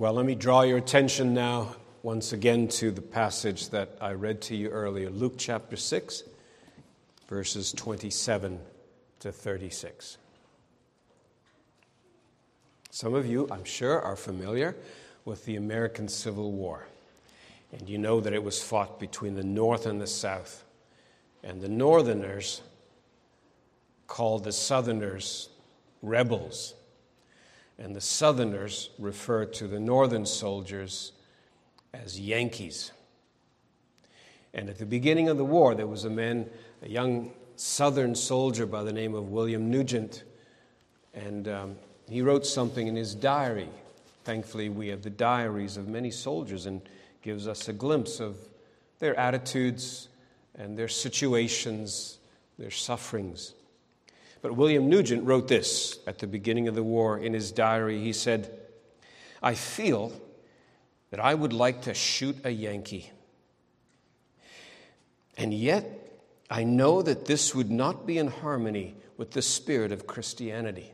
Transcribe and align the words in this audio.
Well, 0.00 0.14
let 0.14 0.24
me 0.24 0.34
draw 0.34 0.62
your 0.62 0.78
attention 0.78 1.34
now 1.34 1.76
once 2.02 2.32
again 2.32 2.68
to 2.68 2.90
the 2.90 3.02
passage 3.02 3.68
that 3.68 3.98
I 4.00 4.12
read 4.12 4.40
to 4.44 4.56
you 4.56 4.70
earlier 4.70 5.10
Luke 5.10 5.34
chapter 5.36 5.76
6, 5.76 6.22
verses 7.28 7.70
27 7.74 8.58
to 9.18 9.30
36. 9.30 10.16
Some 12.88 13.12
of 13.12 13.26
you, 13.26 13.46
I'm 13.50 13.64
sure, 13.64 14.00
are 14.00 14.16
familiar 14.16 14.74
with 15.26 15.44
the 15.44 15.56
American 15.56 16.08
Civil 16.08 16.50
War. 16.50 16.86
And 17.70 17.86
you 17.86 17.98
know 17.98 18.22
that 18.22 18.32
it 18.32 18.42
was 18.42 18.62
fought 18.62 18.98
between 18.98 19.34
the 19.34 19.44
North 19.44 19.84
and 19.84 20.00
the 20.00 20.06
South. 20.06 20.64
And 21.44 21.60
the 21.60 21.68
Northerners 21.68 22.62
called 24.06 24.44
the 24.44 24.52
Southerners 24.52 25.50
rebels 26.00 26.72
and 27.80 27.96
the 27.96 28.00
Southerners 28.00 28.90
refer 28.98 29.46
to 29.46 29.66
the 29.66 29.80
Northern 29.80 30.26
soldiers 30.26 31.12
as 31.94 32.20
Yankees. 32.20 32.92
And 34.52 34.68
at 34.68 34.78
the 34.78 34.86
beginning 34.86 35.28
of 35.28 35.38
the 35.38 35.44
war, 35.44 35.74
there 35.74 35.86
was 35.86 36.04
a 36.04 36.10
man, 36.10 36.48
a 36.82 36.88
young 36.88 37.32
Southern 37.56 38.14
soldier 38.14 38.66
by 38.66 38.82
the 38.82 38.92
name 38.92 39.14
of 39.14 39.30
William 39.30 39.70
Nugent, 39.70 40.24
and 41.14 41.48
um, 41.48 41.76
he 42.08 42.20
wrote 42.20 42.46
something 42.46 42.86
in 42.86 42.96
his 42.96 43.14
diary. 43.14 43.68
Thankfully, 44.24 44.68
we 44.68 44.88
have 44.88 45.02
the 45.02 45.10
diaries 45.10 45.76
of 45.76 45.88
many 45.88 46.10
soldiers 46.10 46.66
and 46.66 46.82
gives 47.22 47.48
us 47.48 47.68
a 47.68 47.72
glimpse 47.72 48.20
of 48.20 48.36
their 48.98 49.18
attitudes 49.18 50.08
and 50.54 50.76
their 50.76 50.88
situations, 50.88 52.18
their 52.58 52.70
sufferings. 52.70 53.54
But 54.42 54.56
William 54.56 54.88
Nugent 54.88 55.24
wrote 55.24 55.48
this 55.48 55.98
at 56.06 56.18
the 56.18 56.26
beginning 56.26 56.68
of 56.68 56.74
the 56.74 56.82
war 56.82 57.18
in 57.18 57.34
his 57.34 57.52
diary. 57.52 58.00
He 58.00 58.12
said, 58.12 58.58
I 59.42 59.54
feel 59.54 60.12
that 61.10 61.20
I 61.20 61.34
would 61.34 61.52
like 61.52 61.82
to 61.82 61.94
shoot 61.94 62.36
a 62.44 62.50
Yankee. 62.50 63.10
And 65.36 65.52
yet, 65.52 65.84
I 66.50 66.64
know 66.64 67.02
that 67.02 67.26
this 67.26 67.54
would 67.54 67.70
not 67.70 68.06
be 68.06 68.18
in 68.18 68.28
harmony 68.28 68.96
with 69.16 69.32
the 69.32 69.42
spirit 69.42 69.92
of 69.92 70.06
Christianity. 70.06 70.92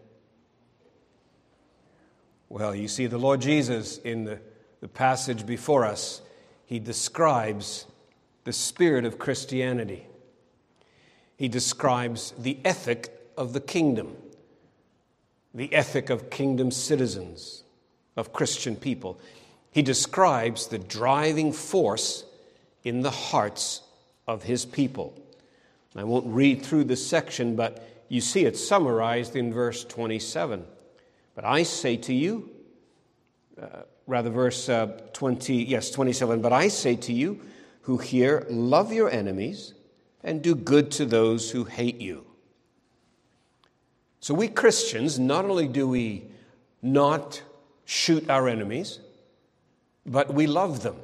Well, 2.49 2.75
you 2.75 2.89
see, 2.89 3.07
the 3.07 3.19
Lord 3.19 3.41
Jesus 3.41 3.99
in 3.99 4.25
the, 4.25 4.41
the 4.81 4.89
passage 4.89 5.47
before 5.47 5.85
us, 5.85 6.23
he 6.65 6.79
describes 6.79 7.87
the 8.45 8.53
spirit 8.53 9.05
of 9.05 9.19
Christianity. 9.19 10.07
He 11.37 11.49
describes 11.49 12.33
the 12.39 12.59
ethic 12.65 13.16
of 13.37 13.53
the 13.53 13.61
kingdom, 13.61 14.17
the 15.55 15.73
ethic 15.75 16.11
of 16.11 16.31
kingdom 16.31 16.71
citizens, 16.71 17.63
of 18.17 18.33
Christian 18.33 18.77
people. 18.77 19.19
He 19.71 19.83
describes 19.83 20.69
the 20.69 20.79
driving 20.79 21.53
force 21.53 22.25
in 22.83 23.03
the 23.03 23.11
hearts 23.11 23.83
of 24.27 24.43
his 24.43 24.65
people. 24.65 25.15
I 25.97 26.05
won't 26.05 26.27
read 26.27 26.63
through 26.63 26.85
this 26.85 27.07
section, 27.07 27.57
but 27.57 27.89
you 28.09 28.21
see 28.21 28.45
it 28.45 28.57
summarized 28.57 29.35
in 29.35 29.53
verse 29.53 29.83
27. 29.85 30.65
But 31.35 31.45
I 31.45 31.63
say 31.63 31.97
to 31.97 32.13
you, 32.13 32.51
uh, 33.61 33.83
rather, 34.07 34.29
verse 34.29 34.69
uh, 34.69 34.89
20, 35.15 35.55
yes, 35.55 35.91
27, 35.91 36.43
but 36.43 36.53
I 36.53 36.69
say 36.69 36.97
to 36.97 37.15
you 37.15 37.41
who 37.83 37.97
hear, 37.97 38.47
love 38.51 38.93
your 38.93 39.11
enemies 39.11 39.73
and 40.23 40.43
do 40.43 40.55
good 40.55 40.91
to 40.93 41.07
those 41.07 41.51
who 41.51 41.65
hate 41.65 42.01
you. 42.01 42.26
So, 44.27 44.35
we 44.35 44.49
Christians, 44.49 45.21
not 45.21 45.45
only 45.45 45.69
do 45.69 45.87
we 45.87 46.25
not 46.83 47.41
shoot 47.85 48.29
our 48.29 48.49
enemies, 48.49 48.99
but 50.05 50.35
we 50.35 50.49
love 50.49 50.83
them. 50.83 50.97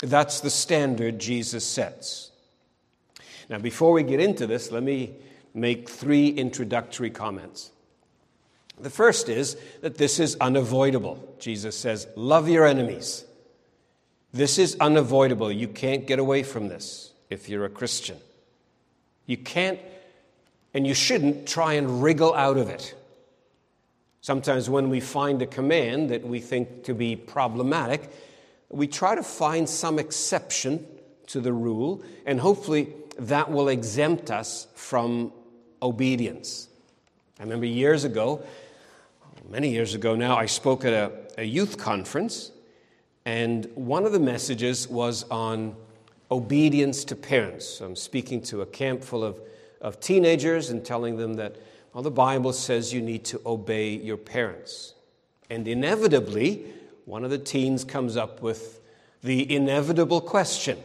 That's 0.00 0.40
the 0.40 0.50
standard 0.50 1.18
Jesus 1.18 1.64
sets. 1.64 2.32
Now, 3.48 3.56
before 3.56 3.92
we 3.92 4.02
get 4.02 4.20
into 4.20 4.46
this, 4.46 4.70
let 4.72 4.82
me 4.82 5.14
make 5.54 5.88
three 5.88 6.28
introductory 6.28 7.08
comments. 7.08 7.70
The 8.78 8.90
first 8.90 9.30
is 9.30 9.56
that 9.80 9.96
this 9.96 10.20
is 10.20 10.36
unavoidable. 10.42 11.34
Jesus 11.38 11.78
says, 11.78 12.06
Love 12.14 12.46
your 12.46 12.66
enemies. 12.66 13.24
This 14.34 14.58
is 14.58 14.76
unavoidable. 14.80 15.50
You 15.50 15.68
can't 15.68 16.06
get 16.06 16.18
away 16.18 16.42
from 16.42 16.68
this 16.68 17.12
if 17.30 17.48
you're 17.48 17.64
a 17.64 17.70
Christian. 17.70 18.18
You 19.24 19.38
can't 19.38 19.80
and 20.74 20.86
you 20.86 20.92
shouldn't 20.92 21.46
try 21.46 21.74
and 21.74 22.02
wriggle 22.02 22.34
out 22.34 22.56
of 22.56 22.68
it. 22.68 22.94
Sometimes, 24.20 24.68
when 24.68 24.90
we 24.90 25.00
find 25.00 25.40
a 25.42 25.46
command 25.46 26.10
that 26.10 26.26
we 26.26 26.40
think 26.40 26.84
to 26.84 26.94
be 26.94 27.14
problematic, 27.14 28.10
we 28.70 28.86
try 28.86 29.14
to 29.14 29.22
find 29.22 29.68
some 29.68 29.98
exception 29.98 30.84
to 31.26 31.40
the 31.40 31.52
rule, 31.52 32.02
and 32.26 32.40
hopefully 32.40 32.88
that 33.18 33.50
will 33.50 33.68
exempt 33.68 34.30
us 34.30 34.66
from 34.74 35.32
obedience. 35.82 36.68
I 37.38 37.42
remember 37.42 37.66
years 37.66 38.04
ago, 38.04 38.42
many 39.48 39.70
years 39.70 39.94
ago 39.94 40.16
now, 40.16 40.36
I 40.36 40.46
spoke 40.46 40.84
at 40.84 40.92
a, 40.92 41.12
a 41.38 41.44
youth 41.44 41.78
conference, 41.78 42.50
and 43.24 43.68
one 43.74 44.06
of 44.06 44.12
the 44.12 44.20
messages 44.20 44.88
was 44.88 45.24
on 45.30 45.76
obedience 46.30 47.04
to 47.04 47.16
parents. 47.16 47.80
I'm 47.80 47.96
speaking 47.96 48.40
to 48.42 48.62
a 48.62 48.66
camp 48.66 49.04
full 49.04 49.22
of 49.22 49.38
of 49.80 50.00
teenagers 50.00 50.70
and 50.70 50.84
telling 50.84 51.16
them 51.16 51.34
that, 51.34 51.56
well, 51.92 52.02
the 52.02 52.10
Bible 52.10 52.52
says 52.52 52.92
you 52.92 53.00
need 53.00 53.24
to 53.26 53.40
obey 53.44 53.90
your 53.90 54.16
parents. 54.16 54.94
And 55.50 55.68
inevitably, 55.68 56.64
one 57.04 57.24
of 57.24 57.30
the 57.30 57.38
teens 57.38 57.84
comes 57.84 58.16
up 58.16 58.42
with 58.42 58.80
the 59.22 59.54
inevitable 59.54 60.20
question. 60.20 60.78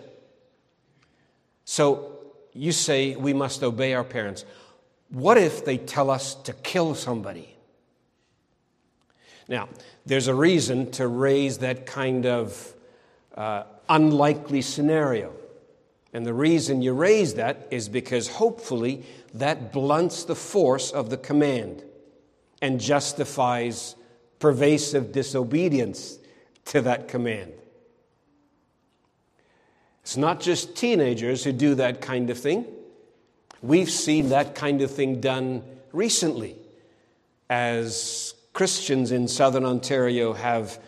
So 1.65 2.17
you 2.53 2.71
say 2.71 3.15
we 3.15 3.33
must 3.33 3.63
obey 3.63 3.93
our 3.93 4.03
parents. 4.03 4.45
What 5.09 5.37
if 5.37 5.65
they 5.65 5.77
tell 5.77 6.09
us 6.09 6.35
to 6.35 6.53
kill 6.53 6.95
somebody? 6.95 7.55
Now, 9.47 9.69
there's 10.05 10.27
a 10.27 10.35
reason 10.35 10.91
to 10.91 11.07
raise 11.07 11.59
that 11.59 11.85
kind 11.85 12.25
of 12.25 12.73
uh, 13.35 13.63
unlikely 13.87 14.61
scenario. 14.61 15.33
And 16.13 16.25
the 16.25 16.33
reason 16.33 16.81
you 16.81 16.93
raise 16.93 17.35
that 17.35 17.67
is 17.69 17.87
because 17.87 18.27
hopefully 18.27 19.03
that 19.33 19.71
blunts 19.71 20.23
the 20.23 20.35
force 20.35 20.91
of 20.91 21.09
the 21.09 21.17
command 21.17 21.83
and 22.61 22.79
justifies 22.79 23.95
pervasive 24.39 25.11
disobedience 25.11 26.17
to 26.65 26.81
that 26.81 27.07
command. 27.07 27.53
It's 30.01 30.17
not 30.17 30.39
just 30.39 30.75
teenagers 30.75 31.43
who 31.43 31.51
do 31.51 31.75
that 31.75 32.01
kind 32.01 32.29
of 32.29 32.39
thing. 32.39 32.65
We've 33.61 33.91
seen 33.91 34.29
that 34.29 34.55
kind 34.55 34.81
of 34.81 34.89
thing 34.89 35.21
done 35.21 35.61
recently 35.91 36.55
as 37.49 38.33
Christians 38.53 39.11
in 39.11 39.27
southern 39.27 39.65
Ontario 39.65 40.33
have 40.33 40.79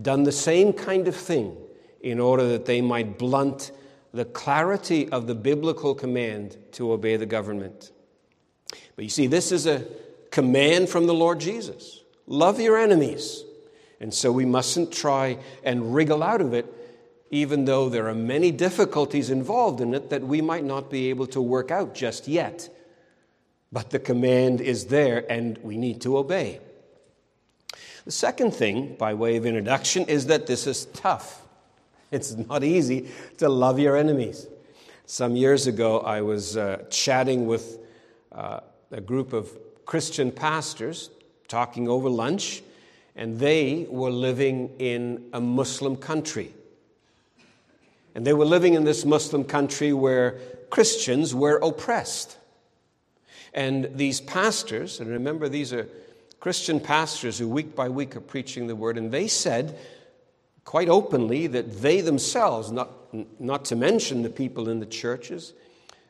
done 0.00 0.24
the 0.24 0.32
same 0.32 0.72
kind 0.72 1.06
of 1.06 1.14
thing 1.14 1.56
in 2.00 2.18
order 2.18 2.48
that 2.48 2.66
they 2.66 2.80
might 2.80 3.18
blunt 3.18 3.70
the 4.18 4.24
clarity 4.24 5.08
of 5.10 5.28
the 5.28 5.34
biblical 5.36 5.94
command 5.94 6.56
to 6.72 6.90
obey 6.90 7.14
the 7.14 7.24
government. 7.24 7.92
But 8.96 9.04
you 9.04 9.10
see, 9.10 9.28
this 9.28 9.52
is 9.52 9.64
a 9.64 9.86
command 10.32 10.88
from 10.88 11.06
the 11.06 11.14
Lord 11.14 11.38
Jesus 11.38 12.02
love 12.26 12.60
your 12.60 12.76
enemies. 12.76 13.44
And 14.00 14.12
so 14.12 14.32
we 14.32 14.44
mustn't 14.44 14.92
try 14.92 15.38
and 15.62 15.94
wriggle 15.94 16.24
out 16.24 16.40
of 16.40 16.52
it, 16.52 16.66
even 17.30 17.64
though 17.64 17.88
there 17.88 18.08
are 18.08 18.14
many 18.14 18.50
difficulties 18.50 19.30
involved 19.30 19.80
in 19.80 19.94
it 19.94 20.10
that 20.10 20.22
we 20.22 20.40
might 20.40 20.64
not 20.64 20.90
be 20.90 21.10
able 21.10 21.28
to 21.28 21.40
work 21.40 21.70
out 21.70 21.94
just 21.94 22.26
yet. 22.26 22.68
But 23.70 23.90
the 23.90 24.00
command 24.00 24.60
is 24.60 24.86
there, 24.86 25.24
and 25.30 25.58
we 25.58 25.76
need 25.76 26.00
to 26.00 26.18
obey. 26.18 26.58
The 28.04 28.10
second 28.10 28.52
thing, 28.52 28.96
by 28.96 29.14
way 29.14 29.36
of 29.36 29.46
introduction, 29.46 30.06
is 30.06 30.26
that 30.26 30.48
this 30.48 30.66
is 30.66 30.86
tough. 30.86 31.47
It's 32.12 32.36
not 32.36 32.64
easy 32.64 33.08
to 33.36 33.48
love 33.48 33.78
your 33.78 33.96
enemies. 33.96 34.46
Some 35.04 35.36
years 35.36 35.66
ago, 35.66 36.00
I 36.00 36.22
was 36.22 36.56
uh, 36.56 36.84
chatting 36.88 37.46
with 37.46 37.78
uh, 38.32 38.60
a 38.90 39.00
group 39.00 39.34
of 39.34 39.50
Christian 39.84 40.32
pastors, 40.32 41.10
talking 41.48 41.88
over 41.88 42.08
lunch, 42.08 42.62
and 43.14 43.38
they 43.38 43.86
were 43.90 44.10
living 44.10 44.70
in 44.78 45.28
a 45.34 45.40
Muslim 45.40 45.96
country. 45.96 46.54
And 48.14 48.26
they 48.26 48.32
were 48.32 48.46
living 48.46 48.74
in 48.74 48.84
this 48.84 49.04
Muslim 49.04 49.44
country 49.44 49.92
where 49.92 50.38
Christians 50.70 51.34
were 51.34 51.56
oppressed. 51.58 52.38
And 53.52 53.90
these 53.94 54.20
pastors, 54.20 55.00
and 55.00 55.10
remember, 55.10 55.48
these 55.48 55.72
are 55.74 55.88
Christian 56.40 56.80
pastors 56.80 57.38
who 57.38 57.48
week 57.48 57.74
by 57.74 57.88
week 57.88 58.16
are 58.16 58.20
preaching 58.20 58.66
the 58.66 58.76
word, 58.76 58.96
and 58.96 59.10
they 59.10 59.28
said 59.28 59.78
quite 60.68 60.90
openly 60.90 61.46
that 61.46 61.80
they 61.80 62.02
themselves, 62.02 62.70
not, 62.70 62.90
not 63.40 63.64
to 63.64 63.74
mention 63.74 64.20
the 64.20 64.28
people 64.28 64.68
in 64.68 64.80
the 64.80 64.84
churches, 64.84 65.54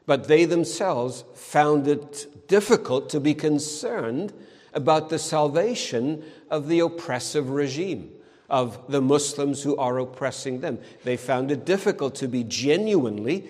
but 0.05 0.27
they 0.27 0.45
themselves 0.45 1.23
found 1.37 1.87
it 1.87 2.49
difficult 2.49 3.09
to 3.09 3.21
be 3.21 3.35
concerned 3.35 4.33
about 4.73 5.11
the 5.11 5.19
salvation 5.19 6.25
of 6.51 6.67
the 6.67 6.81
oppressive 6.81 7.51
regime, 7.51 8.11
of 8.51 8.91
the 8.91 9.01
Muslims 9.01 9.63
who 9.63 9.77
are 9.77 9.97
oppressing 9.99 10.61
them. 10.61 10.81
They 11.05 11.17
found 11.17 11.53
it 11.53 11.65
difficult 11.65 12.17
to 12.17 12.27
be 12.27 12.43
genuinely, 12.43 13.49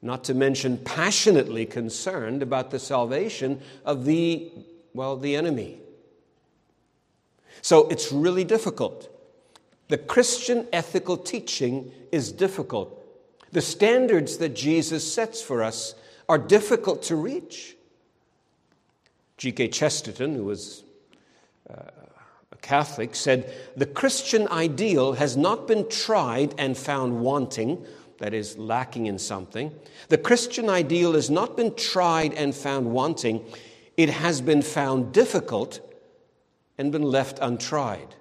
not 0.00 0.24
to 0.24 0.32
mention 0.32 0.78
passionately 0.78 1.66
concerned 1.66 2.42
about 2.42 2.70
the 2.70 2.78
salvation 2.78 3.60
of 3.84 4.06
the, 4.06 4.50
well, 4.94 5.18
the 5.18 5.36
enemy. 5.36 5.82
So 7.60 7.88
it's 7.88 8.10
really 8.10 8.44
difficult. 8.44 9.10
The 9.90 9.98
Christian 9.98 10.68
ethical 10.72 11.16
teaching 11.16 11.90
is 12.12 12.30
difficult. 12.30 12.96
The 13.50 13.60
standards 13.60 14.36
that 14.36 14.54
Jesus 14.54 15.12
sets 15.12 15.42
for 15.42 15.64
us 15.64 15.96
are 16.28 16.38
difficult 16.38 17.02
to 17.04 17.16
reach. 17.16 17.76
G.K. 19.36 19.66
Chesterton, 19.66 20.36
who 20.36 20.44
was 20.44 20.84
uh, 21.68 21.90
a 22.52 22.56
Catholic, 22.62 23.16
said 23.16 23.52
The 23.76 23.86
Christian 23.86 24.46
ideal 24.46 25.14
has 25.14 25.36
not 25.36 25.66
been 25.66 25.88
tried 25.88 26.54
and 26.56 26.78
found 26.78 27.20
wanting, 27.20 27.84
that 28.18 28.32
is, 28.32 28.56
lacking 28.56 29.06
in 29.06 29.18
something. 29.18 29.74
The 30.08 30.18
Christian 30.18 30.70
ideal 30.70 31.14
has 31.14 31.30
not 31.30 31.56
been 31.56 31.74
tried 31.74 32.32
and 32.34 32.54
found 32.54 32.92
wanting, 32.92 33.44
it 33.96 34.10
has 34.10 34.40
been 34.40 34.62
found 34.62 35.12
difficult 35.12 35.80
and 36.78 36.92
been 36.92 37.02
left 37.02 37.40
untried. 37.42 38.14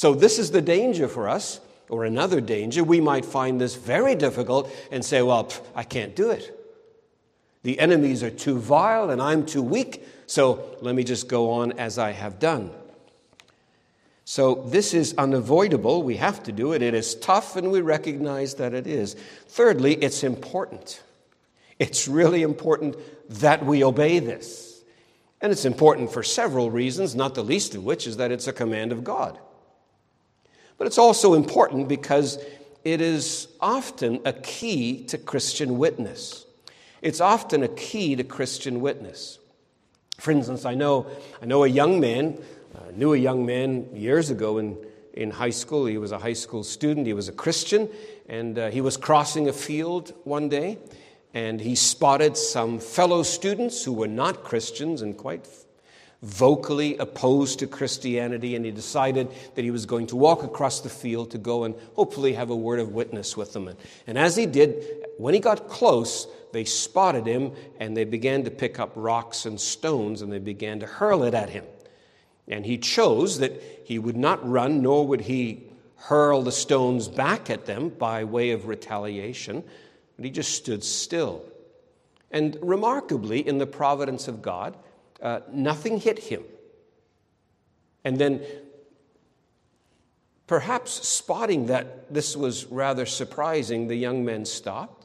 So, 0.00 0.14
this 0.14 0.38
is 0.38 0.50
the 0.50 0.62
danger 0.62 1.08
for 1.08 1.28
us, 1.28 1.60
or 1.90 2.06
another 2.06 2.40
danger. 2.40 2.82
We 2.82 3.02
might 3.02 3.26
find 3.26 3.60
this 3.60 3.74
very 3.74 4.14
difficult 4.14 4.74
and 4.90 5.04
say, 5.04 5.20
Well, 5.20 5.44
pff, 5.44 5.60
I 5.74 5.82
can't 5.82 6.16
do 6.16 6.30
it. 6.30 6.58
The 7.64 7.78
enemies 7.78 8.22
are 8.22 8.30
too 8.30 8.58
vile 8.58 9.10
and 9.10 9.20
I'm 9.20 9.44
too 9.44 9.60
weak, 9.60 10.02
so 10.24 10.78
let 10.80 10.94
me 10.94 11.04
just 11.04 11.28
go 11.28 11.50
on 11.50 11.72
as 11.72 11.98
I 11.98 12.12
have 12.12 12.38
done. 12.38 12.70
So, 14.24 14.64
this 14.68 14.94
is 14.94 15.14
unavoidable. 15.18 16.02
We 16.02 16.16
have 16.16 16.42
to 16.44 16.52
do 16.52 16.72
it. 16.72 16.80
It 16.80 16.94
is 16.94 17.14
tough, 17.16 17.56
and 17.56 17.70
we 17.70 17.82
recognize 17.82 18.54
that 18.54 18.72
it 18.72 18.86
is. 18.86 19.16
Thirdly, 19.48 19.96
it's 19.96 20.24
important. 20.24 21.02
It's 21.78 22.08
really 22.08 22.40
important 22.40 22.96
that 23.28 23.66
we 23.66 23.84
obey 23.84 24.18
this. 24.18 24.82
And 25.42 25.52
it's 25.52 25.66
important 25.66 26.10
for 26.10 26.22
several 26.22 26.70
reasons, 26.70 27.14
not 27.14 27.34
the 27.34 27.44
least 27.44 27.74
of 27.74 27.84
which 27.84 28.06
is 28.06 28.16
that 28.16 28.32
it's 28.32 28.46
a 28.46 28.52
command 28.54 28.92
of 28.92 29.04
God. 29.04 29.38
But 30.80 30.86
it's 30.86 30.96
also 30.96 31.34
important 31.34 31.88
because 31.88 32.42
it 32.84 33.02
is 33.02 33.48
often 33.60 34.22
a 34.24 34.32
key 34.32 35.04
to 35.08 35.18
Christian 35.18 35.76
witness. 35.76 36.46
It's 37.02 37.20
often 37.20 37.62
a 37.62 37.68
key 37.68 38.16
to 38.16 38.24
Christian 38.24 38.80
witness. 38.80 39.38
For 40.16 40.30
instance, 40.30 40.64
I 40.64 40.74
know, 40.74 41.06
I 41.42 41.44
know 41.44 41.64
a 41.64 41.68
young 41.68 42.00
man, 42.00 42.38
uh, 42.74 42.92
knew 42.92 43.12
a 43.12 43.18
young 43.18 43.44
man 43.44 43.94
years 43.94 44.30
ago 44.30 44.56
in, 44.56 44.78
in 45.12 45.30
high 45.30 45.50
school. 45.50 45.84
He 45.84 45.98
was 45.98 46.12
a 46.12 46.18
high 46.18 46.32
school 46.32 46.64
student, 46.64 47.06
he 47.06 47.12
was 47.12 47.28
a 47.28 47.32
Christian, 47.32 47.86
and 48.26 48.58
uh, 48.58 48.70
he 48.70 48.80
was 48.80 48.96
crossing 48.96 49.50
a 49.50 49.52
field 49.52 50.14
one 50.24 50.48
day, 50.48 50.78
and 51.34 51.60
he 51.60 51.74
spotted 51.74 52.38
some 52.38 52.78
fellow 52.78 53.22
students 53.22 53.84
who 53.84 53.92
were 53.92 54.08
not 54.08 54.44
Christians 54.44 55.02
and 55.02 55.14
quite 55.14 55.46
vocally 56.22 56.98
opposed 56.98 57.60
to 57.60 57.66
Christianity, 57.66 58.54
and 58.54 58.64
he 58.64 58.70
decided 58.70 59.28
that 59.54 59.64
he 59.64 59.70
was 59.70 59.86
going 59.86 60.06
to 60.08 60.16
walk 60.16 60.42
across 60.42 60.80
the 60.80 60.88
field 60.90 61.30
to 61.30 61.38
go 61.38 61.64
and 61.64 61.74
hopefully 61.94 62.34
have 62.34 62.50
a 62.50 62.56
word 62.56 62.78
of 62.78 62.92
witness 62.92 63.36
with 63.36 63.52
them. 63.52 63.70
And 64.06 64.18
as 64.18 64.36
he 64.36 64.46
did, 64.46 64.84
when 65.16 65.32
he 65.32 65.40
got 65.40 65.68
close, 65.68 66.26
they 66.52 66.64
spotted 66.64 67.26
him 67.26 67.52
and 67.78 67.96
they 67.96 68.04
began 68.04 68.44
to 68.44 68.50
pick 68.50 68.78
up 68.78 68.92
rocks 68.94 69.46
and 69.46 69.58
stones 69.58 70.20
and 70.20 70.32
they 70.32 70.38
began 70.38 70.80
to 70.80 70.86
hurl 70.86 71.22
it 71.22 71.34
at 71.34 71.50
him. 71.50 71.64
And 72.48 72.66
he 72.66 72.78
chose 72.78 73.38
that 73.38 73.62
he 73.84 73.98
would 73.98 74.16
not 74.16 74.46
run, 74.46 74.82
nor 74.82 75.06
would 75.06 75.22
he 75.22 75.70
hurl 75.96 76.42
the 76.42 76.52
stones 76.52 77.08
back 77.08 77.48
at 77.48 77.66
them 77.66 77.90
by 77.90 78.24
way 78.24 78.50
of 78.50 78.66
retaliation, 78.66 79.62
but 80.16 80.24
he 80.24 80.30
just 80.30 80.54
stood 80.54 80.82
still. 80.82 81.44
And 82.30 82.56
remarkably, 82.60 83.46
in 83.46 83.58
the 83.58 83.66
providence 83.66 84.28
of 84.28 84.42
God, 84.42 84.76
uh, 85.22 85.40
nothing 85.52 85.98
hit 85.98 86.18
him. 86.18 86.42
And 88.04 88.18
then, 88.18 88.42
perhaps 90.46 91.06
spotting 91.06 91.66
that 91.66 92.12
this 92.12 92.36
was 92.36 92.66
rather 92.66 93.06
surprising, 93.06 93.88
the 93.88 93.96
young 93.96 94.24
men 94.24 94.44
stopped 94.44 95.00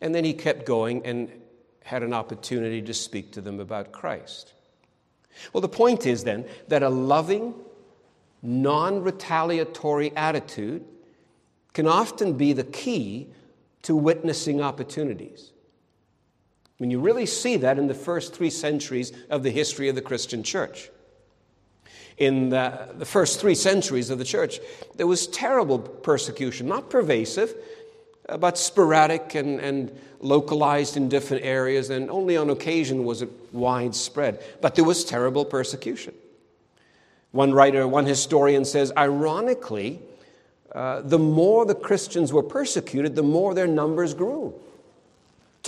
and 0.00 0.14
then 0.14 0.24
he 0.24 0.32
kept 0.32 0.64
going 0.64 1.04
and 1.04 1.30
had 1.84 2.02
an 2.02 2.12
opportunity 2.12 2.82
to 2.82 2.94
speak 2.94 3.32
to 3.32 3.40
them 3.40 3.60
about 3.60 3.92
Christ. 3.92 4.52
Well, 5.52 5.60
the 5.60 5.68
point 5.68 6.06
is 6.06 6.24
then 6.24 6.46
that 6.68 6.82
a 6.82 6.88
loving, 6.88 7.54
non 8.42 9.02
retaliatory 9.02 10.14
attitude 10.16 10.84
can 11.72 11.86
often 11.86 12.34
be 12.34 12.52
the 12.52 12.64
key 12.64 13.28
to 13.82 13.94
witnessing 13.94 14.60
opportunities. 14.60 15.52
When 16.78 16.90
you 16.90 17.00
really 17.00 17.26
see 17.26 17.56
that 17.58 17.78
in 17.78 17.88
the 17.88 17.94
first 17.94 18.34
three 18.34 18.50
centuries 18.50 19.12
of 19.30 19.42
the 19.42 19.50
history 19.50 19.88
of 19.88 19.94
the 19.94 20.02
Christian 20.02 20.42
church. 20.42 20.90
In 22.16 22.48
the, 22.48 22.88
the 22.96 23.04
first 23.04 23.40
three 23.40 23.54
centuries 23.54 24.10
of 24.10 24.18
the 24.18 24.24
church, 24.24 24.58
there 24.96 25.06
was 25.06 25.26
terrible 25.28 25.78
persecution, 25.78 26.66
not 26.66 26.90
pervasive, 26.90 27.54
but 28.38 28.58
sporadic 28.58 29.34
and, 29.34 29.60
and 29.60 29.96
localized 30.20 30.96
in 30.96 31.08
different 31.08 31.44
areas, 31.44 31.90
and 31.90 32.10
only 32.10 32.36
on 32.36 32.50
occasion 32.50 33.04
was 33.04 33.22
it 33.22 33.30
widespread. 33.52 34.42
But 34.60 34.74
there 34.74 34.84
was 34.84 35.04
terrible 35.04 35.44
persecution. 35.44 36.14
One 37.30 37.52
writer, 37.52 37.86
one 37.86 38.06
historian 38.06 38.64
says, 38.64 38.92
ironically, 38.96 40.00
uh, 40.72 41.02
the 41.02 41.18
more 41.18 41.64
the 41.66 41.74
Christians 41.74 42.32
were 42.32 42.42
persecuted, 42.42 43.14
the 43.14 43.22
more 43.22 43.54
their 43.54 43.66
numbers 43.66 44.14
grew. 44.14 44.54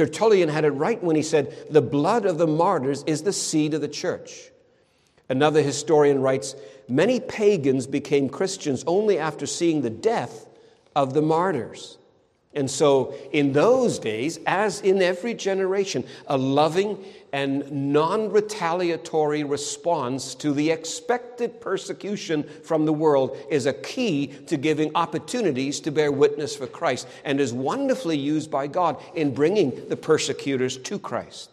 Tertullian 0.00 0.48
had 0.48 0.64
it 0.64 0.70
right 0.70 1.02
when 1.04 1.14
he 1.14 1.22
said, 1.22 1.54
The 1.68 1.82
blood 1.82 2.24
of 2.24 2.38
the 2.38 2.46
martyrs 2.46 3.04
is 3.06 3.22
the 3.22 3.34
seed 3.34 3.74
of 3.74 3.82
the 3.82 3.88
church. 3.88 4.50
Another 5.28 5.60
historian 5.60 6.22
writes, 6.22 6.56
Many 6.88 7.20
pagans 7.20 7.86
became 7.86 8.30
Christians 8.30 8.82
only 8.86 9.18
after 9.18 9.44
seeing 9.44 9.82
the 9.82 9.90
death 9.90 10.46
of 10.96 11.12
the 11.12 11.20
martyrs. 11.20 11.98
And 12.52 12.68
so, 12.68 13.14
in 13.30 13.52
those 13.52 14.00
days, 14.00 14.40
as 14.44 14.80
in 14.80 15.00
every 15.02 15.34
generation, 15.34 16.04
a 16.26 16.36
loving 16.36 16.98
and 17.32 17.92
non 17.92 18.32
retaliatory 18.32 19.44
response 19.44 20.34
to 20.36 20.52
the 20.52 20.72
expected 20.72 21.60
persecution 21.60 22.42
from 22.64 22.86
the 22.86 22.92
world 22.92 23.36
is 23.50 23.66
a 23.66 23.72
key 23.72 24.26
to 24.48 24.56
giving 24.56 24.90
opportunities 24.96 25.78
to 25.80 25.92
bear 25.92 26.10
witness 26.10 26.56
for 26.56 26.66
Christ 26.66 27.06
and 27.24 27.38
is 27.38 27.52
wonderfully 27.52 28.18
used 28.18 28.50
by 28.50 28.66
God 28.66 29.00
in 29.14 29.32
bringing 29.32 29.88
the 29.88 29.96
persecutors 29.96 30.76
to 30.78 30.98
Christ. 30.98 31.50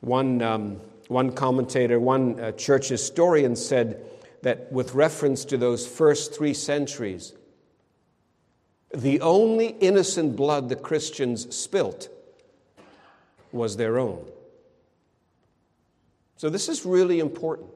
One, 0.00 0.42
um, 0.42 0.80
one 1.06 1.30
commentator, 1.30 2.00
one 2.00 2.40
uh, 2.40 2.52
church 2.52 2.88
historian 2.88 3.54
said 3.54 4.04
that 4.42 4.72
with 4.72 4.94
reference 4.94 5.44
to 5.44 5.56
those 5.56 5.86
first 5.86 6.34
three 6.34 6.54
centuries, 6.54 7.34
the 8.94 9.20
only 9.20 9.68
innocent 9.68 10.36
blood 10.36 10.68
the 10.68 10.76
Christians 10.76 11.54
spilt 11.54 12.08
was 13.52 13.76
their 13.76 13.98
own. 13.98 14.24
So, 16.36 16.48
this 16.48 16.68
is 16.68 16.86
really 16.86 17.18
important. 17.18 17.70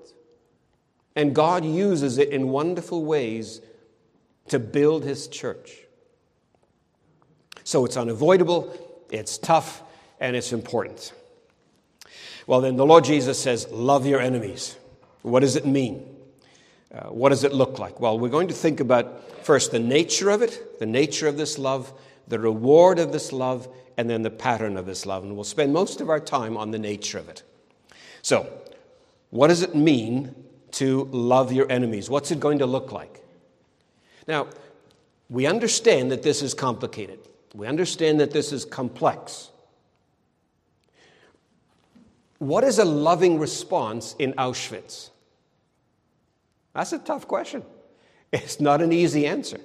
And 1.15 1.35
God 1.35 1.65
uses 1.65 2.19
it 2.19 2.31
in 2.31 2.49
wonderful 2.49 3.05
ways 3.05 3.61
to 4.49 4.59
build 4.59 5.05
His 5.05 5.29
church. 5.29 5.79
So, 7.65 7.85
it's 7.85 7.97
unavoidable, 7.97 9.05
it's 9.11 9.37
tough, 9.37 9.83
and 10.21 10.37
it's 10.37 10.53
important. 10.53 11.13
Well, 12.47 12.61
then, 12.61 12.77
the 12.77 12.87
Lord 12.87 13.05
Jesus 13.05 13.39
says, 13.39 13.71
Love 13.71 14.07
your 14.07 14.21
enemies. 14.21 14.77
What 15.23 15.41
does 15.41 15.57
it 15.57 15.67
mean? 15.67 16.12
Uh, 16.95 17.09
what 17.09 17.31
does 17.31 17.43
it 17.43 17.55
look 17.55 17.79
like? 17.79 18.01
Well, 18.01 18.19
we're 18.19 18.29
going 18.29 18.49
to 18.49 18.55
think 18.55 18.81
about 18.81 19.45
first 19.45 19.71
the 19.71 19.79
nature 19.79 20.29
of 20.29 20.43
it, 20.43 20.79
the 20.79 20.87
nature 20.87 21.27
of 21.27 21.39
this 21.39 21.59
love, 21.59 21.93
the 22.29 22.39
reward 22.39 22.99
of 22.99 23.13
this 23.13 23.33
love, 23.33 23.67
and 23.97 24.11
then 24.11 24.23
the 24.23 24.31
pattern 24.31 24.77
of 24.77 24.85
this 24.85 25.07
love. 25.07 25.25
And 25.25 25.35
we'll 25.35 25.45
spend 25.45 25.73
most 25.73 26.01
of 26.01 26.11
our 26.11 26.21
time 26.21 26.57
on 26.57 26.71
the 26.71 26.79
nature 26.79 27.19
of 27.19 27.29
it. 27.29 27.43
So, 28.21 28.53
what 29.31 29.49
does 29.49 29.63
it 29.63 29.75
mean 29.75 30.35
to 30.73 31.05
love 31.13 31.53
your 31.53 31.71
enemies? 31.71 32.11
What's 32.11 32.31
it 32.31 32.41
going 32.41 32.59
to 32.59 32.67
look 32.67 32.93
like? 32.93 33.25
Now, 34.29 34.49
we 35.31 35.47
understand 35.47 36.11
that 36.11 36.23
this 36.23 36.43
is 36.43 36.53
complicated, 36.53 37.21
we 37.55 37.67
understand 37.67 38.21
that 38.21 38.33
this 38.33 38.53
is 38.53 38.65
complex. 38.65 39.49
What 42.39 42.65
is 42.65 42.81
a 42.81 42.85
loving 42.85 43.39
response 43.39 44.17
in 44.19 44.33
Auschwitz? 44.33 45.12
That's 46.75 46.93
a 46.93 46.99
tough 46.99 47.29
question. 47.29 47.63
It's 48.33 48.61
not 48.61 48.81
an 48.81 48.93
easy 48.93 49.27
answer. 49.27 49.61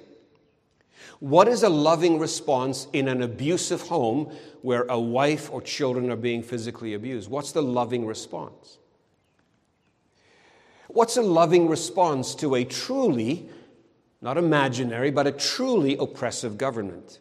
What 1.20 1.48
is 1.48 1.62
a 1.62 1.68
loving 1.68 2.18
response 2.18 2.86
in 2.92 3.08
an 3.08 3.22
abusive 3.22 3.82
home 3.82 4.32
where 4.62 4.84
a 4.84 5.00
wife 5.00 5.50
or 5.50 5.60
children 5.62 6.10
are 6.10 6.16
being 6.16 6.42
physically 6.42 6.94
abused? 6.94 7.28
What's 7.28 7.52
the 7.52 7.62
loving 7.62 8.06
response? 8.06 8.78
What's 10.88 11.16
a 11.16 11.22
loving 11.22 11.68
response 11.68 12.34
to 12.36 12.54
a 12.54 12.64
truly, 12.64 13.48
not 14.20 14.38
imaginary, 14.38 15.10
but 15.10 15.26
a 15.26 15.32
truly 15.32 15.96
oppressive 15.96 16.56
government? 16.56 17.18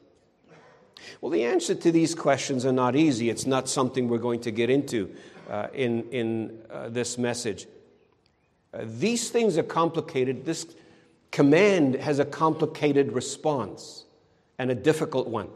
Well, 1.21 1.31
the 1.31 1.43
answer 1.45 1.73
to 1.73 1.91
these 1.91 2.13
questions 2.13 2.65
are 2.65 2.71
not 2.71 2.95
easy. 2.95 3.29
It's 3.29 3.45
not 3.45 3.67
something 3.67 4.07
we're 4.07 4.17
going 4.19 4.41
to 4.41 4.51
get 4.51 4.69
into 4.69 5.15
uh, 5.49 5.67
in, 5.73 6.03
in 6.11 6.59
uh, 6.69 6.89
this 6.89 7.17
message. 7.17 7.67
These 8.83 9.29
things 9.29 9.57
are 9.57 9.63
complicated. 9.63 10.45
This 10.45 10.67
command 11.31 11.95
has 11.95 12.19
a 12.19 12.25
complicated 12.25 13.13
response 13.13 14.05
and 14.57 14.71
a 14.71 14.75
difficult 14.75 15.27
one. 15.27 15.49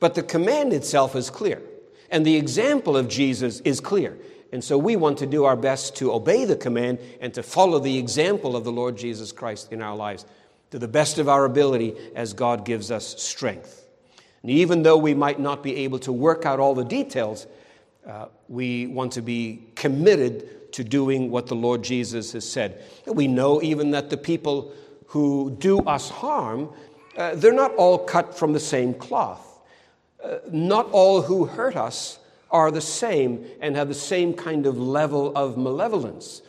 But 0.00 0.14
the 0.14 0.22
command 0.22 0.72
itself 0.72 1.16
is 1.16 1.30
clear, 1.30 1.62
and 2.10 2.24
the 2.24 2.36
example 2.36 2.96
of 2.96 3.08
Jesus 3.08 3.60
is 3.60 3.80
clear. 3.80 4.18
And 4.52 4.62
so 4.62 4.78
we 4.78 4.96
want 4.96 5.18
to 5.18 5.26
do 5.26 5.44
our 5.44 5.56
best 5.56 5.96
to 5.96 6.12
obey 6.12 6.44
the 6.44 6.56
command 6.56 6.98
and 7.20 7.34
to 7.34 7.42
follow 7.42 7.78
the 7.78 7.98
example 7.98 8.56
of 8.56 8.64
the 8.64 8.72
Lord 8.72 8.96
Jesus 8.96 9.32
Christ 9.32 9.72
in 9.72 9.82
our 9.82 9.96
lives 9.96 10.24
to 10.70 10.78
the 10.78 10.88
best 10.88 11.18
of 11.18 11.28
our 11.28 11.44
ability 11.44 11.94
as 12.14 12.32
God 12.32 12.64
gives 12.64 12.90
us 12.90 13.20
strength. 13.22 13.86
And 14.42 14.50
even 14.50 14.82
though 14.82 14.96
we 14.96 15.14
might 15.14 15.40
not 15.40 15.62
be 15.62 15.76
able 15.76 15.98
to 16.00 16.12
work 16.12 16.46
out 16.46 16.60
all 16.60 16.74
the 16.74 16.84
details, 16.84 17.46
uh, 18.06 18.26
we 18.48 18.86
want 18.86 19.12
to 19.12 19.22
be 19.22 19.64
committed 19.74 20.48
to 20.76 20.84
doing 20.84 21.30
what 21.30 21.46
the 21.46 21.54
Lord 21.54 21.82
Jesus 21.82 22.32
has 22.32 22.46
said. 22.46 22.84
We 23.06 23.28
know 23.28 23.62
even 23.62 23.92
that 23.92 24.10
the 24.10 24.18
people 24.18 24.74
who 25.06 25.56
do 25.58 25.78
us 25.78 26.10
harm, 26.10 26.68
uh, 27.16 27.34
they're 27.34 27.54
not 27.54 27.74
all 27.76 27.96
cut 27.96 28.36
from 28.36 28.52
the 28.52 28.60
same 28.60 28.92
cloth. 28.92 29.58
Uh, 30.22 30.36
not 30.52 30.90
all 30.90 31.22
who 31.22 31.46
hurt 31.46 31.76
us 31.76 32.18
are 32.50 32.70
the 32.70 32.82
same 32.82 33.46
and 33.62 33.74
have 33.74 33.88
the 33.88 33.94
same 33.94 34.34
kind 34.34 34.66
of 34.66 34.78
level 34.78 35.32
of 35.34 35.56
malevolence. 35.56 36.42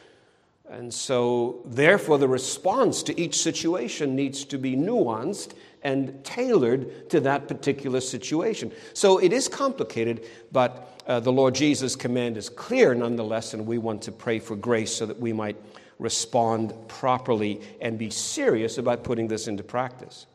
And 0.69 0.93
so, 0.93 1.61
therefore, 1.65 2.17
the 2.17 2.27
response 2.27 3.01
to 3.03 3.19
each 3.19 3.41
situation 3.41 4.15
needs 4.15 4.43
to 4.45 4.57
be 4.57 4.75
nuanced 4.75 5.53
and 5.81 6.23
tailored 6.25 7.09
to 7.09 7.21
that 7.21 7.47
particular 7.47 8.01
situation. 8.01 8.73
So, 8.93 9.17
it 9.17 9.31
is 9.31 9.47
complicated, 9.47 10.25
but 10.51 11.01
uh, 11.07 11.21
the 11.21 11.31
Lord 11.31 11.55
Jesus' 11.55 11.95
command 11.95 12.35
is 12.35 12.49
clear 12.49 12.93
nonetheless, 12.93 13.53
and 13.53 13.65
we 13.65 13.77
want 13.77 14.01
to 14.03 14.11
pray 14.11 14.39
for 14.39 14.57
grace 14.57 14.93
so 14.93 15.05
that 15.05 15.19
we 15.19 15.31
might 15.31 15.55
respond 15.99 16.73
properly 16.89 17.61
and 17.79 17.97
be 17.97 18.09
serious 18.09 18.77
about 18.77 19.03
putting 19.03 19.29
this 19.29 19.47
into 19.47 19.63
practice. 19.63 20.27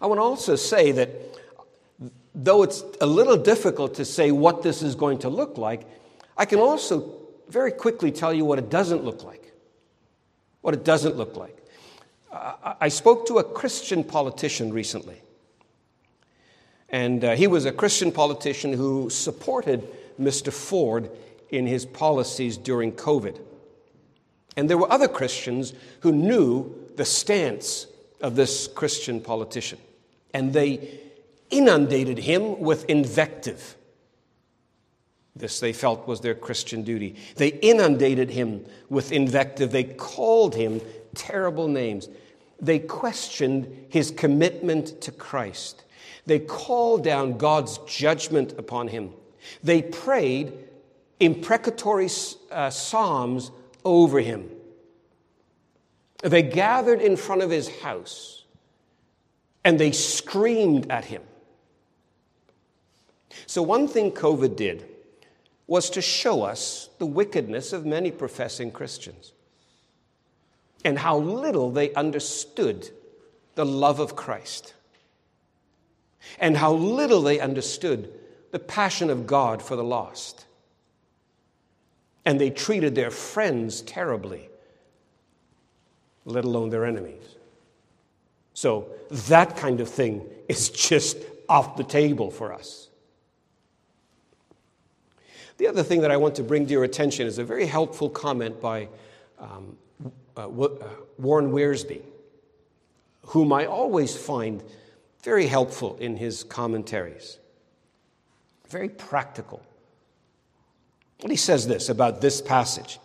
I 0.00 0.06
want 0.06 0.18
to 0.18 0.22
also 0.22 0.56
say 0.56 0.92
that 0.92 1.10
though 2.34 2.62
it's 2.62 2.82
a 3.00 3.06
little 3.06 3.36
difficult 3.36 3.94
to 3.94 4.04
say 4.04 4.30
what 4.32 4.62
this 4.62 4.82
is 4.82 4.94
going 4.94 5.18
to 5.18 5.28
look 5.28 5.56
like, 5.56 5.82
I 6.36 6.46
can 6.46 6.58
also 6.58 7.23
very 7.48 7.72
quickly 7.72 8.10
tell 8.10 8.32
you 8.32 8.44
what 8.44 8.58
it 8.58 8.70
doesn't 8.70 9.04
look 9.04 9.24
like. 9.24 9.52
What 10.60 10.74
it 10.74 10.84
doesn't 10.84 11.16
look 11.16 11.36
like. 11.36 11.56
I 12.80 12.88
spoke 12.88 13.26
to 13.28 13.38
a 13.38 13.44
Christian 13.44 14.02
politician 14.02 14.72
recently. 14.72 15.20
And 16.88 17.24
uh, 17.24 17.34
he 17.36 17.46
was 17.46 17.64
a 17.64 17.72
Christian 17.72 18.12
politician 18.12 18.72
who 18.72 19.08
supported 19.10 19.86
Mr. 20.20 20.52
Ford 20.52 21.10
in 21.50 21.66
his 21.66 21.86
policies 21.86 22.56
during 22.56 22.92
COVID. 22.92 23.40
And 24.56 24.70
there 24.70 24.78
were 24.78 24.90
other 24.90 25.08
Christians 25.08 25.72
who 26.00 26.12
knew 26.12 26.74
the 26.96 27.04
stance 27.04 27.86
of 28.20 28.36
this 28.36 28.68
Christian 28.68 29.20
politician. 29.20 29.78
And 30.32 30.52
they 30.52 31.00
inundated 31.50 32.18
him 32.18 32.60
with 32.60 32.84
invective. 32.86 33.76
This 35.36 35.58
they 35.58 35.72
felt 35.72 36.06
was 36.06 36.20
their 36.20 36.34
Christian 36.34 36.82
duty. 36.82 37.16
They 37.36 37.48
inundated 37.48 38.30
him 38.30 38.64
with 38.88 39.10
invective. 39.10 39.72
They 39.72 39.84
called 39.84 40.54
him 40.54 40.80
terrible 41.14 41.66
names. 41.66 42.08
They 42.60 42.78
questioned 42.78 43.86
his 43.88 44.12
commitment 44.12 45.00
to 45.02 45.10
Christ. 45.10 45.84
They 46.26 46.38
called 46.38 47.02
down 47.02 47.36
God's 47.36 47.78
judgment 47.78 48.54
upon 48.58 48.88
him. 48.88 49.10
They 49.62 49.82
prayed 49.82 50.52
imprecatory 51.18 52.08
uh, 52.50 52.70
psalms 52.70 53.50
over 53.84 54.20
him. 54.20 54.48
They 56.22 56.42
gathered 56.42 57.02
in 57.02 57.16
front 57.16 57.42
of 57.42 57.50
his 57.50 57.68
house 57.80 58.44
and 59.64 59.78
they 59.78 59.92
screamed 59.92 60.90
at 60.90 61.04
him. 61.04 61.22
So, 63.46 63.62
one 63.62 63.88
thing 63.88 64.12
COVID 64.12 64.56
did 64.56 64.93
was 65.66 65.90
to 65.90 66.02
show 66.02 66.42
us 66.42 66.90
the 66.98 67.06
wickedness 67.06 67.72
of 67.72 67.86
many 67.86 68.10
professing 68.10 68.70
Christians 68.70 69.32
and 70.84 70.98
how 70.98 71.18
little 71.18 71.70
they 71.70 71.92
understood 71.94 72.90
the 73.54 73.64
love 73.64 74.00
of 74.00 74.14
Christ 74.14 74.74
and 76.38 76.56
how 76.56 76.72
little 76.72 77.22
they 77.22 77.40
understood 77.40 78.12
the 78.50 78.58
passion 78.58 79.10
of 79.10 79.26
God 79.26 79.62
for 79.62 79.76
the 79.76 79.84
lost. 79.84 80.46
And 82.24 82.40
they 82.40 82.50
treated 82.50 82.94
their 82.94 83.10
friends 83.10 83.82
terribly, 83.82 84.48
let 86.24 86.44
alone 86.44 86.70
their 86.70 86.84
enemies. 86.84 87.22
So, 88.54 88.88
that 89.10 89.56
kind 89.56 89.80
of 89.80 89.88
thing 89.88 90.24
is 90.48 90.70
just 90.70 91.18
off 91.48 91.76
the 91.76 91.84
table 91.84 92.30
for 92.30 92.52
us. 92.52 92.88
The 95.56 95.68
other 95.68 95.82
thing 95.82 96.00
that 96.00 96.10
I 96.10 96.16
want 96.16 96.34
to 96.36 96.42
bring 96.42 96.66
to 96.66 96.72
your 96.72 96.84
attention 96.84 97.26
is 97.26 97.38
a 97.38 97.44
very 97.44 97.66
helpful 97.66 98.10
comment 98.10 98.60
by 98.60 98.88
um, 99.38 99.76
uh, 100.36 100.48
uh, 100.48 100.68
Warren 101.18 101.52
Wiersbe, 101.52 102.02
whom 103.26 103.52
I 103.52 103.66
always 103.66 104.16
find 104.16 104.62
very 105.22 105.46
helpful 105.46 105.96
in 105.98 106.16
his 106.16 106.42
commentaries, 106.44 107.38
very 108.68 108.88
practical. 108.88 109.62
And 111.20 111.30
he 111.30 111.36
says 111.36 111.66
this 111.68 111.88
about 111.88 112.20
this 112.20 112.42
passage. 112.42 112.98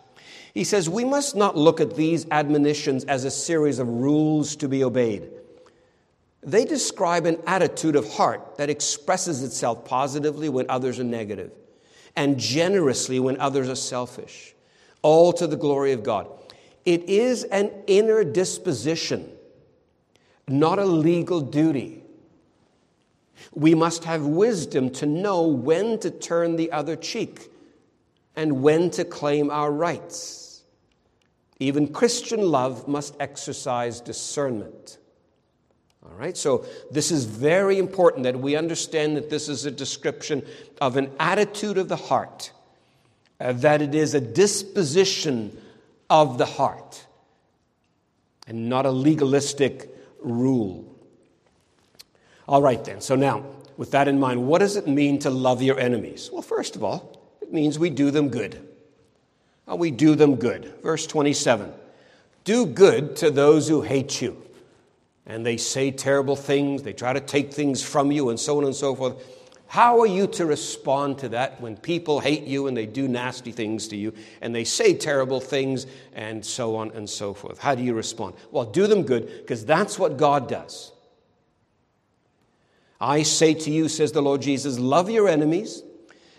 He 0.52 0.64
says, 0.64 0.88
We 0.88 1.04
must 1.04 1.36
not 1.36 1.56
look 1.56 1.80
at 1.80 1.94
these 1.94 2.26
admonitions 2.32 3.04
as 3.04 3.24
a 3.24 3.30
series 3.30 3.78
of 3.78 3.86
rules 3.86 4.56
to 4.56 4.68
be 4.68 4.82
obeyed. 4.82 5.30
They 6.42 6.64
describe 6.64 7.26
an 7.26 7.38
attitude 7.46 7.94
of 7.94 8.12
heart 8.12 8.56
that 8.56 8.68
expresses 8.68 9.44
itself 9.44 9.84
positively 9.84 10.48
when 10.48 10.66
others 10.68 10.98
are 10.98 11.04
negative 11.04 11.52
and 12.16 12.38
generously 12.38 13.20
when 13.20 13.40
others 13.40 13.68
are 13.68 13.74
selfish, 13.74 14.54
all 15.02 15.32
to 15.32 15.46
the 15.46 15.56
glory 15.56 15.92
of 15.92 16.02
God. 16.02 16.28
It 16.84 17.04
is 17.08 17.44
an 17.44 17.70
inner 17.86 18.24
disposition, 18.24 19.30
not 20.48 20.78
a 20.78 20.84
legal 20.84 21.40
duty. 21.40 22.02
We 23.52 23.74
must 23.74 24.04
have 24.04 24.26
wisdom 24.26 24.90
to 24.90 25.06
know 25.06 25.46
when 25.46 25.98
to 26.00 26.10
turn 26.10 26.56
the 26.56 26.72
other 26.72 26.96
cheek 26.96 27.50
and 28.36 28.62
when 28.62 28.90
to 28.90 29.04
claim 29.04 29.50
our 29.50 29.70
rights. 29.70 30.62
Even 31.58 31.92
Christian 31.92 32.40
love 32.40 32.88
must 32.88 33.14
exercise 33.20 34.00
discernment. 34.00 34.98
All 36.06 36.16
right, 36.16 36.36
so 36.36 36.64
this 36.90 37.10
is 37.10 37.24
very 37.24 37.78
important 37.78 38.24
that 38.24 38.38
we 38.38 38.56
understand 38.56 39.16
that 39.16 39.28
this 39.28 39.48
is 39.48 39.66
a 39.66 39.70
description 39.70 40.42
of 40.80 40.96
an 40.96 41.10
attitude 41.20 41.76
of 41.76 41.88
the 41.88 41.96
heart, 41.96 42.52
uh, 43.38 43.52
that 43.52 43.82
it 43.82 43.94
is 43.94 44.14
a 44.14 44.20
disposition 44.20 45.56
of 46.08 46.38
the 46.38 46.46
heart, 46.46 47.06
and 48.46 48.70
not 48.70 48.86
a 48.86 48.90
legalistic 48.90 49.94
rule. 50.22 50.86
All 52.48 52.62
right, 52.62 52.82
then, 52.82 53.02
so 53.02 53.14
now, 53.14 53.44
with 53.76 53.90
that 53.90 54.08
in 54.08 54.18
mind, 54.18 54.46
what 54.46 54.60
does 54.60 54.76
it 54.76 54.88
mean 54.88 55.18
to 55.20 55.30
love 55.30 55.60
your 55.60 55.78
enemies? 55.78 56.30
Well, 56.32 56.42
first 56.42 56.76
of 56.76 56.82
all, 56.82 57.20
it 57.42 57.52
means 57.52 57.78
we 57.78 57.90
do 57.90 58.10
them 58.10 58.30
good. 58.30 58.66
we 59.66 59.90
do 59.90 60.14
them 60.14 60.36
good. 60.36 60.72
Verse 60.82 61.06
27 61.06 61.72
Do 62.44 62.64
good 62.64 63.16
to 63.16 63.30
those 63.30 63.68
who 63.68 63.82
hate 63.82 64.22
you 64.22 64.42
and 65.30 65.46
they 65.46 65.56
say 65.56 65.92
terrible 65.92 66.34
things, 66.34 66.82
they 66.82 66.92
try 66.92 67.12
to 67.12 67.20
take 67.20 67.52
things 67.52 67.82
from 67.82 68.10
you, 68.10 68.30
and 68.30 68.40
so 68.40 68.58
on 68.58 68.64
and 68.64 68.74
so 68.74 68.96
forth. 68.96 69.22
How 69.68 70.00
are 70.00 70.06
you 70.06 70.26
to 70.26 70.44
respond 70.44 71.18
to 71.18 71.28
that 71.28 71.60
when 71.60 71.76
people 71.76 72.18
hate 72.18 72.42
you 72.42 72.66
and 72.66 72.76
they 72.76 72.86
do 72.86 73.06
nasty 73.06 73.52
things 73.52 73.86
to 73.88 73.96
you 73.96 74.12
and 74.40 74.52
they 74.52 74.64
say 74.64 74.94
terrible 74.94 75.38
things 75.38 75.86
and 76.12 76.44
so 76.44 76.74
on 76.74 76.90
and 76.90 77.08
so 77.08 77.32
forth? 77.32 77.60
How 77.60 77.76
do 77.76 77.82
you 77.84 77.94
respond? 77.94 78.34
Well, 78.50 78.64
do 78.64 78.88
them 78.88 79.04
good 79.04 79.28
because 79.38 79.64
that's 79.64 79.96
what 79.96 80.16
God 80.16 80.48
does. 80.48 80.90
I 83.00 83.22
say 83.22 83.54
to 83.54 83.70
you, 83.70 83.88
says 83.88 84.10
the 84.10 84.20
Lord 84.20 84.42
Jesus, 84.42 84.80
love 84.80 85.08
your 85.08 85.28
enemies 85.28 85.84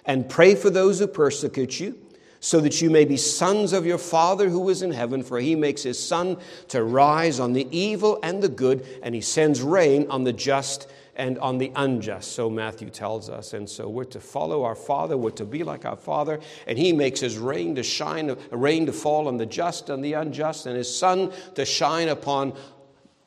and 0.05 0.27
pray 0.27 0.53
for 0.53 0.69
those 0.69 0.99
who 0.99 1.07
persecute 1.07 1.79
you, 1.79 1.97
so 2.41 2.59
that 2.59 2.81
you 2.81 2.89
may 2.89 3.05
be 3.05 3.15
sons 3.15 3.71
of 3.71 3.85
your 3.85 3.99
Father 3.99 4.49
who 4.49 4.67
is 4.69 4.81
in 4.81 4.91
heaven, 4.91 5.23
for 5.23 5.39
he 5.39 5.55
makes 5.55 5.83
his 5.83 6.03
sun 6.03 6.37
to 6.67 6.83
rise 6.83 7.39
on 7.39 7.53
the 7.53 7.67
evil 7.71 8.19
and 8.23 8.41
the 8.41 8.49
good, 8.49 8.85
and 9.03 9.13
he 9.13 9.21
sends 9.21 9.61
rain 9.61 10.07
on 10.09 10.23
the 10.23 10.33
just 10.33 10.91
and 11.15 11.37
on 11.37 11.59
the 11.59 11.71
unjust. 11.75 12.31
So 12.31 12.49
Matthew 12.49 12.89
tells 12.89 13.29
us. 13.29 13.53
And 13.53 13.69
so 13.69 13.87
we're 13.87 14.05
to 14.05 14.19
follow 14.19 14.63
our 14.63 14.75
Father, 14.75 15.15
we're 15.15 15.29
to 15.31 15.45
be 15.45 15.63
like 15.63 15.85
our 15.85 15.95
Father, 15.95 16.39
and 16.65 16.79
he 16.79 16.91
makes 16.91 17.19
his 17.19 17.37
rain 17.37 17.75
to 17.75 17.83
shine, 17.83 18.35
rain 18.49 18.87
to 18.87 18.91
fall 18.91 19.27
on 19.27 19.37
the 19.37 19.45
just 19.45 19.91
and 19.91 20.03
the 20.03 20.13
unjust, 20.13 20.65
and 20.65 20.75
his 20.75 20.93
sun 20.93 21.31
to 21.53 21.63
shine 21.63 22.09
upon 22.09 22.53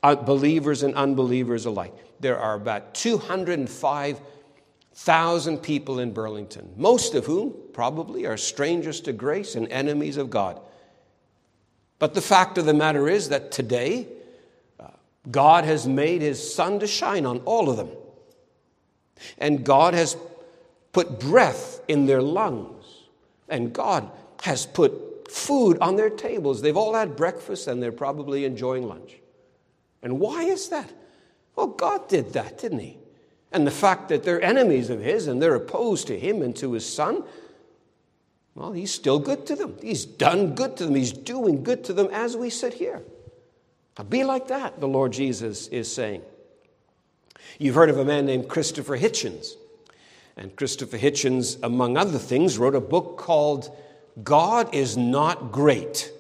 uh, 0.02 0.16
believers 0.16 0.82
and 0.82 0.92
unbelievers 0.96 1.66
alike. 1.66 1.94
There 2.18 2.38
are 2.38 2.54
about 2.54 2.94
205 2.94 4.20
thousand 4.96 5.58
people 5.58 6.00
in 6.00 6.12
Burlington, 6.12 6.72
most 6.76 7.14
of 7.14 7.26
whom 7.26 7.54
probably 7.74 8.24
are 8.24 8.36
strangers 8.36 9.00
to 9.02 9.12
grace 9.12 9.54
and 9.54 9.68
enemies 9.68 10.16
of 10.16 10.30
God. 10.30 10.60
But 11.98 12.14
the 12.14 12.22
fact 12.22 12.56
of 12.56 12.64
the 12.64 12.74
matter 12.74 13.08
is 13.08 13.28
that 13.28 13.50
today, 13.50 14.06
uh, 14.80 14.88
God 15.30 15.64
has 15.64 15.86
made 15.86 16.22
his 16.22 16.54
sun 16.54 16.80
to 16.80 16.86
shine 16.86 17.26
on 17.26 17.38
all 17.40 17.68
of 17.68 17.76
them. 17.76 17.90
And 19.38 19.64
God 19.64 19.94
has 19.94 20.16
put 20.92 21.20
breath 21.20 21.80
in 21.88 22.06
their 22.06 22.22
lungs. 22.22 22.84
And 23.48 23.72
God 23.72 24.10
has 24.42 24.66
put 24.66 25.30
food 25.30 25.78
on 25.80 25.96
their 25.96 26.10
tables. 26.10 26.62
They've 26.62 26.76
all 26.76 26.94
had 26.94 27.16
breakfast 27.16 27.66
and 27.66 27.82
they're 27.82 27.92
probably 27.92 28.44
enjoying 28.44 28.88
lunch. 28.88 29.16
And 30.02 30.18
why 30.20 30.44
is 30.44 30.68
that? 30.68 30.92
Well, 31.56 31.68
God 31.68 32.08
did 32.08 32.32
that, 32.32 32.58
didn't 32.58 32.80
He? 32.80 32.98
And 33.54 33.64
the 33.64 33.70
fact 33.70 34.08
that 34.08 34.24
they're 34.24 34.42
enemies 34.42 34.90
of 34.90 35.00
his 35.00 35.28
and 35.28 35.40
they're 35.40 35.54
opposed 35.54 36.08
to 36.08 36.18
him 36.18 36.42
and 36.42 36.56
to 36.56 36.72
his 36.72 36.84
son, 36.84 37.22
well, 38.54 38.72
he's 38.72 38.92
still 38.92 39.18
good 39.18 39.46
to 39.46 39.56
them. 39.56 39.76
He's 39.82 40.04
done 40.04 40.54
good 40.54 40.76
to 40.76 40.86
them. 40.86 40.94
He's 40.94 41.12
doing 41.12 41.64
good 41.64 41.84
to 41.84 41.92
them 41.92 42.08
as 42.12 42.36
we 42.36 42.50
sit 42.50 42.74
here. 42.74 43.02
Now, 43.98 44.04
be 44.04 44.24
like 44.24 44.48
that, 44.48 44.80
the 44.80 44.88
Lord 44.88 45.12
Jesus 45.12 45.68
is 45.68 45.92
saying. 45.92 46.22
You've 47.58 47.74
heard 47.74 47.90
of 47.90 47.98
a 47.98 48.04
man 48.04 48.26
named 48.26 48.48
Christopher 48.48 48.96
Hitchens. 48.96 49.54
And 50.36 50.54
Christopher 50.56 50.98
Hitchens, 50.98 51.58
among 51.62 51.96
other 51.96 52.18
things, 52.18 52.58
wrote 52.58 52.74
a 52.74 52.80
book 52.80 53.16
called 53.18 53.76
God 54.22 54.74
is 54.74 54.96
Not 54.96 55.52
Great. 55.52 56.10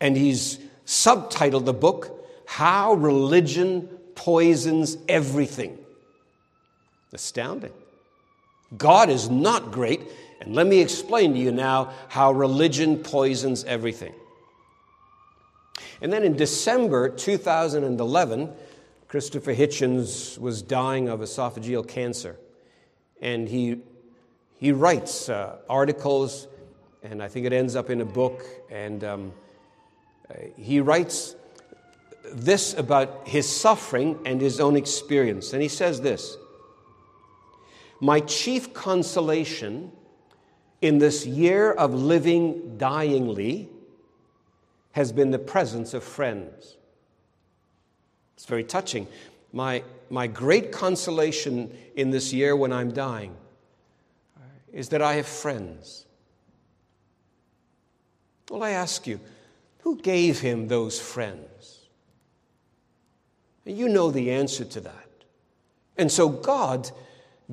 And 0.00 0.16
he's 0.16 0.58
subtitled 0.86 1.64
the 1.64 1.72
book, 1.72 2.26
How 2.46 2.94
Religion 2.94 3.88
poisons 4.14 4.96
everything. 5.08 5.78
Astounding. 7.12 7.72
God 8.76 9.08
is 9.08 9.30
not 9.30 9.70
great, 9.70 10.02
and 10.40 10.54
let 10.54 10.66
me 10.66 10.80
explain 10.80 11.32
to 11.34 11.38
you 11.38 11.50
now 11.50 11.92
how 12.08 12.32
religion 12.32 12.98
poisons 12.98 13.64
everything. 13.64 14.14
And 16.00 16.12
then 16.12 16.22
in 16.22 16.36
December 16.36 17.08
2011, 17.08 18.52
Christopher 19.08 19.54
Hitchens 19.54 20.38
was 20.38 20.62
dying 20.62 21.08
of 21.08 21.20
esophageal 21.20 21.86
cancer. 21.86 22.36
And 23.20 23.48
he, 23.48 23.80
he 24.58 24.70
writes 24.70 25.28
uh, 25.28 25.56
articles, 25.68 26.46
and 27.02 27.22
I 27.22 27.28
think 27.28 27.46
it 27.46 27.52
ends 27.52 27.74
up 27.74 27.90
in 27.90 28.00
a 28.00 28.04
book. 28.04 28.44
And 28.70 29.02
um, 29.02 29.32
uh, 30.30 30.34
he 30.56 30.80
writes 30.80 31.34
this 32.32 32.74
about 32.74 33.26
his 33.26 33.48
suffering 33.48 34.18
and 34.24 34.40
his 34.40 34.60
own 34.60 34.76
experience. 34.76 35.52
And 35.52 35.62
he 35.62 35.68
says 35.68 36.00
this 36.00 36.36
My 38.00 38.20
chief 38.20 38.72
consolation 38.72 39.90
in 40.80 40.98
this 40.98 41.26
year 41.26 41.72
of 41.72 41.94
living 41.94 42.76
dyingly 42.78 43.68
has 44.92 45.12
been 45.12 45.30
the 45.30 45.38
presence 45.38 45.94
of 45.94 46.02
friends. 46.02 46.76
It's 48.36 48.46
very 48.46 48.64
touching. 48.64 49.08
My, 49.52 49.82
my 50.10 50.26
great 50.26 50.70
consolation 50.72 51.76
in 51.96 52.10
this 52.10 52.32
year 52.32 52.54
when 52.54 52.72
I'm 52.72 52.92
dying 52.92 53.34
is 54.72 54.90
that 54.90 55.02
I 55.02 55.14
have 55.14 55.26
friends. 55.26 56.04
Well, 58.50 58.62
I 58.62 58.70
ask 58.70 59.06
you, 59.06 59.20
who 59.80 59.96
gave 59.96 60.40
him 60.40 60.68
those 60.68 61.00
friends? 61.00 61.88
You 63.64 63.88
know 63.88 64.10
the 64.10 64.30
answer 64.30 64.64
to 64.64 64.80
that. 64.80 65.08
And 65.96 66.10
so 66.10 66.28
God 66.28 66.90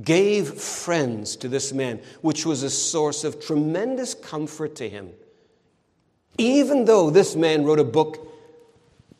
gave 0.03 0.53
friends 0.53 1.35
to 1.37 1.47
this 1.47 1.71
man, 1.71 2.01
which 2.21 2.45
was 2.45 2.63
a 2.63 2.69
source 2.69 3.23
of 3.23 3.39
tremendous 3.39 4.13
comfort 4.13 4.75
to 4.75 4.89
him. 4.89 5.11
Even 6.37 6.85
though 6.85 7.09
this 7.09 7.35
man 7.35 7.63
wrote 7.63 7.79
a 7.79 7.85
book, 7.85 8.27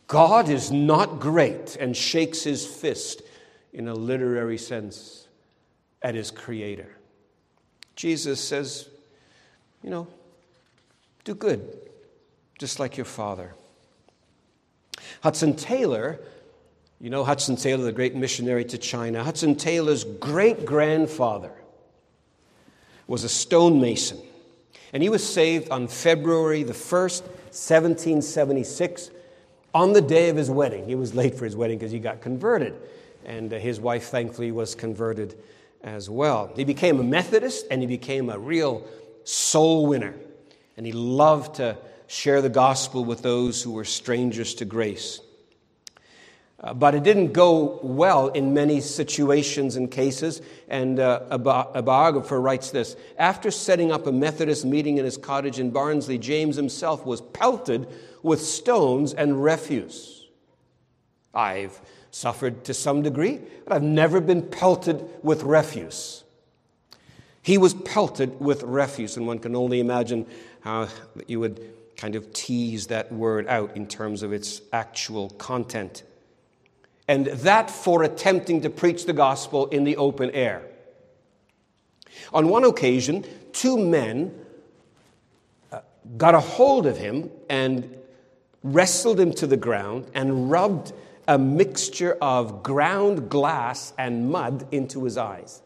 God 0.07 0.49
is 0.49 0.71
not 0.71 1.19
great, 1.19 1.77
and 1.79 1.95
shakes 1.95 2.43
his 2.43 2.67
fist 2.67 3.21
in 3.73 3.88
a 3.88 3.93
literary 3.93 4.57
sense 4.57 5.27
at 6.01 6.13
his 6.13 6.29
creator. 6.29 6.97
Jesus 7.95 8.41
says, 8.41 8.89
you 9.81 9.89
know, 9.89 10.07
do 11.23 11.33
good, 11.33 11.79
just 12.59 12.79
like 12.79 12.97
your 12.97 13.05
father. 13.05 13.53
Hudson 15.21 15.55
Taylor 15.55 16.19
you 16.99 17.10
know 17.10 17.23
Hudson 17.23 17.55
Taylor, 17.55 17.84
the 17.84 17.91
great 17.91 18.15
missionary 18.15 18.65
to 18.65 18.77
China. 18.77 19.23
Hudson 19.23 19.55
Taylor's 19.55 20.03
great 20.03 20.65
grandfather 20.65 21.51
was 23.08 23.23
a 23.23 23.29
stonemason, 23.29 24.19
and 24.93 25.03
he 25.03 25.10
was 25.10 25.27
saved 25.27 25.69
on 25.69 25.88
February 25.88 26.63
the 26.63 26.73
1st, 26.73 27.21
1776, 27.21 29.12
on 29.73 29.93
the 29.93 30.01
day 30.01 30.29
of 30.29 30.38
his 30.38 30.49
wedding. 30.49 30.86
He 30.86 30.95
was 30.95 31.13
late 31.13 31.36
for 31.36 31.45
his 31.45 31.55
wedding 31.55 31.77
because 31.77 31.91
he 31.91 31.99
got 31.99 32.21
converted, 32.21 32.73
and 33.25 33.53
uh, 33.53 33.58
his 33.58 33.79
wife, 33.79 34.05
thankfully, 34.05 34.51
was 34.51 34.73
converted 34.73 35.38
as 35.84 36.10
well. 36.10 36.51
He 36.55 36.63
became 36.63 36.99
a 36.99 37.03
Methodist 37.03 37.67
and 37.69 37.79
he 37.79 37.88
became 37.88 38.29
a 38.29 38.39
real 38.39 38.86
soul 39.23 39.86
winner, 39.86 40.15
and 40.77 40.86
he 40.86 40.91
loved 40.91 41.55
to 41.55 41.77
share 42.08 42.41
the 42.41 42.49
gospel 42.49 43.05
with 43.05 43.21
those 43.21 43.62
who 43.62 43.71
were 43.71 43.86
strangers 43.86 44.55
to 44.55 44.65
grace. 44.65 45.21
Uh, 46.62 46.74
but 46.74 46.96
it 46.96 47.04
didn't 47.04 47.34
go 47.34 47.80
well 47.84 48.30
in 48.30 48.54
many 48.54 48.80
situations 48.80 49.76
and 49.76 49.91
cases. 49.91 50.41
And 50.70 51.00
uh, 51.00 51.22
a, 51.30 51.38
bi- 51.38 51.68
a, 51.74 51.82
biographer 51.82 52.39
writes 52.39 52.72
this 52.72 52.96
After 53.18 53.52
setting 53.52 53.91
up 53.91 54.08
a 54.08 54.12
Methodist 54.12 54.63
meeting 54.63 54.98
in 54.98 55.06
his 55.06 55.18
cottage 55.18 55.60
in 55.60 55.72
Barnsley, 55.72 56.18
James 56.18 56.56
himself 56.56 57.06
was 57.06 57.22
pelted 57.22 57.88
with 58.24 58.41
stones 58.41 59.13
and 59.13 59.44
refuse. 59.44 60.28
I've 61.34 61.82
suffered 62.10 62.63
to 62.63 62.74
some 62.74 63.02
degree, 63.02 63.41
but 63.65 63.74
I've 63.74 63.84
never 63.84 64.22
been 64.22 64.41
pelted 64.41 65.06
with 65.22 65.44
refuse. 65.44 66.24
He 67.41 67.58
was 67.58 67.74
pelted 67.74 68.39
with 68.39 68.63
refuse, 68.63 69.18
and 69.18 69.28
one 69.28 69.39
can 69.39 69.56
only 69.56 69.82
imagine 69.82 70.26
how 70.62 70.88
you 71.28 71.41
would 71.41 71.60
kind 71.98 72.15
of 72.15 72.32
tease 72.32 72.88
that 72.88 73.12
word 73.12 73.48
out 73.48 73.76
in 73.76 73.86
terms 73.86 74.24
of 74.24 74.32
its 74.32 74.62
actual 74.72 75.30
content 75.32 76.04
and 77.08 77.28
that 77.28 77.70
for 77.70 78.04
attempting 78.04 78.62
to 78.62 78.70
preach 78.70 79.06
the 79.06 79.13
gospel 79.13 79.68
in 79.68 79.84
the 79.84 79.98
open 79.98 80.32
air. 80.32 80.63
On 82.34 82.50
one 82.50 82.63
occasion, 82.63 83.26
two 83.52 83.78
men 83.78 84.34
uh, 85.72 85.82
got 86.18 86.34
a 86.34 86.39
hold 86.39 86.86
of 86.86 86.98
him 86.98 87.30
and 87.50 87.96
wrestled 88.63 89.20
him 89.20 89.32
to 89.34 89.48
the 89.48 89.58
ground 89.58 90.10
and 90.13 90.50
rubbed 90.50 90.94
a 91.28 91.38
mixture 91.38 92.18
of 92.22 92.63
ground 92.63 93.30
glass 93.30 93.94
and 93.98 94.30
mud 94.30 94.68
into 94.72 95.04
his 95.04 95.18
eyes. 95.18 95.62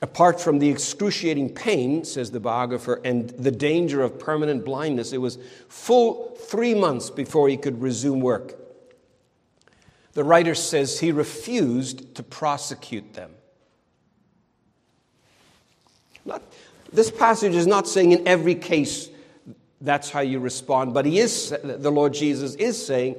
Apart 0.00 0.40
from 0.40 0.60
the 0.60 0.68
excruciating 0.68 1.54
pain, 1.54 2.04
says 2.04 2.30
the 2.30 2.38
biographer, 2.38 3.00
and 3.04 3.30
the 3.30 3.50
danger 3.50 4.00
of 4.00 4.18
permanent 4.18 4.64
blindness, 4.64 5.12
it 5.12 5.18
was 5.18 5.38
full 5.68 6.36
three 6.36 6.74
months 6.74 7.10
before 7.10 7.48
he 7.48 7.56
could 7.56 7.82
resume 7.82 8.20
work. 8.20 8.54
The 10.12 10.22
writer 10.22 10.54
says 10.54 11.00
he 11.00 11.10
refused 11.10 12.14
to 12.14 12.22
prosecute 12.22 13.14
them. 13.14 13.32
Not, 16.24 16.42
this 16.92 17.10
passage 17.10 17.54
is 17.54 17.66
not 17.66 17.88
saying 17.88 18.12
in 18.12 18.28
every 18.28 18.54
case 18.54 19.08
that's 19.80 20.10
how 20.10 20.20
you 20.20 20.38
respond, 20.38 20.94
but 20.94 21.06
he 21.06 21.18
is, 21.18 21.54
the 21.62 21.90
Lord 21.90 22.14
Jesus 22.14 22.54
is 22.54 22.84
saying 22.84 23.16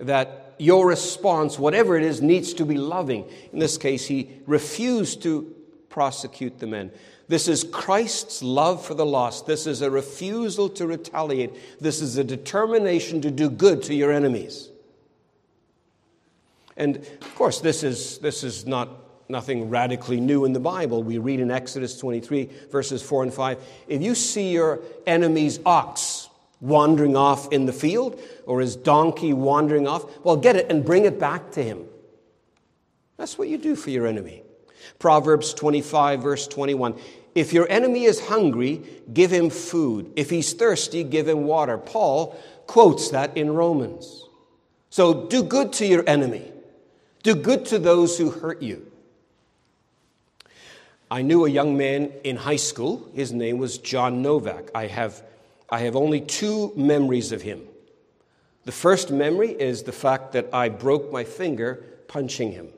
that 0.00 0.54
your 0.58 0.86
response, 0.86 1.58
whatever 1.58 1.96
it 1.96 2.04
is, 2.04 2.22
needs 2.22 2.54
to 2.54 2.64
be 2.64 2.76
loving. 2.76 3.26
In 3.52 3.58
this 3.58 3.76
case, 3.76 4.06
he 4.06 4.30
refused 4.46 5.22
to 5.22 5.54
prosecute 5.94 6.58
the 6.58 6.66
men. 6.66 6.90
This 7.28 7.46
is 7.46 7.62
Christ's 7.62 8.42
love 8.42 8.84
for 8.84 8.94
the 8.94 9.06
lost. 9.06 9.46
This 9.46 9.64
is 9.64 9.80
a 9.80 9.88
refusal 9.88 10.68
to 10.70 10.88
retaliate. 10.88 11.52
This 11.80 12.00
is 12.00 12.16
a 12.16 12.24
determination 12.24 13.20
to 13.20 13.30
do 13.30 13.48
good 13.48 13.80
to 13.84 13.94
your 13.94 14.10
enemies. 14.10 14.70
And 16.76 16.96
of 16.96 17.34
course, 17.36 17.60
this 17.60 17.84
is, 17.84 18.18
this 18.18 18.42
is 18.42 18.66
not 18.66 18.88
nothing 19.28 19.70
radically 19.70 20.18
new 20.18 20.44
in 20.44 20.52
the 20.52 20.58
Bible. 20.58 21.04
We 21.04 21.18
read 21.18 21.38
in 21.38 21.52
Exodus 21.52 21.96
23, 21.96 22.50
verses 22.72 23.00
4 23.00 23.22
and 23.22 23.32
5 23.32 23.62
if 23.86 24.02
you 24.02 24.16
see 24.16 24.50
your 24.50 24.80
enemy's 25.06 25.60
ox 25.64 26.28
wandering 26.60 27.16
off 27.16 27.52
in 27.52 27.66
the 27.66 27.72
field 27.72 28.20
or 28.46 28.60
his 28.60 28.74
donkey 28.74 29.32
wandering 29.32 29.86
off, 29.86 30.24
well, 30.24 30.36
get 30.36 30.56
it 30.56 30.68
and 30.72 30.84
bring 30.84 31.04
it 31.04 31.20
back 31.20 31.52
to 31.52 31.62
him. 31.62 31.84
That's 33.16 33.38
what 33.38 33.46
you 33.46 33.58
do 33.58 33.76
for 33.76 33.90
your 33.90 34.08
enemy. 34.08 34.43
Proverbs 34.98 35.54
25, 35.54 36.22
verse 36.22 36.46
21. 36.46 36.98
If 37.34 37.52
your 37.52 37.68
enemy 37.68 38.04
is 38.04 38.20
hungry, 38.28 38.82
give 39.12 39.30
him 39.30 39.50
food. 39.50 40.12
If 40.16 40.30
he's 40.30 40.52
thirsty, 40.52 41.02
give 41.02 41.28
him 41.28 41.44
water. 41.44 41.78
Paul 41.78 42.38
quotes 42.66 43.10
that 43.10 43.36
in 43.36 43.52
Romans. 43.52 44.28
So 44.90 45.26
do 45.26 45.42
good 45.42 45.72
to 45.74 45.86
your 45.86 46.08
enemy, 46.08 46.52
do 47.22 47.34
good 47.34 47.66
to 47.66 47.78
those 47.78 48.16
who 48.16 48.30
hurt 48.30 48.62
you. 48.62 48.90
I 51.10 51.22
knew 51.22 51.44
a 51.44 51.50
young 51.50 51.76
man 51.76 52.12
in 52.24 52.36
high 52.36 52.56
school. 52.56 53.08
His 53.14 53.32
name 53.32 53.58
was 53.58 53.78
John 53.78 54.22
Novak. 54.22 54.70
I 54.74 54.86
have, 54.86 55.22
I 55.68 55.80
have 55.80 55.96
only 55.96 56.20
two 56.20 56.72
memories 56.76 57.30
of 57.30 57.42
him. 57.42 57.62
The 58.64 58.72
first 58.72 59.10
memory 59.10 59.50
is 59.50 59.82
the 59.82 59.92
fact 59.92 60.32
that 60.32 60.48
I 60.52 60.70
broke 60.70 61.12
my 61.12 61.24
finger 61.24 61.84
punching 62.08 62.52
him. 62.52 62.68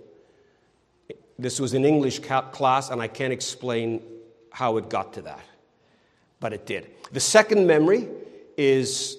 This 1.38 1.60
was 1.60 1.74
an 1.74 1.84
English 1.84 2.20
class, 2.20 2.90
and 2.90 3.00
I 3.02 3.08
can't 3.08 3.32
explain 3.32 4.02
how 4.50 4.78
it 4.78 4.88
got 4.88 5.12
to 5.14 5.22
that, 5.22 5.44
but 6.40 6.52
it 6.52 6.64
did. 6.64 6.90
The 7.12 7.20
second 7.20 7.66
memory 7.66 8.08
is 8.56 9.18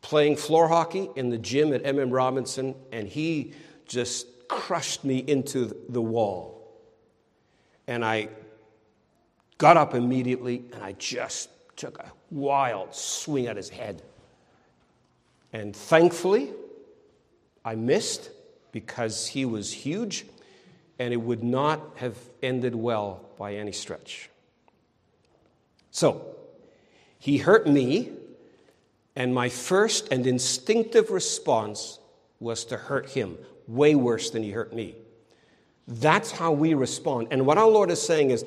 playing 0.00 0.36
floor 0.36 0.66
hockey 0.68 1.08
in 1.14 1.30
the 1.30 1.38
gym 1.38 1.72
at 1.72 1.84
MM 1.84 2.12
Robinson, 2.12 2.74
and 2.90 3.06
he 3.06 3.52
just 3.86 4.26
crushed 4.48 5.04
me 5.04 5.18
into 5.18 5.76
the 5.88 6.02
wall. 6.02 6.58
And 7.86 8.04
I 8.04 8.28
got 9.58 9.76
up 9.76 9.94
immediately 9.94 10.64
and 10.72 10.82
I 10.82 10.92
just 10.92 11.48
took 11.76 11.98
a 11.98 12.12
wild 12.30 12.94
swing 12.94 13.46
at 13.46 13.56
his 13.56 13.68
head. 13.68 14.02
And 15.52 15.74
thankfully, 15.74 16.50
I 17.64 17.76
missed 17.76 18.30
because 18.72 19.28
he 19.28 19.44
was 19.44 19.72
huge 19.72 20.26
and 20.98 21.12
it 21.12 21.18
would 21.18 21.42
not 21.42 21.80
have 21.96 22.16
ended 22.42 22.74
well 22.74 23.24
by 23.38 23.54
any 23.54 23.72
stretch. 23.72 24.30
So, 25.90 26.24
he 27.18 27.38
hurt 27.38 27.66
me, 27.66 28.10
and 29.14 29.34
my 29.34 29.48
first 29.48 30.08
and 30.10 30.26
instinctive 30.26 31.10
response 31.10 31.98
was 32.40 32.64
to 32.66 32.76
hurt 32.76 33.10
him, 33.10 33.38
way 33.68 33.94
worse 33.94 34.30
than 34.30 34.42
he 34.42 34.50
hurt 34.50 34.72
me. 34.72 34.96
That's 35.86 36.30
how 36.30 36.52
we 36.52 36.74
respond. 36.74 37.28
And 37.30 37.46
what 37.46 37.58
our 37.58 37.68
Lord 37.68 37.90
is 37.90 38.00
saying 38.00 38.30
is 38.30 38.44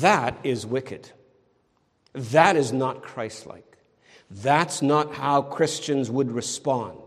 that 0.00 0.36
is 0.42 0.64
wicked. 0.64 1.10
That 2.12 2.56
is 2.56 2.72
not 2.72 3.02
Christ 3.02 3.46
like. 3.46 3.76
That's 4.30 4.82
not 4.82 5.14
how 5.14 5.42
Christians 5.42 6.10
would 6.10 6.32
respond. 6.32 6.98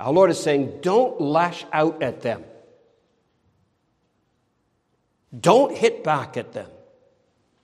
Our 0.00 0.12
Lord 0.12 0.30
is 0.30 0.42
saying, 0.42 0.80
don't 0.80 1.20
lash 1.20 1.64
out 1.72 2.02
at 2.02 2.22
them. 2.22 2.44
Don't 5.38 5.76
hit 5.76 6.04
back 6.04 6.36
at 6.36 6.52
them. 6.52 6.68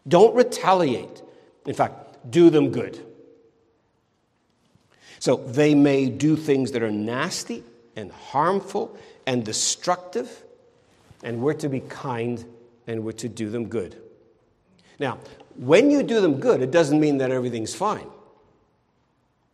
Don't 0.06 0.34
retaliate. 0.34 1.22
In 1.66 1.74
fact, 1.74 2.30
do 2.30 2.50
them 2.50 2.70
good. 2.70 3.04
So 5.18 5.36
they 5.36 5.74
may 5.74 6.08
do 6.08 6.36
things 6.36 6.72
that 6.72 6.82
are 6.82 6.90
nasty 6.90 7.64
and 7.96 8.12
harmful 8.12 8.96
and 9.26 9.44
destructive, 9.44 10.44
and 11.22 11.42
we're 11.42 11.54
to 11.54 11.68
be 11.68 11.80
kind 11.80 12.44
and 12.86 13.04
we're 13.04 13.12
to 13.12 13.28
do 13.28 13.50
them 13.50 13.68
good. 13.68 14.00
Now, 14.98 15.18
when 15.56 15.90
you 15.90 16.02
do 16.02 16.20
them 16.20 16.40
good, 16.40 16.62
it 16.62 16.70
doesn't 16.70 16.98
mean 16.98 17.18
that 17.18 17.30
everything's 17.30 17.74
fine. 17.74 18.06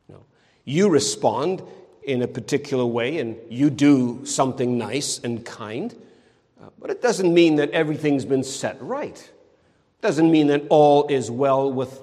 No. 0.08 0.24
You 0.64 0.90
respond 0.90 1.62
in 2.02 2.22
a 2.22 2.28
particular 2.28 2.84
way 2.84 3.18
and 3.18 3.36
you 3.48 3.70
do 3.70 4.24
something 4.26 4.76
nice 4.76 5.18
and 5.18 5.44
kind, 5.44 5.94
but 6.78 6.90
it 6.90 7.02
doesn't 7.02 7.32
mean 7.32 7.56
that 7.56 7.70
everything's 7.70 8.24
been 8.24 8.44
set 8.44 8.80
right. 8.80 9.16
It 9.18 10.02
doesn't 10.02 10.30
mean 10.30 10.48
that 10.48 10.64
all 10.70 11.06
is 11.08 11.30
well 11.30 11.72
with 11.72 12.00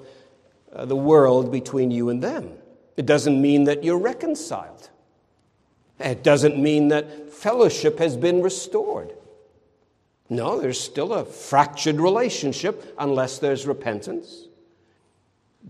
uh, 0.72 0.84
the 0.84 0.96
world 0.96 1.52
between 1.52 1.90
you 1.90 2.08
and 2.08 2.22
them. 2.22 2.50
It 2.96 3.06
doesn't 3.06 3.40
mean 3.40 3.64
that 3.64 3.84
you're 3.84 3.98
reconciled. 3.98 4.90
It 5.98 6.22
doesn't 6.22 6.58
mean 6.58 6.88
that 6.88 7.32
fellowship 7.32 7.98
has 7.98 8.16
been 8.16 8.42
restored. 8.42 9.14
No, 10.28 10.60
there's 10.60 10.80
still 10.80 11.12
a 11.12 11.24
fractured 11.24 12.00
relationship 12.00 12.94
unless 12.98 13.38
there's 13.38 13.66
repentance. 13.66 14.48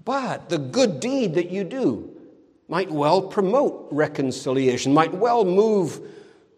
But 0.04 0.48
the 0.48 0.58
good 0.58 1.00
deed 1.00 1.34
that 1.34 1.50
you 1.50 1.64
do 1.64 2.10
might 2.68 2.90
well 2.90 3.22
promote 3.22 3.88
reconciliation, 3.90 4.94
might 4.94 5.12
well 5.12 5.44
move 5.44 6.00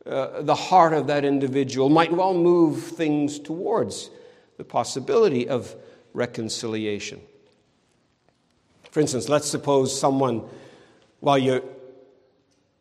uh, 0.06 0.42
the 0.42 0.54
heart 0.54 0.92
of 0.92 1.06
that 1.06 1.24
individual, 1.24 1.88
might 1.88 2.12
well 2.12 2.34
move 2.34 2.82
things 2.82 3.38
towards 3.38 4.10
the 4.56 4.64
possibility 4.64 5.48
of 5.48 5.74
reconciliation. 6.12 7.20
For 8.90 9.00
instance, 9.00 9.28
let's 9.28 9.48
suppose 9.48 9.98
someone, 9.98 10.44
while 11.20 11.38
your, 11.38 11.62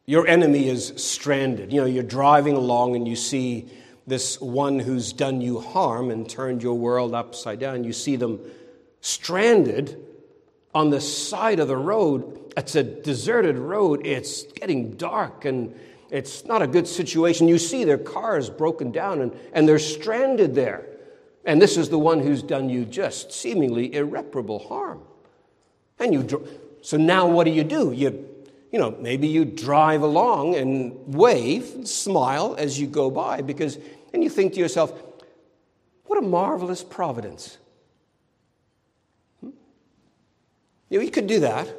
your 0.06 0.28
enemy 0.28 0.70
is 0.70 0.94
stranded, 0.98 1.74
you 1.74 1.82
know, 1.82 1.88
you're 1.88 2.04
driving 2.04 2.56
along 2.56 2.96
and 2.96 3.08
you 3.08 3.16
see 3.16 3.70
this 4.06 4.40
one 4.40 4.80
who's 4.80 5.14
done 5.14 5.42
you 5.42 5.60
harm 5.60 6.12
and 6.12 6.30
turned 6.30 6.62
your 6.62 6.76
world 6.76 7.16
upside 7.16 7.60
down, 7.60 7.84
you 7.84 7.94
see 7.94 8.16
them 8.16 8.40
stranded 9.02 9.98
on 10.76 10.90
the 10.90 11.02
side 11.02 11.60
of 11.60 11.68
the 11.68 11.78
road. 11.78 12.54
It's 12.58 12.76
a 12.76 12.84
deserted 12.84 13.58
road, 13.58 14.06
it's 14.06 14.44
getting 14.44 14.92
dark 14.92 15.46
and 15.46 15.74
it's 16.14 16.46
not 16.46 16.62
a 16.62 16.68
good 16.68 16.88
situation. 16.88 17.48
You 17.48 17.58
see 17.58 17.86
their 17.86 17.98
car 17.98 18.38
is 18.38 18.48
broken 18.48 18.92
down 18.92 19.20
and, 19.20 19.36
and 19.52 19.68
they're 19.68 19.80
stranded 19.80 20.54
there. 20.54 20.86
And 21.44 21.60
this 21.60 21.76
is 21.76 21.90
the 21.90 21.98
one 21.98 22.20
who's 22.20 22.44
done 22.44 22.70
you 22.70 22.86
just 22.86 23.34
seemingly 23.34 23.96
irreparable 23.96 24.60
harm. 24.60 25.02
And 25.98 26.14
you, 26.14 26.48
so 26.84 26.98
now 26.98 27.28
what 27.28 27.46
do 27.46 27.50
you 27.50 27.64
do? 27.64 27.92
You, 27.92 28.30
you 28.72 28.78
know, 28.78 28.96
maybe 29.00 29.28
you 29.28 29.44
drive 29.44 30.04
along 30.04 30.54
and 30.54 31.16
wave, 31.16 31.88
smile 31.88 32.54
as 32.60 32.80
you 32.80 32.86
go 32.86 33.10
by 33.10 33.42
because, 33.42 33.80
and 34.14 34.24
you 34.24 34.30
think 34.30 34.54
to 34.54 34.60
yourself, 34.60 34.94
what 36.06 36.20
a 36.20 36.26
marvelous 36.26 36.84
providence. 36.84 37.58
Hmm? 39.42 39.50
You, 40.90 41.00
know, 41.00 41.06
you 41.06 41.12
could 41.12 41.26
do 41.26 41.40
that, 41.40 41.76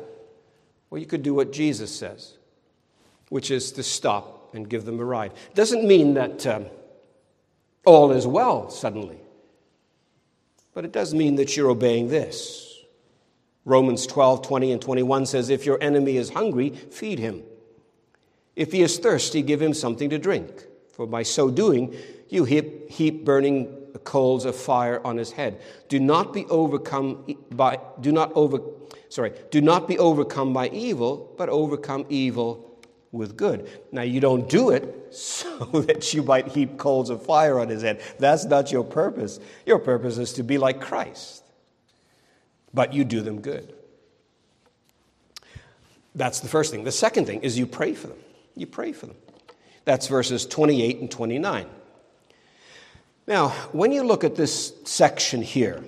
or 0.91 0.99
you 0.99 1.07
could 1.07 1.23
do 1.23 1.35
what 1.35 1.53
Jesus 1.53 1.95
says 1.97 2.37
which 3.29 3.51
is 3.51 3.73
to 3.73 3.83
stop 3.83 4.55
and 4.55 4.69
give 4.69 4.85
them 4.85 5.01
a 5.01 5.05
ride. 5.05 5.33
Doesn't 5.55 5.87
mean 5.87 6.15
that 6.15 6.47
um, 6.47 6.67
all 7.85 8.13
is 8.13 8.27
well 8.27 8.71
suddenly, 8.71 9.19
but 10.73 10.85
it 10.85 10.93
does 10.93 11.15
mean 11.15 11.37
that 11.37 11.57
you're 11.57 11.71
obeying 11.71 12.09
this. 12.09 12.81
Romans 13.65 14.07
12, 14.07 14.43
20, 14.43 14.73
and 14.73 14.83
21 14.83 15.27
says, 15.27 15.49
If 15.49 15.65
your 15.65 15.79
enemy 15.83 16.17
is 16.17 16.31
hungry, 16.31 16.71
feed 16.71 17.19
him. 17.19 17.43
If 18.57 18.73
he 18.73 18.83
is 18.83 18.99
thirsty, 18.99 19.43
give 19.43 19.61
him 19.61 19.75
something 19.75 20.11
to 20.11 20.19
drink. 20.19 20.67
For 20.93 21.07
by 21.07 21.23
so 21.23 21.51
doing, 21.51 21.95
you 22.29 22.45
heap, 22.45 22.91
heap 22.91 23.25
burning 23.25 23.85
coals 24.05 24.45
of 24.45 24.55
fire 24.55 25.05
on 25.05 25.17
his 25.17 25.33
head. 25.33 25.61
Do 25.89 25.99
not 25.99 26.33
be 26.33 26.45
overcome 26.47 27.37
by 27.51 27.81
do 28.01 28.13
not 28.13 28.33
over 28.35 28.61
sorry, 29.09 29.33
do 29.51 29.61
not 29.61 29.89
be 29.89 29.99
overcome 29.99 30.53
by 30.53 30.69
evil, 30.69 31.33
but 31.37 31.49
overcome 31.49 32.07
evil 32.09 32.74
with 33.15 33.37
good. 33.37 33.71
Now, 33.93 34.03
you 34.03 34.21
don't 34.21 34.49
do 34.49 34.71
it 34.71 35.09
so 35.15 35.67
that 35.87 36.13
you 36.13 36.23
might 36.23 36.49
heap 36.49 36.77
coals 36.77 37.09
of 37.09 37.25
fire 37.25 37.59
on 37.59 37.69
his 37.69 37.83
head. 37.83 38.03
That's 38.19 38.45
not 38.45 38.71
your 38.71 38.85
purpose. 38.85 39.41
Your 39.65 39.79
purpose 39.79 40.19
is 40.19 40.35
to 40.35 40.43
be 40.43 40.59
like 40.59 40.81
Christ. 40.81 41.43
But 42.75 42.93
you 42.93 43.05
do 43.05 43.21
them 43.21 43.41
good. 43.41 43.73
That's 46.17 46.41
the 46.41 46.49
first 46.49 46.71
thing. 46.71 46.85
The 46.85 46.93
second 46.93 47.27
thing 47.27 47.43
is 47.43 47.59
you 47.59 47.67
pray 47.67 47.95
for 47.95 48.09
them. 48.09 48.19
You 48.57 48.67
pray 48.67 48.93
for 48.93 49.07
them. 49.07 49.17
That's 49.85 50.09
verses 50.09 50.47
28 50.47 51.01
and 51.01 51.11
29. 51.11 51.67
Now, 53.27 53.49
when 53.73 53.93
you 53.93 54.03
look 54.03 54.25
at 54.25 54.35
this 54.35 54.75
section 54.85 55.41
here, 55.41 55.83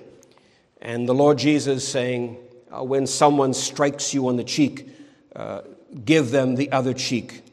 and 0.81 1.07
the 1.07 1.13
Lord 1.13 1.37
Jesus 1.37 1.87
saying, 1.87 2.37
uh, 2.71 2.83
when 2.83 3.07
someone 3.07 3.53
strikes 3.53 4.13
you 4.13 4.27
on 4.27 4.37
the 4.37 4.43
cheek, 4.43 4.89
uh, 5.35 5.61
give 6.03 6.31
them 6.31 6.55
the 6.55 6.71
other 6.71 6.93
cheek. 6.93 7.43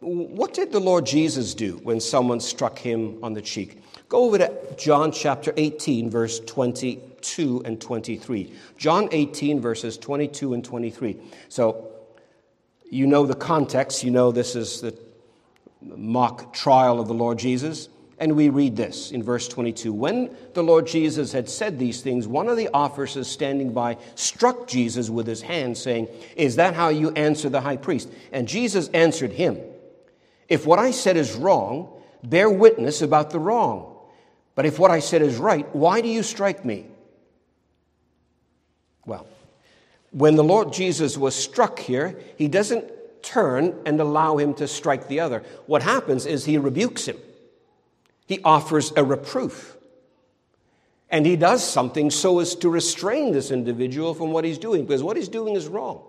What 0.00 0.52
did 0.52 0.70
the 0.70 0.80
Lord 0.80 1.06
Jesus 1.06 1.54
do 1.54 1.80
when 1.82 2.00
someone 2.00 2.40
struck 2.40 2.78
him 2.78 3.18
on 3.22 3.32
the 3.32 3.40
cheek? 3.40 3.82
Go 4.08 4.24
over 4.24 4.38
to 4.38 4.52
John 4.76 5.12
chapter 5.12 5.54
18, 5.56 6.10
verse 6.10 6.40
22 6.40 7.62
and 7.64 7.80
23. 7.80 8.52
John 8.76 9.08
18, 9.10 9.60
verses 9.60 9.96
22 9.96 10.54
and 10.54 10.64
23. 10.64 11.16
So 11.48 11.90
you 12.90 13.06
know 13.06 13.24
the 13.24 13.34
context. 13.34 14.04
You 14.04 14.10
know 14.10 14.30
this 14.30 14.54
is 14.54 14.82
the 14.82 14.96
mock 15.80 16.52
trial 16.52 17.00
of 17.00 17.08
the 17.08 17.14
Lord 17.14 17.38
Jesus. 17.38 17.88
And 18.18 18.36
we 18.36 18.48
read 18.48 18.76
this 18.76 19.10
in 19.10 19.22
verse 19.22 19.48
22 19.48 19.92
When 19.92 20.34
the 20.54 20.62
Lord 20.62 20.86
Jesus 20.86 21.32
had 21.32 21.48
said 21.48 21.78
these 21.78 22.00
things, 22.00 22.28
one 22.28 22.48
of 22.48 22.56
the 22.56 22.68
officers 22.72 23.28
standing 23.28 23.72
by 23.72 23.98
struck 24.14 24.66
Jesus 24.66 25.10
with 25.10 25.26
his 25.26 25.42
hand, 25.42 25.76
saying, 25.76 26.08
Is 26.36 26.56
that 26.56 26.74
how 26.74 26.88
you 26.88 27.10
answer 27.10 27.48
the 27.48 27.60
high 27.60 27.76
priest? 27.76 28.10
And 28.32 28.46
Jesus 28.46 28.88
answered 28.88 29.32
him, 29.32 29.58
If 30.48 30.66
what 30.66 30.78
I 30.78 30.92
said 30.92 31.16
is 31.16 31.34
wrong, 31.34 31.88
bear 32.22 32.48
witness 32.48 33.02
about 33.02 33.30
the 33.30 33.38
wrong. 33.38 33.96
But 34.54 34.66
if 34.66 34.78
what 34.78 34.90
I 34.90 35.00
said 35.00 35.22
is 35.22 35.36
right, 35.36 35.66
why 35.74 36.00
do 36.00 36.08
you 36.08 36.22
strike 36.22 36.64
me? 36.64 36.86
Well, 39.04 39.26
when 40.12 40.36
the 40.36 40.44
Lord 40.44 40.72
Jesus 40.72 41.18
was 41.18 41.34
struck 41.34 41.80
here, 41.80 42.18
he 42.36 42.46
doesn't 42.46 42.84
turn 43.22 43.74
and 43.84 44.00
allow 44.00 44.36
him 44.36 44.54
to 44.54 44.68
strike 44.68 45.08
the 45.08 45.20
other. 45.20 45.42
What 45.66 45.82
happens 45.82 46.26
is 46.26 46.44
he 46.44 46.58
rebukes 46.58 47.06
him, 47.06 47.16
he 48.26 48.40
offers 48.42 48.92
a 48.96 49.04
reproof. 49.04 49.76
And 51.10 51.26
he 51.26 51.36
does 51.36 51.66
something 51.66 52.10
so 52.10 52.40
as 52.40 52.54
to 52.56 52.68
restrain 52.68 53.32
this 53.32 53.50
individual 53.50 54.14
from 54.14 54.32
what 54.32 54.44
he's 54.44 54.58
doing, 54.58 54.84
because 54.84 55.02
what 55.02 55.16
he's 55.16 55.28
doing 55.28 55.54
is 55.54 55.68
wrong. 55.68 56.02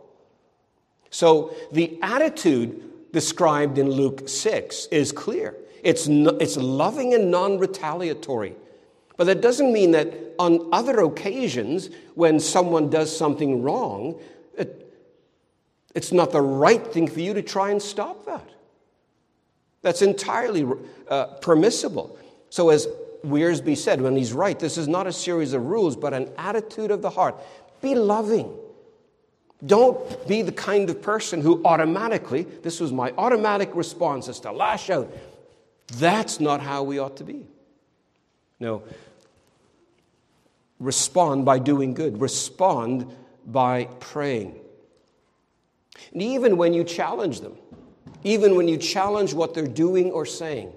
So 1.09 1.55
the 1.71 1.99
attitude 2.01 3.11
described 3.11 3.77
in 3.77 3.89
Luke 3.89 4.27
6 4.27 4.87
is 4.87 5.11
clear. 5.11 5.55
It's, 5.83 6.07
no, 6.07 6.31
it's 6.31 6.57
loving 6.57 7.13
and 7.13 7.29
non 7.29 7.59
retaliatory. 7.59 8.55
But 9.17 9.25
that 9.25 9.41
doesn't 9.41 9.71
mean 9.71 9.91
that 9.91 10.11
on 10.39 10.67
other 10.73 10.99
occasions, 11.01 11.89
when 12.15 12.39
someone 12.39 12.89
does 12.89 13.15
something 13.15 13.61
wrong, 13.61 14.19
it, 14.57 14.91
it's 15.93 16.11
not 16.11 16.31
the 16.31 16.41
right 16.41 16.85
thing 16.85 17.07
for 17.07 17.19
you 17.19 17.33
to 17.33 17.41
try 17.41 17.69
and 17.69 17.81
stop 17.81 18.25
that. 18.25 18.49
That's 19.85 20.01
entirely 20.01 20.65
uh, 21.07 21.25
permissible. 21.41 22.17
So, 22.49 22.69
as 22.69 22.87
Wiersbe 23.23 23.77
said 23.77 24.01
when 24.01 24.15
he's 24.15 24.33
right, 24.33 24.57
this 24.57 24.79
is 24.79 24.87
not 24.87 25.05
a 25.05 25.13
series 25.13 25.53
of 25.53 25.63
rules, 25.67 25.95
but 25.95 26.11
an 26.11 26.27
attitude 26.39 26.89
of 26.89 27.03
the 27.03 27.11
heart. 27.11 27.35
Be 27.83 27.93
loving. 27.93 28.51
Don't 29.63 30.27
be 30.27 30.41
the 30.41 30.51
kind 30.51 30.89
of 30.89 31.03
person 31.03 31.39
who 31.39 31.63
automatically, 31.63 32.47
this 32.63 32.79
was 32.79 32.91
my 32.91 33.13
automatic 33.15 33.75
response, 33.75 34.27
is 34.27 34.39
to 34.39 34.51
lash 34.51 34.89
out. 34.89 35.15
That's 35.99 36.39
not 36.39 36.61
how 36.61 36.81
we 36.81 36.97
ought 36.97 37.17
to 37.17 37.23
be. 37.23 37.45
No, 38.59 38.81
respond 40.79 41.45
by 41.45 41.59
doing 41.59 41.93
good, 41.93 42.19
respond 42.19 43.15
by 43.45 43.85
praying. 43.99 44.59
And 46.11 46.23
even 46.23 46.57
when 46.57 46.73
you 46.73 46.83
challenge 46.83 47.41
them, 47.41 47.55
even 48.25 48.55
when 48.55 48.67
you 48.67 48.75
challenge 48.75 49.35
what 49.35 49.53
they're 49.53 49.67
doing 49.67 50.11
or 50.11 50.25
saying, 50.25 50.73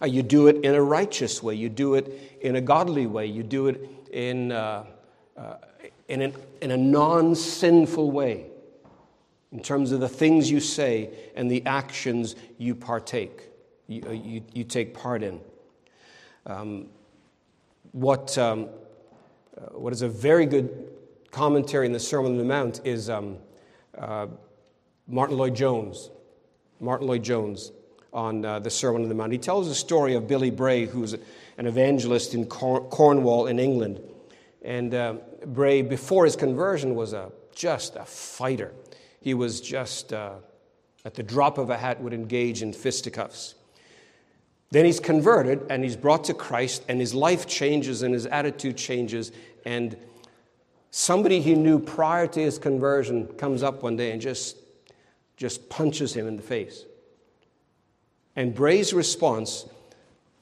uh, 0.00 0.06
you 0.06 0.22
do 0.22 0.46
it 0.46 0.56
in 0.64 0.74
a 0.74 0.82
righteous 0.82 1.42
way, 1.42 1.54
you 1.54 1.68
do 1.68 1.94
it 1.94 2.38
in 2.40 2.56
a 2.56 2.60
godly 2.62 3.06
way, 3.06 3.26
you 3.26 3.42
do 3.42 3.68
it 3.68 3.88
in, 4.10 4.50
uh, 4.50 4.86
uh, 5.36 5.56
in, 6.08 6.22
an, 6.22 6.34
in 6.62 6.70
a 6.70 6.76
non 6.76 7.34
sinful 7.34 8.10
way 8.10 8.46
in 9.52 9.60
terms 9.60 9.92
of 9.92 10.00
the 10.00 10.08
things 10.08 10.50
you 10.50 10.60
say 10.60 11.10
and 11.36 11.50
the 11.50 11.64
actions 11.66 12.36
you 12.56 12.74
partake, 12.74 13.50
you, 13.86 14.02
uh, 14.06 14.10
you, 14.10 14.42
you 14.54 14.64
take 14.64 14.94
part 14.94 15.22
in. 15.22 15.40
Um, 16.46 16.86
what 17.92 18.38
um, 18.38 18.68
uh, 19.58 19.78
what 19.78 19.92
is 19.92 20.00
a 20.00 20.08
very 20.08 20.46
good 20.46 20.90
commentary 21.30 21.84
in 21.84 21.92
the 21.92 22.00
Sermon 22.00 22.32
on 22.32 22.38
the 22.38 22.44
Mount 22.44 22.80
is 22.84 23.10
um, 23.10 23.36
uh, 23.98 24.26
Martyn 25.06 25.36
Lloyd-Jones. 26.80 27.02
Lloyd-Jones 27.02 27.72
on 28.12 28.44
uh, 28.44 28.58
the 28.58 28.70
Sermon 28.70 29.02
on 29.02 29.08
the 29.08 29.14
Mount. 29.14 29.32
He 29.32 29.38
tells 29.38 29.68
the 29.68 29.74
story 29.74 30.14
of 30.14 30.26
Billy 30.26 30.50
Bray, 30.50 30.86
who's 30.86 31.12
an 31.12 31.66
evangelist 31.66 32.34
in 32.34 32.46
Cornwall 32.46 33.46
in 33.46 33.58
England. 33.58 34.00
And 34.62 34.94
uh, 34.94 35.14
Bray, 35.46 35.82
before 35.82 36.24
his 36.24 36.36
conversion, 36.36 36.94
was 36.94 37.12
a, 37.12 37.30
just 37.54 37.96
a 37.96 38.04
fighter. 38.04 38.72
He 39.20 39.34
was 39.34 39.60
just, 39.60 40.12
uh, 40.12 40.36
at 41.04 41.14
the 41.14 41.22
drop 41.22 41.58
of 41.58 41.70
a 41.70 41.76
hat, 41.76 42.00
would 42.00 42.14
engage 42.14 42.62
in 42.62 42.72
fisticuffs. 42.72 43.54
Then 44.70 44.84
he's 44.84 45.00
converted 45.00 45.66
and 45.70 45.84
he's 45.84 45.96
brought 45.96 46.24
to 46.24 46.34
Christ, 46.34 46.84
and 46.88 47.00
his 47.00 47.14
life 47.14 47.46
changes 47.46 48.02
and 48.02 48.14
his 48.14 48.26
attitude 48.26 48.76
changes. 48.76 49.32
And 49.64 49.96
somebody 50.90 51.40
he 51.40 51.54
knew 51.54 51.78
prior 51.78 52.26
to 52.26 52.40
his 52.40 52.58
conversion 52.58 53.26
comes 53.38 53.62
up 53.62 53.82
one 53.82 53.96
day 53.96 54.12
and 54.12 54.20
just, 54.20 54.56
just 55.38 55.70
punches 55.70 56.12
him 56.12 56.26
in 56.26 56.36
the 56.36 56.42
face. 56.42 56.84
And 58.36 58.54
Bray's 58.54 58.92
response, 58.92 59.64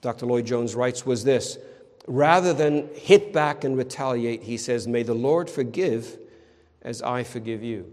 Dr. 0.00 0.26
Lloyd-Jones 0.26 0.74
writes, 0.74 1.06
was 1.06 1.22
this 1.22 1.58
rather 2.06 2.52
than 2.52 2.88
hit 2.94 3.32
back 3.32 3.64
and 3.64 3.76
retaliate, 3.76 4.42
he 4.42 4.56
says, 4.56 4.86
May 4.86 5.02
the 5.02 5.14
Lord 5.14 5.50
forgive 5.50 6.18
as 6.82 7.02
I 7.02 7.22
forgive 7.24 7.62
you. 7.62 7.92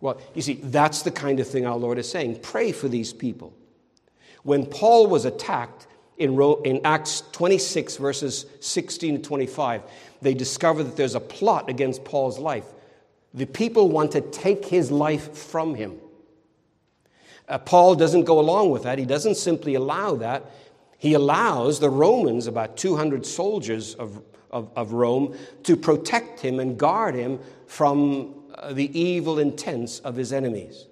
Well, 0.00 0.20
you 0.34 0.42
see, 0.42 0.54
that's 0.54 1.02
the 1.02 1.12
kind 1.12 1.38
of 1.40 1.46
thing 1.46 1.66
our 1.66 1.76
Lord 1.76 1.98
is 1.98 2.10
saying. 2.10 2.40
Pray 2.40 2.72
for 2.72 2.88
these 2.88 3.12
people. 3.12 3.54
When 4.42 4.66
Paul 4.66 5.06
was 5.06 5.24
attacked 5.24 5.86
in, 6.18 6.40
in 6.64 6.80
Acts 6.84 7.22
26, 7.32 7.96
verses 7.96 8.46
16 8.60 9.16
to 9.16 9.22
25, 9.22 9.82
they 10.20 10.34
discover 10.34 10.82
that 10.82 10.96
there's 10.96 11.14
a 11.14 11.20
plot 11.20 11.70
against 11.70 12.04
Paul's 12.04 12.40
life. 12.40 12.66
The 13.34 13.46
people 13.46 13.88
want 13.88 14.12
to 14.12 14.20
take 14.20 14.66
his 14.66 14.90
life 14.90 15.36
from 15.36 15.74
him. 15.74 15.98
Uh, 17.48 17.58
Paul 17.58 17.94
doesn't 17.94 18.24
go 18.24 18.38
along 18.38 18.70
with 18.70 18.84
that. 18.84 18.98
He 18.98 19.04
doesn't 19.04 19.36
simply 19.36 19.74
allow 19.74 20.16
that. 20.16 20.50
He 20.98 21.14
allows 21.14 21.80
the 21.80 21.90
Romans, 21.90 22.46
about 22.46 22.76
200 22.76 23.26
soldiers 23.26 23.94
of, 23.94 24.22
of, 24.50 24.70
of 24.76 24.92
Rome, 24.92 25.36
to 25.64 25.76
protect 25.76 26.40
him 26.40 26.60
and 26.60 26.78
guard 26.78 27.14
him 27.14 27.40
from 27.66 28.34
uh, 28.54 28.72
the 28.72 28.96
evil 28.98 29.38
intents 29.38 29.98
of 30.00 30.14
his 30.14 30.32
enemies. 30.32 30.86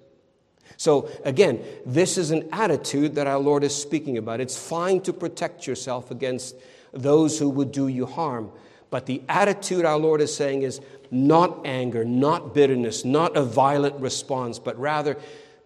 So, 0.77 1.09
again, 1.23 1.63
this 1.85 2.17
is 2.17 2.31
an 2.31 2.49
attitude 2.51 3.15
that 3.15 3.27
our 3.27 3.39
Lord 3.39 3.63
is 3.63 3.75
speaking 3.75 4.17
about. 4.17 4.39
It's 4.41 4.57
fine 4.57 5.01
to 5.01 5.13
protect 5.13 5.67
yourself 5.67 6.11
against 6.11 6.55
those 6.91 7.37
who 7.37 7.49
would 7.49 7.71
do 7.71 7.87
you 7.87 8.05
harm. 8.05 8.51
But 8.91 9.07
the 9.07 9.23
attitude 9.27 9.85
our 9.85 9.97
Lord 9.97 10.21
is 10.21 10.35
saying 10.35 10.61
is 10.61 10.81
not 11.09 11.65
anger, 11.65 12.05
not 12.05 12.53
bitterness, 12.53 13.03
not 13.03 13.35
a 13.35 13.43
violent 13.43 13.95
response, 13.99 14.59
but 14.59 14.77
rather 14.77 15.17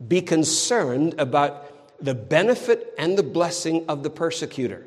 be 0.08 0.22
concerned 0.22 1.16
about 1.18 2.04
the 2.04 2.14
benefit 2.14 2.94
and 2.98 3.18
the 3.18 3.24
blessing 3.24 3.84
of 3.90 4.04
the 4.04 4.10
persecutor. 4.10 4.86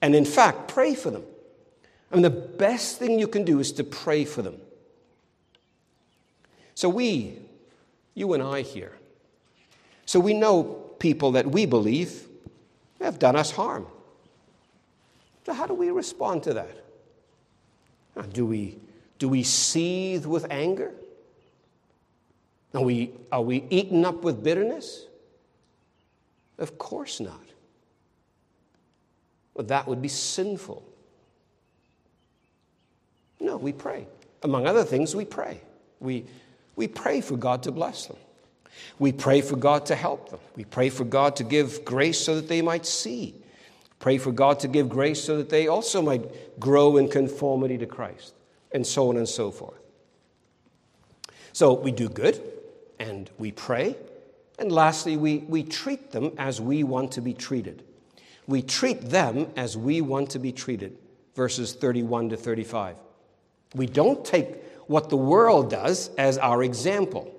And 0.00 0.14
in 0.14 0.24
fact, 0.24 0.68
pray 0.68 0.94
for 0.94 1.10
them. 1.10 1.24
I 2.10 2.14
mean, 2.14 2.22
the 2.22 2.30
best 2.30 2.98
thing 2.98 3.18
you 3.18 3.28
can 3.28 3.44
do 3.44 3.60
is 3.60 3.72
to 3.72 3.84
pray 3.84 4.24
for 4.24 4.40
them. 4.40 4.58
So, 6.74 6.88
we, 6.88 7.38
you 8.14 8.32
and 8.34 8.42
I 8.42 8.62
here, 8.62 8.92
so 10.04 10.20
we 10.20 10.34
know 10.34 10.62
people 10.98 11.32
that 11.32 11.46
we 11.46 11.66
believe 11.66 12.28
have 13.00 13.18
done 13.18 13.34
us 13.34 13.50
harm. 13.50 13.86
So, 15.44 15.52
how 15.52 15.66
do 15.66 15.74
we 15.74 15.90
respond 15.90 16.42
to 16.44 16.54
that? 16.54 16.85
Do 18.32 18.46
we, 18.46 18.78
do 19.18 19.28
we 19.28 19.42
seethe 19.42 20.26
with 20.26 20.46
anger? 20.50 20.92
Are 22.74 22.82
we, 22.82 23.12
are 23.30 23.42
we 23.42 23.64
eaten 23.70 24.04
up 24.04 24.22
with 24.22 24.42
bitterness? 24.42 25.06
Of 26.58 26.78
course 26.78 27.20
not. 27.20 27.40
That 29.58 29.86
would 29.86 30.02
be 30.02 30.08
sinful. 30.08 30.82
No, 33.40 33.56
we 33.56 33.72
pray. 33.72 34.06
Among 34.42 34.66
other 34.66 34.84
things, 34.84 35.14
we 35.14 35.24
pray. 35.24 35.60
We, 36.00 36.24
we 36.74 36.88
pray 36.88 37.20
for 37.20 37.36
God 37.36 37.62
to 37.64 37.72
bless 37.72 38.06
them. 38.06 38.16
We 38.98 39.12
pray 39.12 39.40
for 39.40 39.56
God 39.56 39.86
to 39.86 39.94
help 39.94 40.28
them. 40.30 40.40
We 40.54 40.64
pray 40.64 40.90
for 40.90 41.04
God 41.04 41.36
to 41.36 41.44
give 41.44 41.84
grace 41.84 42.20
so 42.20 42.34
that 42.34 42.48
they 42.48 42.60
might 42.60 42.84
see. 42.84 43.34
Pray 43.98 44.18
for 44.18 44.32
God 44.32 44.60
to 44.60 44.68
give 44.68 44.88
grace 44.88 45.22
so 45.22 45.36
that 45.38 45.48
they 45.48 45.68
also 45.68 46.02
might 46.02 46.60
grow 46.60 46.96
in 46.96 47.08
conformity 47.08 47.78
to 47.78 47.86
Christ, 47.86 48.34
and 48.72 48.86
so 48.86 49.08
on 49.08 49.16
and 49.16 49.28
so 49.28 49.50
forth. 49.50 49.80
So 51.52 51.72
we 51.72 51.92
do 51.92 52.08
good, 52.08 52.40
and 52.98 53.30
we 53.38 53.52
pray, 53.52 53.96
and 54.58 54.72
lastly, 54.72 55.16
we, 55.16 55.38
we 55.38 55.62
treat 55.62 56.12
them 56.12 56.32
as 56.38 56.60
we 56.60 56.82
want 56.82 57.12
to 57.12 57.20
be 57.20 57.34
treated. 57.34 57.82
We 58.46 58.62
treat 58.62 59.00
them 59.02 59.50
as 59.56 59.76
we 59.76 60.00
want 60.00 60.30
to 60.30 60.38
be 60.38 60.52
treated, 60.52 60.96
verses 61.34 61.74
31 61.74 62.30
to 62.30 62.36
35. 62.36 62.96
We 63.74 63.86
don't 63.86 64.24
take 64.24 64.62
what 64.86 65.10
the 65.10 65.16
world 65.16 65.70
does 65.70 66.10
as 66.16 66.38
our 66.38 66.62
example. 66.62 67.34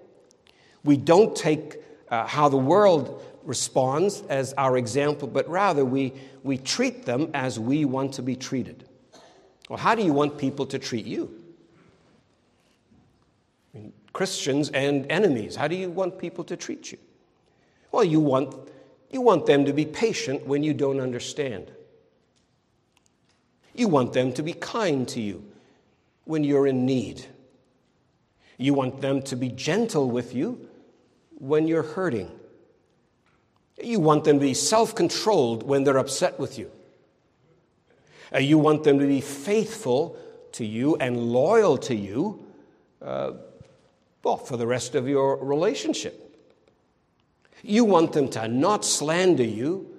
We 0.83 0.97
don't 0.97 1.35
take 1.35 1.81
uh, 2.09 2.27
how 2.27 2.49
the 2.49 2.57
world 2.57 3.23
responds 3.47 4.21
as 4.29 4.53
our 4.53 4.77
example, 4.77 5.27
but 5.27 5.49
rather 5.49 5.83
we, 5.83 6.13
we 6.43 6.59
treat 6.59 7.05
them 7.05 7.31
as 7.33 7.59
we 7.59 7.85
want 7.85 8.13
to 8.13 8.21
be 8.21 8.35
treated. 8.35 8.87
Well, 9.69 9.79
how 9.79 9.95
do 9.95 10.03
you 10.03 10.13
want 10.13 10.37
people 10.37 10.67
to 10.67 10.77
treat 10.77 11.05
you? 11.05 11.33
I 13.73 13.79
mean, 13.79 13.93
Christians 14.13 14.69
and 14.69 15.11
enemies, 15.11 15.55
how 15.55 15.67
do 15.67 15.75
you 15.75 15.89
want 15.89 16.19
people 16.19 16.43
to 16.43 16.55
treat 16.55 16.91
you? 16.91 16.99
Well, 17.91 18.03
you 18.03 18.19
want 18.19 18.53
You 19.09 19.21
want 19.21 19.45
them 19.45 19.63
to 19.65 19.73
be 19.73 19.85
patient 19.85 20.45
when 20.45 20.63
you 20.63 20.73
don't 20.73 20.99
understand. 20.99 21.71
You 23.73 23.87
want 23.87 24.11
them 24.11 24.33
to 24.33 24.43
be 24.43 24.53
kind 24.53 25.07
to 25.07 25.21
you 25.21 25.41
when 26.25 26.43
you're 26.43 26.67
in 26.67 26.85
need. 26.85 27.25
You 28.57 28.73
want 28.73 28.99
them 28.99 29.21
to 29.21 29.35
be 29.37 29.47
gentle 29.47 30.11
with 30.11 30.35
you 30.35 30.67
when 31.39 31.69
you're 31.69 31.87
hurting. 31.95 32.29
You 33.81 33.99
want 33.99 34.23
them 34.23 34.39
to 34.39 34.45
be 34.45 34.53
self 34.53 34.95
controlled 34.95 35.63
when 35.63 35.83
they're 35.83 35.97
upset 35.97 36.39
with 36.39 36.57
you. 36.57 36.71
Uh, 38.33 38.39
you 38.39 38.57
want 38.57 38.83
them 38.83 38.99
to 38.99 39.07
be 39.07 39.21
faithful 39.21 40.17
to 40.53 40.65
you 40.65 40.95
and 40.97 41.17
loyal 41.17 41.77
to 41.77 41.95
you, 41.95 42.45
uh, 43.01 43.33
well, 44.23 44.37
for 44.37 44.57
the 44.57 44.67
rest 44.67 44.95
of 44.95 45.07
your 45.07 45.37
relationship. 45.37 46.23
You 47.63 47.85
want 47.85 48.13
them 48.13 48.29
to 48.29 48.47
not 48.47 48.83
slander 48.83 49.43
you 49.43 49.93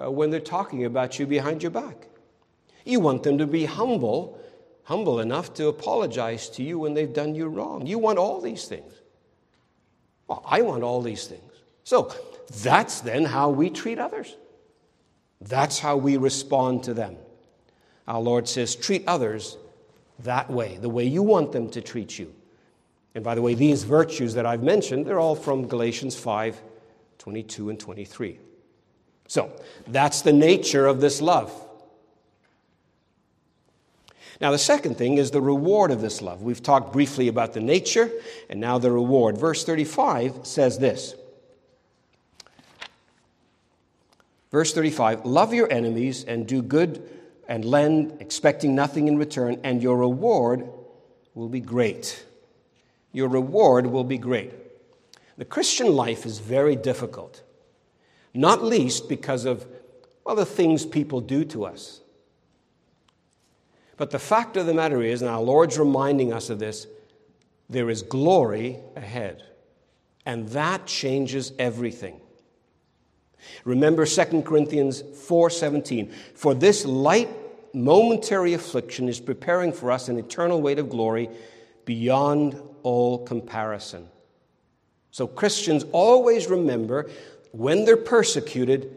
uh, 0.00 0.10
when 0.10 0.30
they're 0.30 0.40
talking 0.40 0.84
about 0.84 1.18
you 1.18 1.26
behind 1.26 1.62
your 1.62 1.70
back. 1.70 2.08
You 2.84 3.00
want 3.00 3.22
them 3.22 3.38
to 3.38 3.46
be 3.46 3.64
humble, 3.64 4.38
humble 4.84 5.20
enough 5.20 5.54
to 5.54 5.68
apologize 5.68 6.48
to 6.50 6.62
you 6.62 6.78
when 6.78 6.94
they've 6.94 7.12
done 7.12 7.34
you 7.34 7.48
wrong. 7.48 7.86
You 7.86 7.98
want 7.98 8.18
all 8.18 8.40
these 8.40 8.66
things. 8.66 8.92
Well, 10.26 10.44
I 10.46 10.62
want 10.62 10.82
all 10.82 11.02
these 11.02 11.26
things. 11.26 11.52
So 11.84 12.14
that's 12.62 13.00
then 13.00 13.24
how 13.24 13.50
we 13.50 13.70
treat 13.70 13.98
others. 13.98 14.36
That's 15.40 15.78
how 15.78 15.96
we 15.96 16.16
respond 16.16 16.84
to 16.84 16.94
them. 16.94 17.16
Our 18.06 18.20
Lord 18.20 18.48
says, 18.48 18.76
treat 18.76 19.04
others 19.06 19.56
that 20.20 20.50
way, 20.50 20.78
the 20.80 20.88
way 20.88 21.04
you 21.04 21.22
want 21.22 21.52
them 21.52 21.70
to 21.70 21.80
treat 21.80 22.18
you. 22.18 22.34
And 23.14 23.22
by 23.22 23.34
the 23.34 23.42
way, 23.42 23.54
these 23.54 23.84
virtues 23.84 24.34
that 24.34 24.46
I've 24.46 24.62
mentioned, 24.62 25.06
they're 25.06 25.20
all 25.20 25.36
from 25.36 25.68
Galatians 25.68 26.16
5 26.16 26.60
22 27.18 27.70
and 27.70 27.80
23. 27.80 28.38
So 29.28 29.50
that's 29.86 30.20
the 30.20 30.32
nature 30.32 30.86
of 30.86 31.00
this 31.00 31.22
love. 31.22 31.50
Now, 34.40 34.50
the 34.50 34.58
second 34.58 34.98
thing 34.98 35.16
is 35.16 35.30
the 35.30 35.40
reward 35.40 35.90
of 35.90 36.02
this 36.02 36.20
love. 36.20 36.42
We've 36.42 36.62
talked 36.62 36.92
briefly 36.92 37.28
about 37.28 37.54
the 37.54 37.60
nature, 37.60 38.10
and 38.50 38.60
now 38.60 38.78
the 38.78 38.90
reward. 38.90 39.38
Verse 39.38 39.64
35 39.64 40.40
says 40.42 40.78
this 40.78 41.14
Verse 44.54 44.72
35 44.72 45.24
Love 45.24 45.52
your 45.52 45.68
enemies 45.72 46.22
and 46.22 46.46
do 46.46 46.62
good 46.62 47.10
and 47.48 47.64
lend, 47.64 48.18
expecting 48.20 48.72
nothing 48.72 49.08
in 49.08 49.18
return, 49.18 49.58
and 49.64 49.82
your 49.82 49.96
reward 49.96 50.68
will 51.34 51.48
be 51.48 51.58
great. 51.58 52.24
Your 53.10 53.26
reward 53.26 53.84
will 53.88 54.04
be 54.04 54.16
great. 54.16 54.52
The 55.38 55.44
Christian 55.44 55.88
life 55.88 56.24
is 56.24 56.38
very 56.38 56.76
difficult, 56.76 57.42
not 58.32 58.62
least 58.62 59.08
because 59.08 59.44
of, 59.44 59.66
well, 60.22 60.36
the 60.36 60.46
things 60.46 60.86
people 60.86 61.20
do 61.20 61.44
to 61.46 61.64
us. 61.64 62.00
But 63.96 64.12
the 64.12 64.20
fact 64.20 64.56
of 64.56 64.66
the 64.66 64.74
matter 64.74 65.02
is, 65.02 65.20
and 65.20 65.32
our 65.32 65.42
Lord's 65.42 65.80
reminding 65.80 66.32
us 66.32 66.48
of 66.48 66.60
this, 66.60 66.86
there 67.68 67.90
is 67.90 68.02
glory 68.02 68.78
ahead. 68.94 69.42
And 70.24 70.48
that 70.50 70.86
changes 70.86 71.50
everything. 71.58 72.20
Remember 73.64 74.06
2 74.06 74.42
Corinthians 74.42 75.02
4:17, 75.02 76.10
for 76.34 76.54
this 76.54 76.84
light 76.84 77.28
momentary 77.74 78.54
affliction 78.54 79.08
is 79.08 79.20
preparing 79.20 79.72
for 79.72 79.90
us 79.90 80.08
an 80.08 80.18
eternal 80.18 80.62
weight 80.62 80.78
of 80.78 80.88
glory 80.88 81.28
beyond 81.84 82.60
all 82.82 83.24
comparison. 83.24 84.08
So 85.10 85.26
Christians 85.26 85.84
always 85.92 86.48
remember 86.48 87.10
when 87.52 87.84
they're 87.84 87.96
persecuted, 87.96 88.96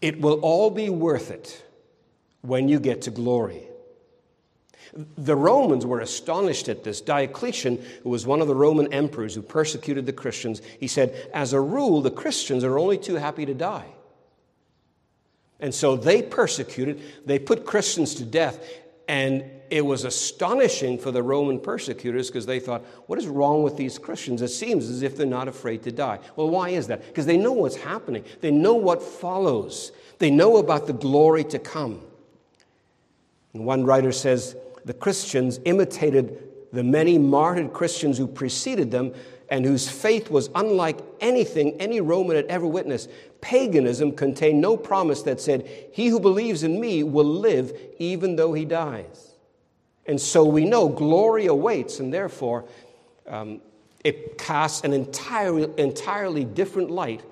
it 0.00 0.20
will 0.20 0.40
all 0.40 0.70
be 0.70 0.90
worth 0.90 1.30
it 1.30 1.64
when 2.42 2.68
you 2.68 2.78
get 2.78 3.02
to 3.02 3.10
glory. 3.10 3.67
The 4.92 5.36
Romans 5.36 5.84
were 5.84 6.00
astonished 6.00 6.68
at 6.68 6.84
this. 6.84 7.00
Diocletian, 7.00 7.82
who 8.02 8.10
was 8.10 8.26
one 8.26 8.40
of 8.40 8.48
the 8.48 8.54
Roman 8.54 8.92
emperors 8.92 9.34
who 9.34 9.42
persecuted 9.42 10.06
the 10.06 10.12
Christians, 10.12 10.62
he 10.80 10.86
said, 10.86 11.30
As 11.34 11.52
a 11.52 11.60
rule, 11.60 12.00
the 12.00 12.10
Christians 12.10 12.64
are 12.64 12.78
only 12.78 12.98
too 12.98 13.16
happy 13.16 13.46
to 13.46 13.54
die. 13.54 13.86
And 15.60 15.74
so 15.74 15.96
they 15.96 16.22
persecuted, 16.22 17.00
they 17.26 17.38
put 17.38 17.66
Christians 17.66 18.14
to 18.16 18.24
death, 18.24 18.60
and 19.08 19.44
it 19.70 19.84
was 19.84 20.04
astonishing 20.04 20.98
for 20.98 21.10
the 21.10 21.22
Roman 21.22 21.58
persecutors 21.58 22.28
because 22.28 22.46
they 22.46 22.60
thought, 22.60 22.82
what 23.06 23.18
is 23.18 23.26
wrong 23.26 23.62
with 23.62 23.76
these 23.76 23.98
Christians? 23.98 24.40
It 24.42 24.48
seems 24.48 24.88
as 24.88 25.02
if 25.02 25.16
they're 25.16 25.26
not 25.26 25.48
afraid 25.48 25.82
to 25.84 25.92
die. 25.92 26.20
Well, 26.36 26.48
why 26.48 26.70
is 26.70 26.86
that? 26.86 27.06
Because 27.06 27.26
they 27.26 27.36
know 27.36 27.52
what's 27.52 27.76
happening, 27.76 28.24
they 28.40 28.50
know 28.50 28.74
what 28.74 29.02
follows, 29.02 29.92
they 30.18 30.30
know 30.30 30.58
about 30.58 30.86
the 30.86 30.92
glory 30.92 31.44
to 31.44 31.58
come. 31.58 32.00
And 33.54 33.64
one 33.64 33.84
writer 33.84 34.12
says, 34.12 34.56
the 34.88 34.94
Christians 34.94 35.60
imitated 35.66 36.48
the 36.72 36.82
many 36.82 37.18
martyred 37.18 37.74
Christians 37.74 38.16
who 38.16 38.26
preceded 38.26 38.90
them 38.90 39.12
and 39.50 39.62
whose 39.62 39.86
faith 39.86 40.30
was 40.30 40.48
unlike 40.54 40.98
anything 41.20 41.78
any 41.78 42.00
Roman 42.00 42.36
had 42.36 42.46
ever 42.46 42.66
witnessed. 42.66 43.10
Paganism 43.42 44.12
contained 44.12 44.62
no 44.62 44.78
promise 44.78 45.20
that 45.24 45.42
said, 45.42 45.68
He 45.92 46.08
who 46.08 46.18
believes 46.18 46.62
in 46.62 46.80
me 46.80 47.02
will 47.02 47.26
live 47.26 47.78
even 47.98 48.36
though 48.36 48.54
he 48.54 48.64
dies. 48.64 49.34
And 50.06 50.18
so 50.18 50.42
we 50.46 50.64
know 50.64 50.88
glory 50.88 51.44
awaits, 51.48 52.00
and 52.00 52.12
therefore 52.12 52.64
um, 53.26 53.60
it 54.02 54.38
casts 54.38 54.84
an 54.84 54.94
entirely, 54.94 55.68
entirely 55.76 56.46
different 56.46 56.90
light 56.90 57.22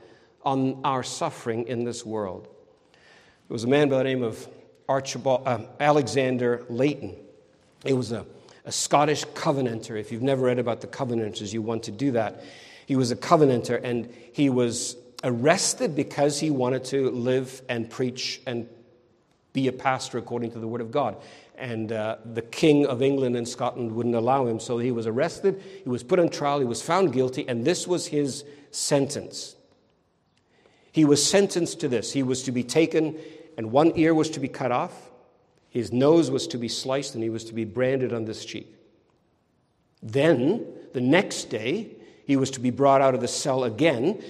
on 0.44 0.82
our 0.84 1.02
suffering 1.02 1.66
in 1.68 1.84
this 1.84 2.04
world. 2.04 2.48
There 3.48 3.54
was 3.54 3.64
a 3.64 3.68
man 3.68 3.88
by 3.88 3.96
the 3.96 4.04
name 4.04 4.22
of 4.22 4.46
Archibald, 4.86 5.48
uh, 5.48 5.60
Alexander 5.80 6.66
Leighton. 6.68 7.16
He 7.86 7.92
was 7.92 8.12
a, 8.12 8.26
a 8.64 8.72
Scottish 8.72 9.24
Covenanter. 9.34 9.96
If 9.98 10.10
you've 10.10 10.22
never 10.22 10.46
read 10.46 10.58
about 10.58 10.80
the 10.80 10.86
Covenanters, 10.86 11.52
you 11.52 11.62
want 11.62 11.84
to 11.84 11.92
do 11.92 12.12
that. 12.12 12.44
He 12.86 12.96
was 12.96 13.10
a 13.10 13.16
Covenanter, 13.16 13.76
and 13.82 14.12
he 14.32 14.50
was 14.50 14.96
arrested 15.24 15.94
because 15.94 16.40
he 16.40 16.50
wanted 16.50 16.84
to 16.86 17.10
live 17.10 17.62
and 17.68 17.88
preach 17.90 18.40
and 18.46 18.68
be 19.52 19.68
a 19.68 19.72
pastor 19.72 20.18
according 20.18 20.52
to 20.52 20.58
the 20.58 20.68
Word 20.68 20.80
of 20.80 20.90
God. 20.90 21.16
And 21.56 21.90
uh, 21.90 22.18
the 22.24 22.42
King 22.42 22.86
of 22.86 23.00
England 23.00 23.36
and 23.36 23.48
Scotland 23.48 23.92
wouldn't 23.92 24.14
allow 24.14 24.46
him, 24.46 24.60
so 24.60 24.78
he 24.78 24.90
was 24.90 25.06
arrested, 25.06 25.62
he 25.82 25.88
was 25.88 26.02
put 26.02 26.18
on 26.18 26.28
trial, 26.28 26.58
he 26.58 26.66
was 26.66 26.82
found 26.82 27.12
guilty, 27.12 27.48
and 27.48 27.64
this 27.64 27.86
was 27.86 28.08
his 28.08 28.44
sentence. 28.70 29.56
He 30.92 31.04
was 31.04 31.24
sentenced 31.24 31.80
to 31.80 31.88
this. 31.88 32.12
He 32.12 32.22
was 32.22 32.42
to 32.42 32.52
be 32.52 32.62
taken, 32.62 33.18
and 33.56 33.72
one 33.72 33.92
ear 33.96 34.14
was 34.14 34.30
to 34.30 34.40
be 34.40 34.48
cut 34.48 34.70
off, 34.70 35.05
his 35.76 35.92
nose 35.92 36.30
was 36.30 36.46
to 36.46 36.56
be 36.56 36.68
sliced, 36.68 37.12
and 37.12 37.22
he 37.22 37.28
was 37.28 37.44
to 37.44 37.52
be 37.52 37.66
branded 37.66 38.14
on 38.14 38.24
this 38.24 38.46
cheek. 38.46 38.74
Then, 40.02 40.64
the 40.94 41.02
next 41.02 41.50
day, 41.50 41.96
he 42.26 42.34
was 42.36 42.50
to 42.52 42.60
be 42.60 42.70
brought 42.70 43.02
out 43.02 43.14
of 43.14 43.20
the 43.20 43.28
cell 43.28 43.64
again, 43.64 44.22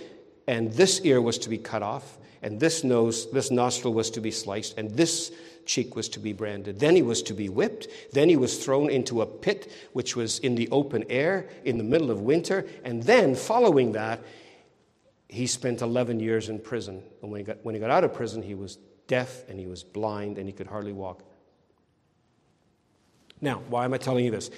and 0.49 0.73
this 0.73 1.01
ear 1.03 1.23
was 1.23 1.39
to 1.39 1.49
be 1.49 1.57
cut 1.57 1.85
off, 1.85 2.19
and 2.43 2.59
this 2.59 2.83
nose, 2.83 3.31
this 3.31 3.53
nostril 3.53 3.95
was 3.95 4.11
to 4.11 4.21
be 4.21 4.33
sliced, 4.33 4.77
and 4.77 4.91
this 4.91 5.31
cheek 5.67 5.95
was 5.95 6.09
to 6.09 6.19
be 6.19 6.33
branded. 6.33 6.81
Then 6.81 6.97
he 6.97 7.03
was 7.03 7.23
to 7.23 7.33
be 7.33 7.49
whipped. 7.49 7.87
Then 8.13 8.29
he 8.29 8.37
was 8.37 8.65
thrown 8.65 8.91
into 8.91 9.23
a 9.23 9.27
pit, 9.27 9.71
which 9.93 10.17
was 10.17 10.41
in 10.41 10.57
the 10.57 10.69
open 10.71 11.05
air 11.09 11.49
in 11.65 11.79
the 11.79 11.85
middle 11.85 12.11
of 12.11 12.23
winter. 12.23 12.67
And 12.83 13.05
then, 13.05 13.37
following 13.37 13.93
that, 13.93 14.21
he 15.29 15.47
spent 15.47 15.81
11 15.81 16.19
years 16.19 16.49
in 16.49 16.59
prison. 16.59 17.05
And 17.23 17.31
when 17.31 17.39
he 17.39 17.45
got, 17.45 17.65
when 17.65 17.77
he 17.77 17.81
got 17.81 17.91
out 17.91 18.03
of 18.03 18.13
prison, 18.15 18.43
he 18.43 18.57
was 18.57 18.79
deaf 19.07 19.49
and 19.49 19.61
he 19.61 19.69
was 19.69 19.85
blind 19.85 20.39
and 20.39 20.49
he 20.49 20.53
could 20.53 20.67
hardly 20.67 20.93
walk. 20.93 21.23
Now, 23.41 23.63
why 23.69 23.85
am 23.85 23.95
I 23.95 23.99
telling 23.99 24.25
you 24.25 24.31
this? 24.31 24.51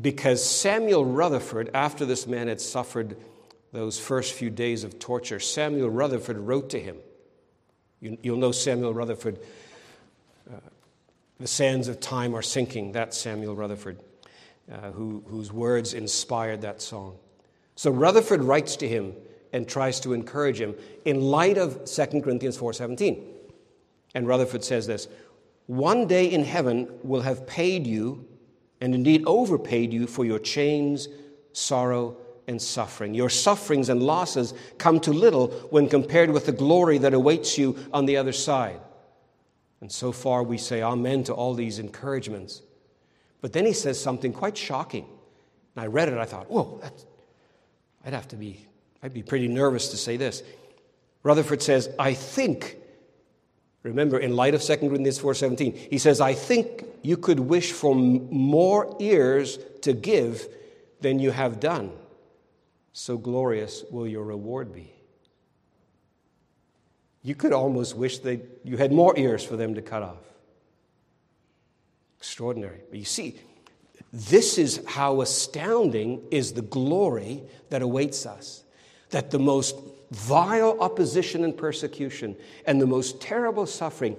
Because 0.00 0.44
Samuel 0.44 1.04
Rutherford, 1.04 1.70
after 1.74 2.04
this 2.04 2.26
man 2.26 2.48
had 2.48 2.60
suffered 2.60 3.16
those 3.72 3.98
first 3.98 4.34
few 4.34 4.50
days 4.50 4.84
of 4.84 4.98
torture, 4.98 5.40
Samuel 5.40 5.90
Rutherford 5.90 6.38
wrote 6.38 6.70
to 6.70 6.80
him. 6.80 6.96
You, 8.00 8.18
will 8.24 8.38
know 8.38 8.52
Samuel 8.52 8.94
Rutherford. 8.94 9.38
Uh, 10.50 10.56
the 11.38 11.46
sands 11.46 11.88
of 11.88 12.00
time 12.00 12.34
are 12.34 12.42
sinking. 12.42 12.92
That's 12.92 13.16
Samuel 13.16 13.54
Rutherford, 13.54 14.00
uh, 14.72 14.92
who, 14.92 15.22
whose 15.26 15.52
words 15.52 15.92
inspired 15.92 16.62
that 16.62 16.80
song. 16.80 17.16
So 17.76 17.90
Rutherford 17.90 18.42
writes 18.42 18.76
to 18.76 18.88
him 18.88 19.14
and 19.52 19.68
tries 19.68 20.00
to 20.00 20.12
encourage 20.12 20.60
him 20.60 20.74
in 21.04 21.20
light 21.20 21.58
of 21.58 21.84
2 21.84 22.22
Corinthians 22.22 22.56
4:17. 22.56 23.22
And 24.14 24.26
Rutherford 24.26 24.64
says 24.64 24.86
this, 24.86 25.08
one 25.70 26.08
day 26.08 26.26
in 26.26 26.42
heaven 26.42 26.88
will 27.04 27.20
have 27.20 27.46
paid 27.46 27.86
you, 27.86 28.26
and 28.80 28.92
indeed 28.92 29.22
overpaid 29.24 29.92
you, 29.92 30.08
for 30.08 30.24
your 30.24 30.40
chains, 30.40 31.06
sorrow, 31.52 32.16
and 32.48 32.60
suffering. 32.60 33.14
Your 33.14 33.30
sufferings 33.30 33.88
and 33.88 34.02
losses 34.02 34.52
come 34.78 34.98
to 34.98 35.12
little 35.12 35.46
when 35.70 35.88
compared 35.88 36.32
with 36.32 36.46
the 36.46 36.50
glory 36.50 36.98
that 36.98 37.14
awaits 37.14 37.56
you 37.56 37.78
on 37.92 38.04
the 38.04 38.16
other 38.16 38.32
side. 38.32 38.80
And 39.80 39.92
so 39.92 40.10
far, 40.10 40.42
we 40.42 40.58
say 40.58 40.82
amen 40.82 41.22
to 41.24 41.34
all 41.34 41.54
these 41.54 41.78
encouragements. 41.78 42.62
But 43.40 43.52
then 43.52 43.64
he 43.64 43.72
says 43.72 44.00
something 44.02 44.32
quite 44.32 44.58
shocking. 44.58 45.06
And 45.76 45.84
I 45.84 45.86
read 45.86 46.08
it, 46.08 46.18
I 46.18 46.24
thought, 46.24 46.50
whoa, 46.50 46.82
I'd 48.04 48.12
have 48.12 48.26
to 48.26 48.36
be, 48.36 48.66
I'd 49.04 49.14
be 49.14 49.22
pretty 49.22 49.46
nervous 49.46 49.90
to 49.90 49.96
say 49.96 50.16
this. 50.16 50.42
Rutherford 51.22 51.62
says, 51.62 51.90
I 51.96 52.12
think, 52.12 52.76
remember 53.82 54.18
in 54.18 54.36
light 54.36 54.54
of 54.54 54.62
2 54.62 54.76
Corinthians 54.76 55.18
4:17, 55.18 55.74
he 55.90 55.98
says, 55.98 56.20
I 56.20 56.34
think 56.34 56.84
you 57.02 57.16
could 57.16 57.40
wish 57.40 57.72
for 57.72 57.94
more 57.94 58.96
ears 59.00 59.58
to 59.82 59.92
give 59.92 60.46
than 61.00 61.18
you 61.18 61.30
have 61.30 61.60
done. 61.60 61.92
So 62.92 63.16
glorious 63.16 63.84
will 63.90 64.06
your 64.06 64.24
reward 64.24 64.72
be. 64.72 64.92
You 67.22 67.34
could 67.34 67.52
almost 67.52 67.96
wish 67.96 68.18
that 68.20 68.60
you 68.64 68.76
had 68.76 68.92
more 68.92 69.18
ears 69.18 69.44
for 69.44 69.56
them 69.56 69.74
to 69.74 69.82
cut 69.82 70.02
off. 70.02 70.24
Extraordinary. 72.18 72.80
But 72.90 72.98
you 72.98 73.04
see, 73.04 73.38
this 74.12 74.58
is 74.58 74.82
how 74.86 75.20
astounding 75.20 76.22
is 76.30 76.52
the 76.52 76.62
glory 76.62 77.42
that 77.68 77.82
awaits 77.82 78.26
us. 78.26 78.64
That 79.10 79.30
the 79.30 79.38
most 79.38 79.76
vile 80.10 80.76
opposition 80.80 81.44
and 81.44 81.56
persecution 81.56 82.36
and 82.66 82.80
the 82.80 82.86
most 82.86 83.20
terrible 83.20 83.66
suffering 83.66 84.16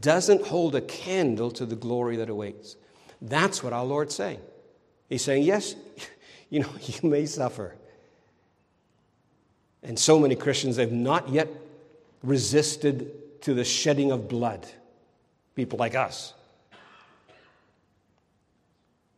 doesn't 0.00 0.46
hold 0.46 0.74
a 0.74 0.80
candle 0.80 1.50
to 1.52 1.66
the 1.66 1.76
glory 1.76 2.16
that 2.16 2.28
awaits. 2.28 2.76
That's 3.20 3.62
what 3.62 3.72
our 3.72 3.84
Lord's 3.84 4.14
saying. 4.14 4.40
He's 5.08 5.22
saying, 5.22 5.44
yes, 5.44 5.76
you 6.50 6.60
know, 6.60 6.70
you 6.80 7.08
may 7.08 7.26
suffer. 7.26 7.76
And 9.82 9.98
so 9.98 10.18
many 10.18 10.36
Christians 10.36 10.76
have 10.76 10.92
not 10.92 11.28
yet 11.28 11.48
resisted 12.22 13.40
to 13.42 13.54
the 13.54 13.64
shedding 13.64 14.12
of 14.12 14.28
blood. 14.28 14.66
People 15.56 15.78
like 15.78 15.94
us. 15.94 16.34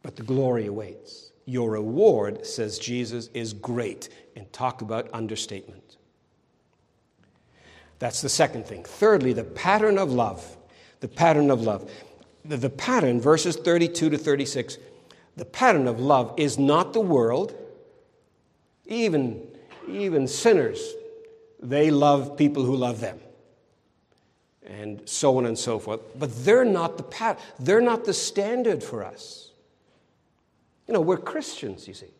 But 0.03 0.17
the 0.17 0.23
glory 0.23 0.67
awaits. 0.67 1.33
Your 1.47 1.73
reward, 1.73 2.47
says 2.47 2.79
Jesus, 2.79 3.29
is 3.35 3.53
great. 3.53 4.09
And 4.37 4.51
talk 4.53 4.83
about 4.83 5.09
understatement. 5.13 5.84
That's 7.99 8.21
the 8.21 8.29
second 8.29 8.67
thing. 8.67 8.85
Thirdly, 8.85 9.33
the 9.33 9.45
pattern 9.45 9.99
of 9.99 10.13
love. 10.13 10.57
The 11.01 11.09
pattern 11.09 11.51
of 11.51 11.63
love. 11.63 11.91
The, 12.45 12.57
the 12.57 12.71
pattern, 12.71 13.21
verses 13.21 13.57
32 13.57 14.11
to 14.11 14.19
36, 14.19 14.79
the 15.37 15.45
pattern 15.45 15.87
of 15.87 16.01
love 16.01 16.35
is 16.37 16.59
not 16.59 16.93
the 16.93 17.01
world. 17.01 17.55
Even, 18.87 19.47
even 19.89 20.29
sinners, 20.29 20.95
they 21.61 21.91
love 21.91 22.37
people 22.37 22.65
who 22.65 22.77
love 22.77 23.01
them. 23.01 23.19
And 24.67 25.07
so 25.09 25.39
on 25.39 25.47
and 25.47 25.59
so 25.59 25.79
forth. 25.79 26.01
But 26.19 26.45
they're 26.45 26.65
not 26.65 26.97
the 26.97 27.03
pat- 27.03 27.39
they're 27.59 27.83
not 27.83 28.05
the 28.05 28.15
standard 28.15 28.83
for 28.83 29.05
us. 29.05 29.51
You 30.87 30.95
know, 30.95 31.01
we're 31.01 31.19
Christians, 31.19 31.87
you 31.89 31.95
see. 31.95 32.15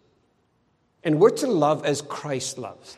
And 1.03 1.21
we're 1.21 1.31
to 1.31 1.47
love 1.47 1.85
as 1.85 2.01
Christ 2.03 2.59
loves. 2.59 2.97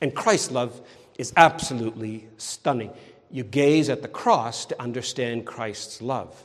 And 0.00 0.14
Christ 0.14 0.52
love 0.52 0.80
is 1.18 1.32
absolutely 1.36 2.28
stunning. 2.38 2.92
You 3.30 3.44
gaze 3.44 3.90
at 3.90 4.00
the 4.00 4.08
cross 4.08 4.64
to 4.66 4.80
understand 4.80 5.44
Christ's 5.44 6.00
love. 6.00 6.42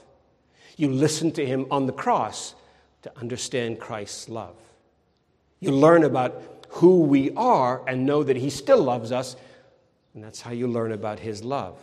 You 0.75 0.89
listen 0.91 1.31
to 1.33 1.45
him 1.45 1.67
on 1.71 1.85
the 1.85 1.93
cross 1.93 2.55
to 3.03 3.17
understand 3.17 3.79
Christ's 3.79 4.27
love. 4.27 4.55
You 5.59 5.71
learn 5.71 6.03
about 6.03 6.65
who 6.69 7.03
we 7.03 7.31
are 7.35 7.87
and 7.87 8.05
know 8.05 8.23
that 8.23 8.35
he 8.35 8.49
still 8.49 8.81
loves 8.81 9.11
us, 9.11 9.35
and 10.13 10.23
that's 10.23 10.41
how 10.41 10.51
you 10.51 10.67
learn 10.67 10.91
about 10.91 11.19
his 11.19 11.43
love. 11.43 11.77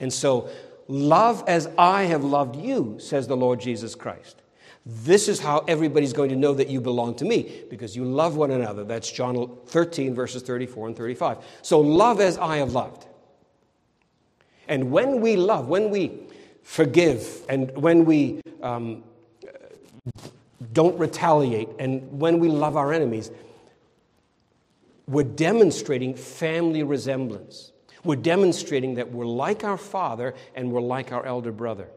And 0.00 0.12
so, 0.12 0.50
love 0.88 1.44
as 1.46 1.68
I 1.78 2.04
have 2.04 2.24
loved 2.24 2.56
you, 2.56 2.96
says 2.98 3.28
the 3.28 3.36
Lord 3.36 3.60
Jesus 3.60 3.94
Christ. 3.94 4.41
This 4.84 5.28
is 5.28 5.38
how 5.38 5.58
everybody's 5.68 6.12
going 6.12 6.30
to 6.30 6.36
know 6.36 6.54
that 6.54 6.68
you 6.68 6.80
belong 6.80 7.14
to 7.16 7.24
me, 7.24 7.62
because 7.70 7.94
you 7.94 8.04
love 8.04 8.36
one 8.36 8.50
another. 8.50 8.82
That's 8.84 9.10
John 9.10 9.56
13, 9.66 10.14
verses 10.14 10.42
34 10.42 10.88
and 10.88 10.96
35. 10.96 11.38
So, 11.62 11.80
love 11.80 12.20
as 12.20 12.36
I 12.36 12.56
have 12.56 12.72
loved. 12.72 13.06
And 14.66 14.90
when 14.90 15.20
we 15.20 15.36
love, 15.36 15.68
when 15.68 15.90
we 15.90 16.12
forgive, 16.62 17.44
and 17.48 17.70
when 17.76 18.04
we 18.04 18.40
um, 18.60 19.04
don't 20.72 20.98
retaliate, 20.98 21.68
and 21.78 22.18
when 22.18 22.40
we 22.40 22.48
love 22.48 22.76
our 22.76 22.92
enemies, 22.92 23.30
we're 25.06 25.22
demonstrating 25.22 26.14
family 26.14 26.82
resemblance. 26.82 27.72
We're 28.04 28.16
demonstrating 28.16 28.94
that 28.94 29.12
we're 29.12 29.26
like 29.26 29.62
our 29.62 29.76
father 29.76 30.34
and 30.54 30.72
we're 30.72 30.80
like 30.80 31.12
our 31.12 31.24
elder 31.24 31.52
brother. 31.52 31.88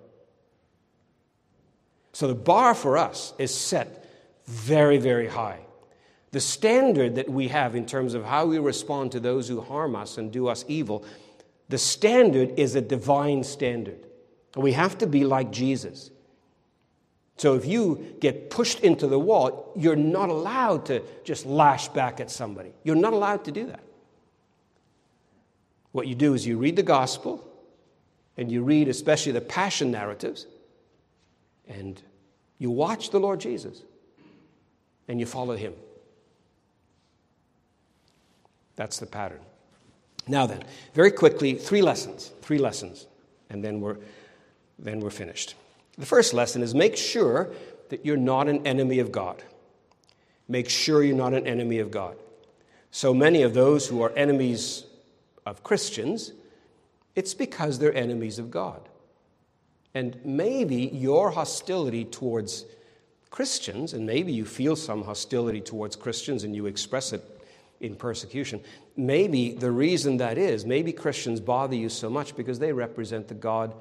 So 2.16 2.30
the 2.30 2.34
bar 2.34 2.74
for 2.74 2.98
us 2.98 3.34
is 3.38 3.54
set 3.54 4.10
very, 4.46 4.98
very 4.98 5.28
high. 5.28 5.60
The 6.32 6.40
standard 6.40 7.16
that 7.16 7.28
we 7.28 7.50
have 7.50 7.76
in 7.76 7.86
terms 7.86 8.14
of 8.14 8.24
how 8.24 8.46
we 8.46 8.58
respond 8.58 9.12
to 9.12 9.20
those 9.20 9.50
who 9.50 9.60
harm 9.60 9.98
us 9.98 10.18
and 10.18 10.32
do 10.32 10.48
us 10.48 10.64
evil, 10.70 11.04
the 11.68 11.78
standard 11.78 12.58
is 12.58 12.76
a 12.76 12.80
divine 12.80 13.44
standard. 13.44 14.08
And 14.54 14.64
we 14.64 14.72
have 14.72 14.98
to 15.00 15.08
be 15.08 15.26
like 15.26 15.52
Jesus. 15.52 16.10
So 17.36 17.56
if 17.56 17.66
you 17.66 18.16
get 18.22 18.50
pushed 18.50 18.80
into 18.80 19.08
the 19.08 19.20
wall, 19.20 19.74
you're 19.76 19.98
not 19.98 20.30
allowed 20.30 20.86
to 20.86 21.04
just 21.26 21.46
lash 21.46 21.90
back 21.90 22.22
at 22.22 22.32
somebody. 22.32 22.72
You're 22.86 22.96
not 22.96 23.12
allowed 23.12 23.44
to 23.44 23.52
do 23.52 23.66
that. 23.66 23.84
What 25.92 26.08
you 26.08 26.16
do 26.16 26.34
is 26.34 26.48
you 26.48 26.58
read 26.58 26.78
the 26.78 26.84
gospel, 26.84 27.46
and 28.38 28.50
you 28.50 28.64
read 28.64 28.88
especially 28.88 29.34
the 29.34 29.42
passion 29.42 29.92
narratives, 29.92 30.48
and 31.68 32.02
you 32.58 32.72
watch 32.72 33.10
the 33.10 33.20
Lord 33.20 33.40
Jesus 33.40 33.82
and 35.08 35.20
you 35.20 35.26
follow 35.26 35.56
him. 35.56 35.74
That's 38.76 39.00
the 39.00 39.06
pattern. 39.06 39.40
Now 40.28 40.46
then, 40.48 40.64
very 40.94 41.12
quickly, 41.12 41.54
three 41.54 41.82
lessons. 41.82 42.32
Three 42.42 42.58
lessons, 42.58 43.08
and 43.50 43.64
then 43.64 43.80
we're, 43.80 43.98
then 44.80 45.00
we're 45.00 45.12
finished. 45.12 45.56
The 45.98 46.06
first 46.06 46.34
lesson 46.34 46.62
is 46.62 46.76
make 46.76 46.98
sure 46.98 47.50
that 47.90 48.06
you're 48.06 48.18
not 48.18 48.48
an 48.48 48.66
enemy 48.66 49.00
of 49.00 49.12
God. 49.12 49.44
Make 50.48 50.70
sure 50.70 51.04
you're 51.04 51.16
not 51.16 51.34
an 51.34 51.48
enemy 51.48 51.80
of 51.80 51.92
God. 51.92 52.18
So 52.92 53.14
many 53.14 53.44
of 53.44 53.54
those 53.54 53.88
who 53.88 54.02
are 54.02 54.12
enemies 54.12 54.86
of 55.46 55.64
Christians, 55.64 56.32
it's 57.16 57.34
because 57.34 57.80
they're 57.80 57.96
enemies 57.96 58.40
of 58.40 58.52
God. 58.52 58.82
And 59.96 60.18
maybe 60.26 60.90
your 60.94 61.32
hostility 61.32 62.04
towards 62.04 62.66
Christians, 63.32 63.94
and 63.94 64.06
maybe 64.06 64.34
you 64.34 64.46
feel 64.46 64.76
some 64.76 65.04
hostility 65.04 65.62
towards 65.62 65.96
Christians 65.96 66.44
and 66.44 66.54
you 66.54 66.66
express 66.66 67.14
it 67.14 67.24
in 67.80 67.96
persecution, 67.96 68.62
maybe 68.98 69.54
the 69.54 69.72
reason 69.72 70.18
that 70.18 70.38
is, 70.38 70.66
maybe 70.66 70.92
Christians 70.92 71.40
bother 71.40 71.76
you 71.76 71.88
so 71.88 72.10
much 72.10 72.36
because 72.36 72.60
they 72.60 72.74
represent 72.74 73.30
the 73.30 73.34
God 73.34 73.74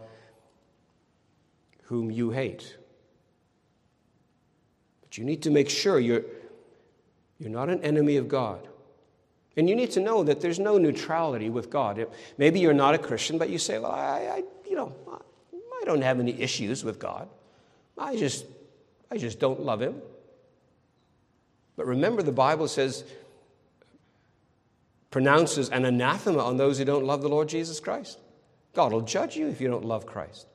whom 1.85 2.11
you 2.11 2.31
hate. 2.31 2.77
But 5.03 5.19
you 5.19 5.25
need 5.25 5.43
to 5.43 5.51
make 5.51 5.69
sure 5.69 5.99
you're, 5.99 6.25
you're 7.39 7.51
not 7.51 7.69
an 7.69 7.83
enemy 7.83 8.17
of 8.17 8.29
God. 8.29 8.69
And 9.57 9.69
you 9.69 9.77
need 9.77 9.91
to 9.93 10.01
know 10.01 10.23
that 10.25 10.41
there's 10.41 10.59
no 10.59 10.79
neutrality 10.79 11.51
with 11.51 11.71
God. 11.71 12.07
Maybe 12.39 12.61
you're 12.61 12.73
not 12.73 12.95
a 12.95 12.99
Christian, 12.99 13.37
but 13.39 13.51
you 13.51 13.59
say, 13.59 13.79
well, 13.79 13.93
I, 13.93 14.19
I 14.37 14.43
you 14.69 14.75
know, 14.75 14.93
I 15.85 15.87
don't 15.87 16.01
have 16.01 16.19
any 16.19 16.41
issues 16.41 16.83
with 16.83 16.99
God. 16.99 17.29
I 17.99 18.17
just, 18.17 18.47
I 19.11 19.19
just 19.19 19.39
don't 19.39 19.61
love 19.61 19.83
Him. 19.83 20.01
But 21.77 21.87
remember, 21.87 22.23
the 22.23 22.33
Bible 22.33 22.69
says, 22.69 23.05
pronounces 25.11 25.69
an 25.69 25.85
anathema 25.85 26.43
on 26.43 26.57
those 26.57 26.79
who 26.79 26.87
don't 26.87 27.05
love 27.05 27.21
the 27.21 27.29
Lord 27.29 27.51
Jesus 27.51 27.81
Christ. 27.81 28.19
God 28.73 28.95
will 28.95 29.03
judge 29.03 29.37
you 29.37 29.49
if 29.49 29.61
you 29.61 29.69
don't 29.69 29.85
love 29.85 30.07
Christ. 30.07 30.47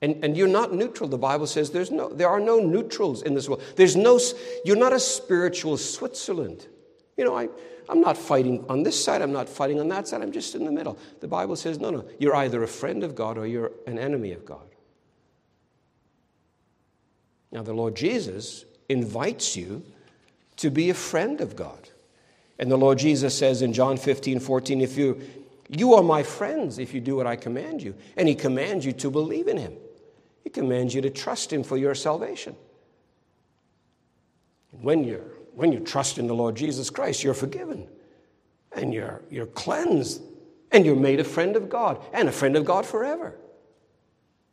And, 0.00 0.24
and 0.24 0.36
you're 0.36 0.48
not 0.48 0.74
neutral. 0.74 1.08
The 1.08 1.16
Bible 1.16 1.46
says 1.46 1.70
there's 1.70 1.92
no, 1.92 2.08
there 2.08 2.28
are 2.28 2.40
no 2.40 2.58
neutrals 2.58 3.22
in 3.22 3.34
this 3.34 3.48
world. 3.48 3.62
There's 3.76 3.94
no, 3.94 4.18
you're 4.64 4.76
not 4.76 4.92
a 4.92 4.98
spiritual 4.98 5.76
Switzerland. 5.76 6.66
You 7.16 7.24
know, 7.24 7.36
I, 7.36 7.48
I'm 7.88 8.00
not 8.00 8.16
fighting 8.16 8.64
on 8.68 8.82
this 8.82 9.02
side, 9.02 9.22
I'm 9.22 9.32
not 9.32 9.48
fighting 9.48 9.80
on 9.80 9.88
that 9.88 10.08
side, 10.08 10.22
I'm 10.22 10.32
just 10.32 10.54
in 10.54 10.64
the 10.64 10.72
middle. 10.72 10.98
The 11.20 11.28
Bible 11.28 11.56
says, 11.56 11.78
no, 11.78 11.90
no, 11.90 12.04
you're 12.18 12.34
either 12.34 12.62
a 12.62 12.68
friend 12.68 13.04
of 13.04 13.14
God 13.14 13.36
or 13.36 13.46
you're 13.46 13.72
an 13.86 13.98
enemy 13.98 14.32
of 14.32 14.46
God. 14.46 14.66
Now, 17.50 17.62
the 17.62 17.74
Lord 17.74 17.94
Jesus 17.94 18.64
invites 18.88 19.56
you 19.56 19.84
to 20.56 20.70
be 20.70 20.90
a 20.90 20.94
friend 20.94 21.40
of 21.40 21.54
God. 21.54 21.88
And 22.58 22.70
the 22.70 22.78
Lord 22.78 22.98
Jesus 22.98 23.36
says 23.36 23.60
in 23.60 23.72
John 23.72 23.96
15, 23.96 24.40
14, 24.40 24.80
if 24.80 24.96
you, 24.96 25.20
you 25.68 25.94
are 25.94 26.02
my 26.02 26.22
friends 26.22 26.78
if 26.78 26.94
you 26.94 27.00
do 27.00 27.16
what 27.16 27.26
I 27.26 27.36
command 27.36 27.82
you. 27.82 27.94
And 28.16 28.28
He 28.28 28.34
commands 28.34 28.86
you 28.86 28.92
to 28.92 29.10
believe 29.10 29.48
in 29.48 29.58
Him, 29.58 29.74
He 30.44 30.50
commands 30.50 30.94
you 30.94 31.02
to 31.02 31.10
trust 31.10 31.52
Him 31.52 31.62
for 31.62 31.76
your 31.76 31.94
salvation. 31.94 32.56
And 34.72 34.82
when 34.82 35.04
you're 35.04 35.41
when 35.54 35.72
you 35.72 35.80
trust 35.80 36.18
in 36.18 36.26
the 36.26 36.34
Lord 36.34 36.54
Jesus 36.54 36.90
Christ, 36.90 37.22
you're 37.22 37.34
forgiven 37.34 37.88
and 38.72 38.92
you're, 38.92 39.22
you're 39.30 39.46
cleansed 39.46 40.22
and 40.70 40.86
you're 40.86 40.96
made 40.96 41.20
a 41.20 41.24
friend 41.24 41.56
of 41.56 41.68
God 41.68 42.02
and 42.12 42.28
a 42.28 42.32
friend 42.32 42.56
of 42.56 42.64
God 42.64 42.86
forever. 42.86 43.36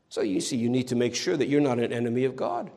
So 0.10 0.22
you 0.22 0.42
see, 0.42 0.58
you 0.58 0.70
need 0.70 0.88
to 0.90 0.96
make 0.96 1.16
sure 1.16 1.38
that 1.38 1.48
you're 1.48 1.62
not 1.62 1.80
an 1.80 1.94
enemy 1.94 2.26
of 2.26 2.36
God. 2.36 2.72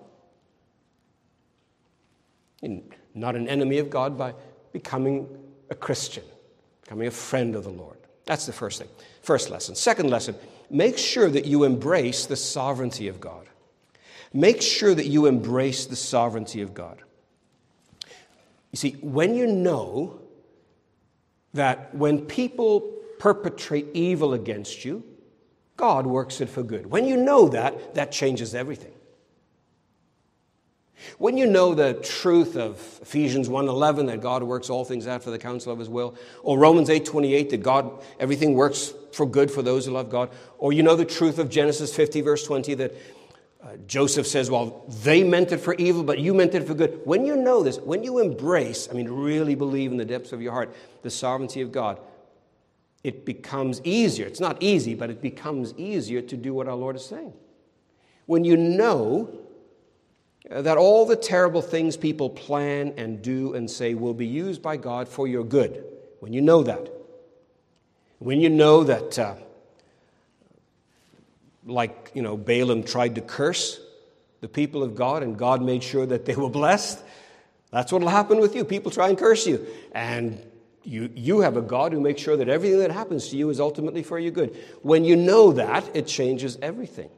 And 2.62 2.94
not 3.14 3.34
an 3.34 3.48
enemy 3.48 3.78
of 3.78 3.90
God 3.90 4.16
by 4.16 4.34
becoming 4.72 5.26
a 5.70 5.74
Christian, 5.74 6.24
becoming 6.82 7.08
a 7.08 7.10
friend 7.10 7.56
of 7.56 7.64
the 7.64 7.70
Lord. 7.70 7.98
That's 8.24 8.46
the 8.46 8.52
first 8.52 8.78
thing. 8.78 8.88
First 9.22 9.50
lesson. 9.50 9.74
Second 9.74 10.10
lesson, 10.10 10.36
make 10.70 10.96
sure 10.96 11.28
that 11.28 11.44
you 11.44 11.64
embrace 11.64 12.26
the 12.26 12.36
sovereignty 12.36 13.08
of 13.08 13.20
God. 13.20 13.48
Make 14.32 14.62
sure 14.62 14.94
that 14.94 15.06
you 15.06 15.26
embrace 15.26 15.86
the 15.86 15.96
sovereignty 15.96 16.62
of 16.62 16.72
God. 16.72 17.02
You 18.72 18.78
see, 18.78 18.92
when 19.00 19.34
you 19.34 19.46
know 19.46 20.20
that 21.54 21.94
when 21.94 22.22
people 22.22 22.80
perpetrate 23.18 23.86
evil 23.92 24.34
against 24.34 24.84
you, 24.84 25.04
God 25.76 26.06
works 26.06 26.40
it 26.40 26.48
for 26.48 26.62
good. 26.62 26.86
When 26.86 27.04
you 27.04 27.16
know 27.16 27.48
that, 27.48 27.94
that 27.94 28.10
changes 28.10 28.54
everything. 28.54 28.92
When 31.18 31.36
you 31.36 31.46
know 31.46 31.74
the 31.74 31.94
truth 31.94 32.56
of 32.56 32.76
Ephesians 33.02 33.48
1:11 33.48 34.06
that 34.06 34.20
God 34.20 34.42
works 34.44 34.70
all 34.70 34.84
things 34.84 35.06
out 35.06 35.22
for 35.22 35.30
the 35.30 35.38
counsel 35.38 35.72
of 35.72 35.78
his 35.78 35.88
will, 35.88 36.14
or 36.42 36.58
Romans 36.58 36.88
8:28 36.88 37.50
that 37.50 37.62
God 37.62 37.90
everything 38.20 38.54
works 38.54 38.94
for 39.12 39.26
good 39.26 39.50
for 39.50 39.62
those 39.62 39.86
who 39.86 39.92
love 39.92 40.10
God, 40.10 40.30
or 40.58 40.72
you 40.72 40.82
know 40.82 40.94
the 40.94 41.04
truth 41.04 41.38
of 41.38 41.50
Genesis 41.50 41.94
50 41.94 42.20
verse 42.20 42.44
20 42.44 42.74
that 42.74 42.94
uh, 43.62 43.76
Joseph 43.86 44.26
says, 44.26 44.50
Well, 44.50 44.84
they 44.88 45.22
meant 45.22 45.52
it 45.52 45.58
for 45.58 45.74
evil, 45.74 46.02
but 46.02 46.18
you 46.18 46.34
meant 46.34 46.54
it 46.54 46.66
for 46.66 46.74
good. 46.74 47.00
When 47.04 47.24
you 47.24 47.36
know 47.36 47.62
this, 47.62 47.78
when 47.78 48.02
you 48.02 48.18
embrace, 48.18 48.88
I 48.90 48.94
mean, 48.94 49.08
really 49.08 49.54
believe 49.54 49.92
in 49.92 49.98
the 49.98 50.04
depths 50.04 50.32
of 50.32 50.42
your 50.42 50.52
heart 50.52 50.74
the 51.02 51.10
sovereignty 51.10 51.60
of 51.60 51.70
God, 51.70 52.00
it 53.04 53.24
becomes 53.24 53.80
easier. 53.84 54.26
It's 54.26 54.40
not 54.40 54.60
easy, 54.62 54.94
but 54.94 55.10
it 55.10 55.22
becomes 55.22 55.74
easier 55.74 56.22
to 56.22 56.36
do 56.36 56.54
what 56.54 56.68
our 56.68 56.74
Lord 56.74 56.96
is 56.96 57.04
saying. 57.04 57.32
When 58.26 58.44
you 58.44 58.56
know 58.56 59.32
that 60.48 60.76
all 60.76 61.06
the 61.06 61.16
terrible 61.16 61.62
things 61.62 61.96
people 61.96 62.30
plan 62.30 62.94
and 62.96 63.22
do 63.22 63.54
and 63.54 63.70
say 63.70 63.94
will 63.94 64.14
be 64.14 64.26
used 64.26 64.60
by 64.60 64.76
God 64.76 65.08
for 65.08 65.28
your 65.28 65.44
good, 65.44 65.84
when 66.18 66.32
you 66.32 66.40
know 66.40 66.64
that, 66.64 66.90
when 68.18 68.40
you 68.40 68.50
know 68.50 68.82
that. 68.82 69.18
Uh, 69.18 69.34
like, 71.64 72.10
you 72.14 72.22
know, 72.22 72.36
Balaam 72.36 72.82
tried 72.82 73.14
to 73.16 73.20
curse 73.20 73.80
the 74.40 74.48
people 74.48 74.82
of 74.82 74.94
God 74.94 75.22
and 75.22 75.38
God 75.38 75.62
made 75.62 75.82
sure 75.82 76.06
that 76.06 76.24
they 76.24 76.34
were 76.34 76.50
blessed. 76.50 77.02
That's 77.70 77.92
what 77.92 78.02
will 78.02 78.08
happen 78.08 78.40
with 78.40 78.54
you. 78.54 78.64
People 78.64 78.90
try 78.90 79.08
and 79.08 79.16
curse 79.16 79.46
you. 79.46 79.66
And 79.92 80.44
you, 80.84 81.10
you 81.14 81.40
have 81.40 81.56
a 81.56 81.62
God 81.62 81.92
who 81.92 82.00
makes 82.00 82.20
sure 82.20 82.36
that 82.36 82.48
everything 82.48 82.80
that 82.80 82.90
happens 82.90 83.28
to 83.28 83.36
you 83.36 83.50
is 83.50 83.60
ultimately 83.60 84.02
for 84.02 84.18
your 84.18 84.32
good. 84.32 84.56
When 84.82 85.04
you 85.04 85.16
know 85.16 85.52
that, 85.52 85.88
it 85.94 86.06
changes 86.06 86.58
everything. 86.60 87.08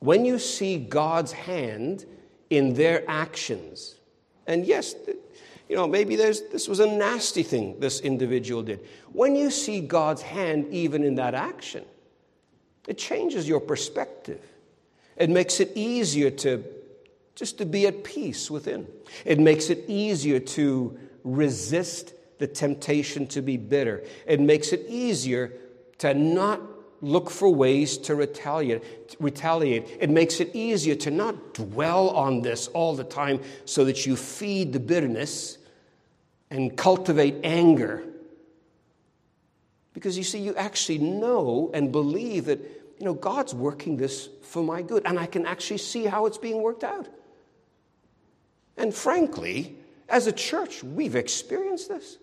When 0.00 0.24
you 0.24 0.38
see 0.38 0.78
God's 0.78 1.32
hand 1.32 2.04
in 2.50 2.74
their 2.74 3.04
actions, 3.08 3.96
and 4.46 4.64
yes, 4.64 4.94
you 5.68 5.76
know, 5.76 5.86
maybe 5.86 6.14
this 6.14 6.68
was 6.68 6.80
a 6.80 6.86
nasty 6.86 7.42
thing 7.42 7.80
this 7.80 8.00
individual 8.00 8.62
did. 8.62 8.80
When 9.12 9.34
you 9.34 9.50
see 9.50 9.80
God's 9.80 10.22
hand 10.22 10.66
even 10.70 11.02
in 11.02 11.16
that 11.16 11.34
action, 11.34 11.84
it 12.86 12.98
changes 12.98 13.48
your 13.48 13.60
perspective. 13.60 14.40
It 15.16 15.30
makes 15.30 15.60
it 15.60 15.72
easier 15.74 16.30
to 16.30 16.64
just 17.34 17.58
to 17.58 17.66
be 17.66 17.86
at 17.86 18.04
peace 18.04 18.50
within. 18.50 18.86
It 19.24 19.40
makes 19.40 19.68
it 19.70 19.84
easier 19.88 20.38
to 20.38 20.98
resist 21.24 22.14
the 22.38 22.46
temptation 22.46 23.26
to 23.28 23.42
be 23.42 23.56
bitter. 23.56 24.04
It 24.26 24.40
makes 24.40 24.72
it 24.72 24.86
easier 24.88 25.52
to 25.98 26.14
not 26.14 26.60
look 27.00 27.30
for 27.30 27.48
ways 27.50 27.98
to 27.98 28.14
retaliate. 28.14 29.16
retaliate. 29.18 29.96
It 30.00 30.10
makes 30.10 30.40
it 30.40 30.54
easier 30.54 30.94
to 30.96 31.10
not 31.10 31.54
dwell 31.54 32.10
on 32.10 32.42
this 32.42 32.68
all 32.68 32.94
the 32.94 33.04
time 33.04 33.40
so 33.64 33.84
that 33.84 34.06
you 34.06 34.16
feed 34.16 34.72
the 34.72 34.80
bitterness 34.80 35.58
and 36.50 36.76
cultivate 36.76 37.36
anger 37.42 38.04
because 39.94 40.18
you 40.18 40.24
see, 40.24 40.40
you 40.40 40.54
actually 40.56 40.98
know 40.98 41.70
and 41.72 41.90
believe 41.90 42.46
that, 42.46 42.58
you 42.98 43.06
know, 43.06 43.14
God's 43.14 43.54
working 43.54 43.96
this 43.96 44.28
for 44.42 44.62
my 44.62 44.82
good, 44.82 45.06
and 45.06 45.18
I 45.18 45.26
can 45.26 45.46
actually 45.46 45.78
see 45.78 46.04
how 46.04 46.26
it's 46.26 46.36
being 46.36 46.60
worked 46.60 46.84
out. 46.84 47.08
And 48.76 48.92
frankly, 48.92 49.76
as 50.08 50.26
a 50.26 50.32
church, 50.32 50.82
we've 50.82 51.14
experienced 51.14 51.88
this. 51.88 52.18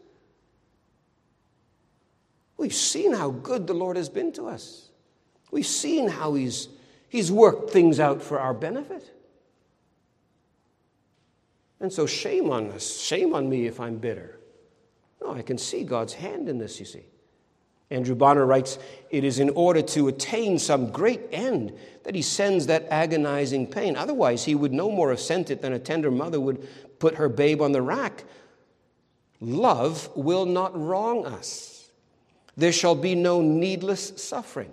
We've 2.58 2.74
seen 2.74 3.14
how 3.14 3.32
good 3.32 3.66
the 3.66 3.74
Lord 3.74 3.96
has 3.98 4.10
been 4.10 4.34
to 4.34 4.48
us. 4.48 4.90
We've 5.50 5.66
seen 5.66 6.10
how 6.10 6.34
He's, 6.34 6.68
he's 7.10 7.32
worked 7.32 7.72
things 7.72 8.00
out 8.00 8.22
for 8.22 8.40
our 8.40 8.54
benefit. 8.54 9.04
And 11.80 11.92
so, 11.92 12.06
shame 12.06 12.52
on 12.52 12.70
us. 12.72 13.00
Shame 13.00 13.34
on 13.34 13.50
me 13.50 13.66
if 13.66 13.80
I'm 13.80 13.98
bitter. 13.98 14.40
No, 15.22 15.34
I 15.34 15.42
can 15.42 15.58
see 15.58 15.84
God's 15.84 16.14
hand 16.14 16.48
in 16.50 16.60
this, 16.60 16.80
you 16.80 16.86
see. 16.86 17.06
Andrew 17.92 18.16
Bonar 18.16 18.46
writes, 18.46 18.80
It 19.10 19.24
is 19.24 19.40
in 19.40 19.50
order 19.50 19.82
to 19.82 20.08
attain 20.08 20.58
some 20.58 20.92
great 20.92 21.22
end 21.32 21.78
that 22.04 22.16
he 22.16 22.22
sends 22.22 22.68
that 22.68 22.88
agonizing 22.90 23.68
pain. 23.68 23.96
Otherwise, 23.96 24.46
he 24.46 24.56
would 24.56 24.72
no 24.72 24.90
more 24.90 25.10
have 25.10 25.20
sent 25.20 25.52
it 25.52 25.62
than 25.62 25.74
a 25.74 25.80
tender 25.80 26.10
mother 26.10 26.40
would 26.40 26.68
put 27.00 27.16
her 27.16 27.30
babe 27.30 27.62
on 27.62 27.74
the 27.74 27.82
rack. 27.82 28.24
Love 29.42 30.10
will 30.16 30.46
not 30.46 30.80
wrong 30.80 31.26
us. 31.26 31.90
There 32.56 32.72
shall 32.72 32.96
be 32.96 33.14
no 33.14 33.42
needless 33.42 34.14
suffering. 34.16 34.72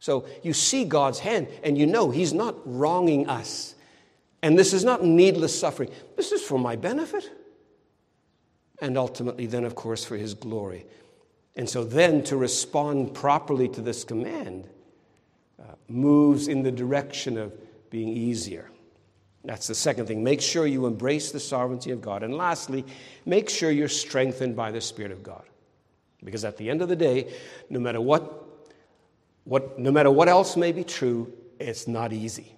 So 0.00 0.26
you 0.42 0.52
see 0.52 0.84
God's 0.84 1.20
hand 1.20 1.48
and 1.62 1.78
you 1.78 1.86
know 1.86 2.10
He's 2.10 2.32
not 2.32 2.56
wronging 2.64 3.28
us. 3.28 3.74
And 4.42 4.58
this 4.58 4.72
is 4.72 4.84
not 4.84 5.02
needless 5.02 5.58
suffering. 5.58 5.90
This 6.16 6.32
is 6.32 6.42
for 6.42 6.58
my 6.58 6.76
benefit. 6.76 7.30
And 8.80 8.98
ultimately, 8.98 9.46
then, 9.46 9.64
of 9.64 9.74
course, 9.74 10.04
for 10.04 10.16
His 10.16 10.34
glory. 10.34 10.84
And 11.56 11.68
so 11.68 11.84
then 11.84 12.22
to 12.24 12.36
respond 12.36 13.14
properly 13.14 13.68
to 13.68 13.80
this 13.80 14.04
command 14.04 14.68
uh, 15.60 15.74
moves 15.88 16.48
in 16.48 16.62
the 16.62 16.72
direction 16.72 17.38
of 17.38 17.52
being 17.90 18.08
easier. 18.08 18.70
That's 19.44 19.66
the 19.66 19.74
second 19.74 20.06
thing. 20.06 20.24
Make 20.24 20.40
sure 20.40 20.66
you 20.66 20.86
embrace 20.86 21.30
the 21.30 21.38
sovereignty 21.38 21.90
of 21.90 22.00
God. 22.00 22.22
And 22.22 22.34
lastly, 22.34 22.84
make 23.26 23.50
sure 23.50 23.70
you're 23.70 23.88
strengthened 23.88 24.56
by 24.56 24.70
the 24.72 24.80
Spirit 24.80 25.12
of 25.12 25.22
God. 25.22 25.44
Because 26.24 26.44
at 26.44 26.56
the 26.56 26.70
end 26.70 26.80
of 26.80 26.88
the 26.88 26.96
day, 26.96 27.32
no 27.68 27.78
matter 27.78 28.00
what, 28.00 28.42
what, 29.44 29.78
no 29.78 29.92
matter 29.92 30.10
what 30.10 30.28
else 30.28 30.56
may 30.56 30.72
be 30.72 30.82
true, 30.82 31.32
it's 31.60 31.86
not 31.86 32.12
easy. 32.12 32.56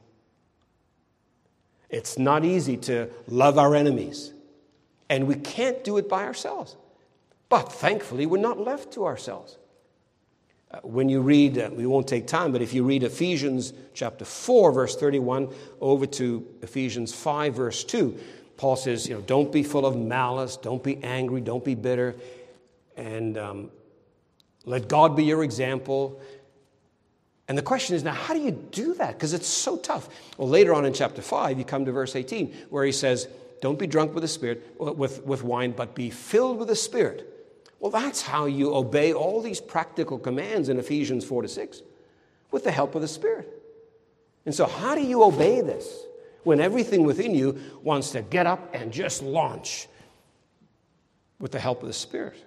It's 1.91 2.19
not 2.19 2.45
easy 2.45 2.77
to 2.79 3.11
love 3.27 3.59
our 3.59 3.75
enemies. 3.75 4.33
And 5.11 5.27
we 5.27 5.35
can't 5.35 5.83
do 5.85 5.99
it 5.99 6.09
by 6.09 6.25
ourselves. 6.25 6.77
But 7.49 7.73
thankfully, 7.73 8.27
we're 8.27 8.39
not 8.39 8.59
left 8.59 8.93
to 8.95 9.07
ourselves. 9.07 9.57
Uh, 10.71 10.81
when 10.83 11.09
you 11.09 11.21
read, 11.21 11.59
uh, 11.59 11.71
we 11.73 11.87
won't 11.87 12.09
take 12.09 12.27
time, 12.27 12.51
but 12.51 12.61
if 12.61 12.75
you 12.75 12.83
read 12.83 13.05
Ephesians 13.05 13.73
chapter 13.95 14.25
4, 14.25 14.73
verse 14.73 14.97
31, 14.97 15.49
over 15.81 16.07
to 16.07 16.45
Ephesians 16.63 17.15
5, 17.15 17.55
verse 17.55 17.85
2, 17.85 18.19
Paul 18.57 18.75
says, 18.75 19.07
you 19.07 19.15
know, 19.15 19.21
don't 19.21 19.53
be 19.53 19.63
full 19.63 19.87
of 19.87 19.97
malice, 19.97 20.57
don't 20.57 20.83
be 20.83 21.03
angry, 21.05 21.41
don't 21.41 21.65
be 21.65 21.77
bitter, 21.77 22.17
and 22.97 23.39
um, 23.39 23.71
let 24.65 24.89
God 24.89 25.15
be 25.15 25.25
your 25.25 25.45
example. 25.45 26.21
And 27.47 27.57
the 27.57 27.63
question 27.63 27.95
is 27.95 28.03
now, 28.03 28.15
how 28.15 28.35
do 28.35 28.41
you 28.41 28.51
do 28.51 28.95
that? 28.95 29.13
Because 29.13 29.35
it's 29.35 29.47
so 29.47 29.77
tough. 29.77 30.09
Well, 30.37 30.49
later 30.49 30.75
on 30.75 30.85
in 30.85 30.93
chapter 30.93 31.23
5, 31.23 31.59
you 31.59 31.65
come 31.65 31.85
to 31.85 31.93
verse 31.93 32.17
18, 32.17 32.53
where 32.71 32.85
he 32.85 32.93
says, 32.93 33.29
Don't 33.61 33.79
be 33.79 33.87
drunk 33.87 34.15
with 34.15 34.23
the 34.23 34.29
Spirit, 34.29 34.75
with, 34.81 35.23
with 35.25 35.45
wine, 35.45 35.73
but 35.73 35.95
be 35.95 36.11
filled 36.11 36.59
with 36.59 36.69
the 36.69 36.77
Spirit. 36.77 37.36
Well, 37.87 38.03
that's 38.03 38.21
how 38.21 38.47
you 38.47 38.75
obey 38.75 39.13
all 39.13 39.41
these 39.41 39.61
practical 39.61 40.19
commands 40.19 40.69
in 40.69 40.77
Ephesians 40.77 41.25
4 41.25 41.43
to 41.43 41.49
6 41.49 41.83
with 42.51 42.65
the 42.65 42.73
help 42.73 42.97
of 42.97 43.01
the 43.01 43.07
Spirit. 43.07 43.49
And 44.45 44.53
so, 44.53 44.67
how 44.67 44.97
do 44.97 45.03
you 45.03 45.23
obey 45.23 45.61
this 45.61 45.89
when 46.43 46.61
everything 46.61 47.05
within 47.05 47.33
you 47.33 47.61
wants 47.85 48.11
to 48.11 48.23
get 48.23 48.45
up 48.45 48.75
and 48.75 48.93
just 48.93 49.23
launch 49.23 49.87
with 51.39 51.53
the 51.53 51.61
help 51.61 51.83
of 51.83 51.87
the 51.87 51.93
Spirit? 51.93 52.45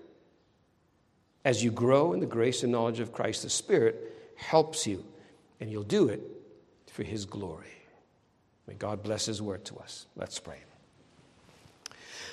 As 1.46 1.64
you 1.64 1.72
grow 1.72 2.12
in 2.12 2.20
the 2.20 2.26
grace 2.26 2.64
and 2.64 2.72
knowledge 2.74 3.00
of 3.00 3.14
Christ, 3.14 3.44
the 3.44 3.50
Spirit 3.50 4.14
helps 4.36 4.86
you, 4.86 5.06
and 5.62 5.72
you'll 5.72 5.84
do 5.84 6.10
it 6.10 6.22
for 6.92 7.04
His 7.04 7.24
glory. 7.24 7.78
May 8.68 8.74
God 8.74 9.04
bless 9.04 9.28
His 9.28 9.42
word 9.42 9.64
to 9.64 9.78
us. 9.78 10.06
Let's 10.18 10.38
pray. 10.38 10.58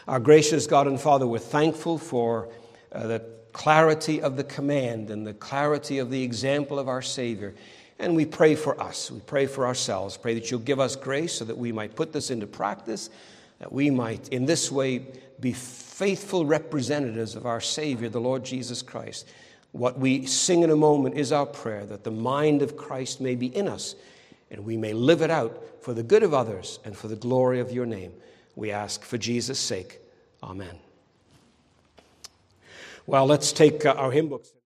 Our 0.09 0.19
gracious 0.19 0.67
God 0.67 0.89
and 0.89 1.01
Father, 1.01 1.25
we're 1.25 1.39
thankful 1.39 1.99
for 1.99 2.49
uh, 2.93 3.07
the 3.07 3.23
clarity 3.53 4.21
of 4.21 4.37
the 4.37 4.45
command 4.45 5.11
and 5.11 5.27
the 5.27 5.35
clarity 5.35 5.99
of 5.99 6.11
the 6.11 6.23
example 6.23 6.79
of 6.79 6.89
our 6.89 7.03
Savior. 7.03 7.55
And 7.99 8.15
we 8.15 8.27
pray 8.27 8.55
for 8.55 8.79
us. 8.81 9.11
We 9.11 9.21
pray 9.21 9.47
for 9.47 9.67
ourselves. 9.67 10.17
Pray 10.17 10.35
that 10.35 10.51
you'll 10.51 10.61
give 10.61 10.81
us 10.81 10.97
grace 10.97 11.33
so 11.33 11.45
that 11.47 11.57
we 11.57 11.73
might 11.73 11.97
put 11.97 12.13
this 12.13 12.31
into 12.31 12.47
practice, 12.47 13.09
that 13.59 13.73
we 13.73 13.91
might, 13.91 14.29
in 14.29 14.45
this 14.45 14.71
way, 14.71 15.07
be 15.41 15.53
faithful 15.53 16.45
representatives 16.45 17.35
of 17.35 17.47
our 17.47 17.61
Savior, 17.61 18.09
the 18.09 18.21
Lord 18.21 18.45
Jesus 18.45 18.83
Christ. 18.83 19.27
What 19.73 19.99
we 19.99 20.27
sing 20.27 20.63
in 20.63 20.71
a 20.71 20.77
moment 20.77 21.17
is 21.17 21.33
our 21.33 21.47
prayer 21.47 21.87
that 21.87 22.05
the 22.05 22.11
mind 22.11 22.63
of 22.63 22.77
Christ 22.77 23.21
may 23.21 23.35
be 23.35 23.47
in 23.47 23.69
us 23.69 23.95
and 24.51 24.65
we 24.65 24.77
may 24.77 24.93
live 24.93 25.23
it 25.23 25.31
out 25.31 25.63
for 25.81 25.95
the 25.95 26.03
good 26.03 26.23
of 26.23 26.35
others 26.35 26.79
and 26.85 26.97
for 26.97 27.09
the 27.09 27.17
glory 27.17 27.61
of 27.61 27.73
your 27.73 27.87
name. 27.87 28.13
We 28.55 28.71
ask 28.71 29.03
for 29.03 29.19
Jesus' 29.19 29.59
sake. 29.59 30.01
Amen. 30.43 30.86
Well, 33.07 33.27
let's 33.27 33.53
take 33.53 33.87
uh, 33.87 33.95
our 33.97 34.11
hymn 34.11 34.29
books. 34.29 34.57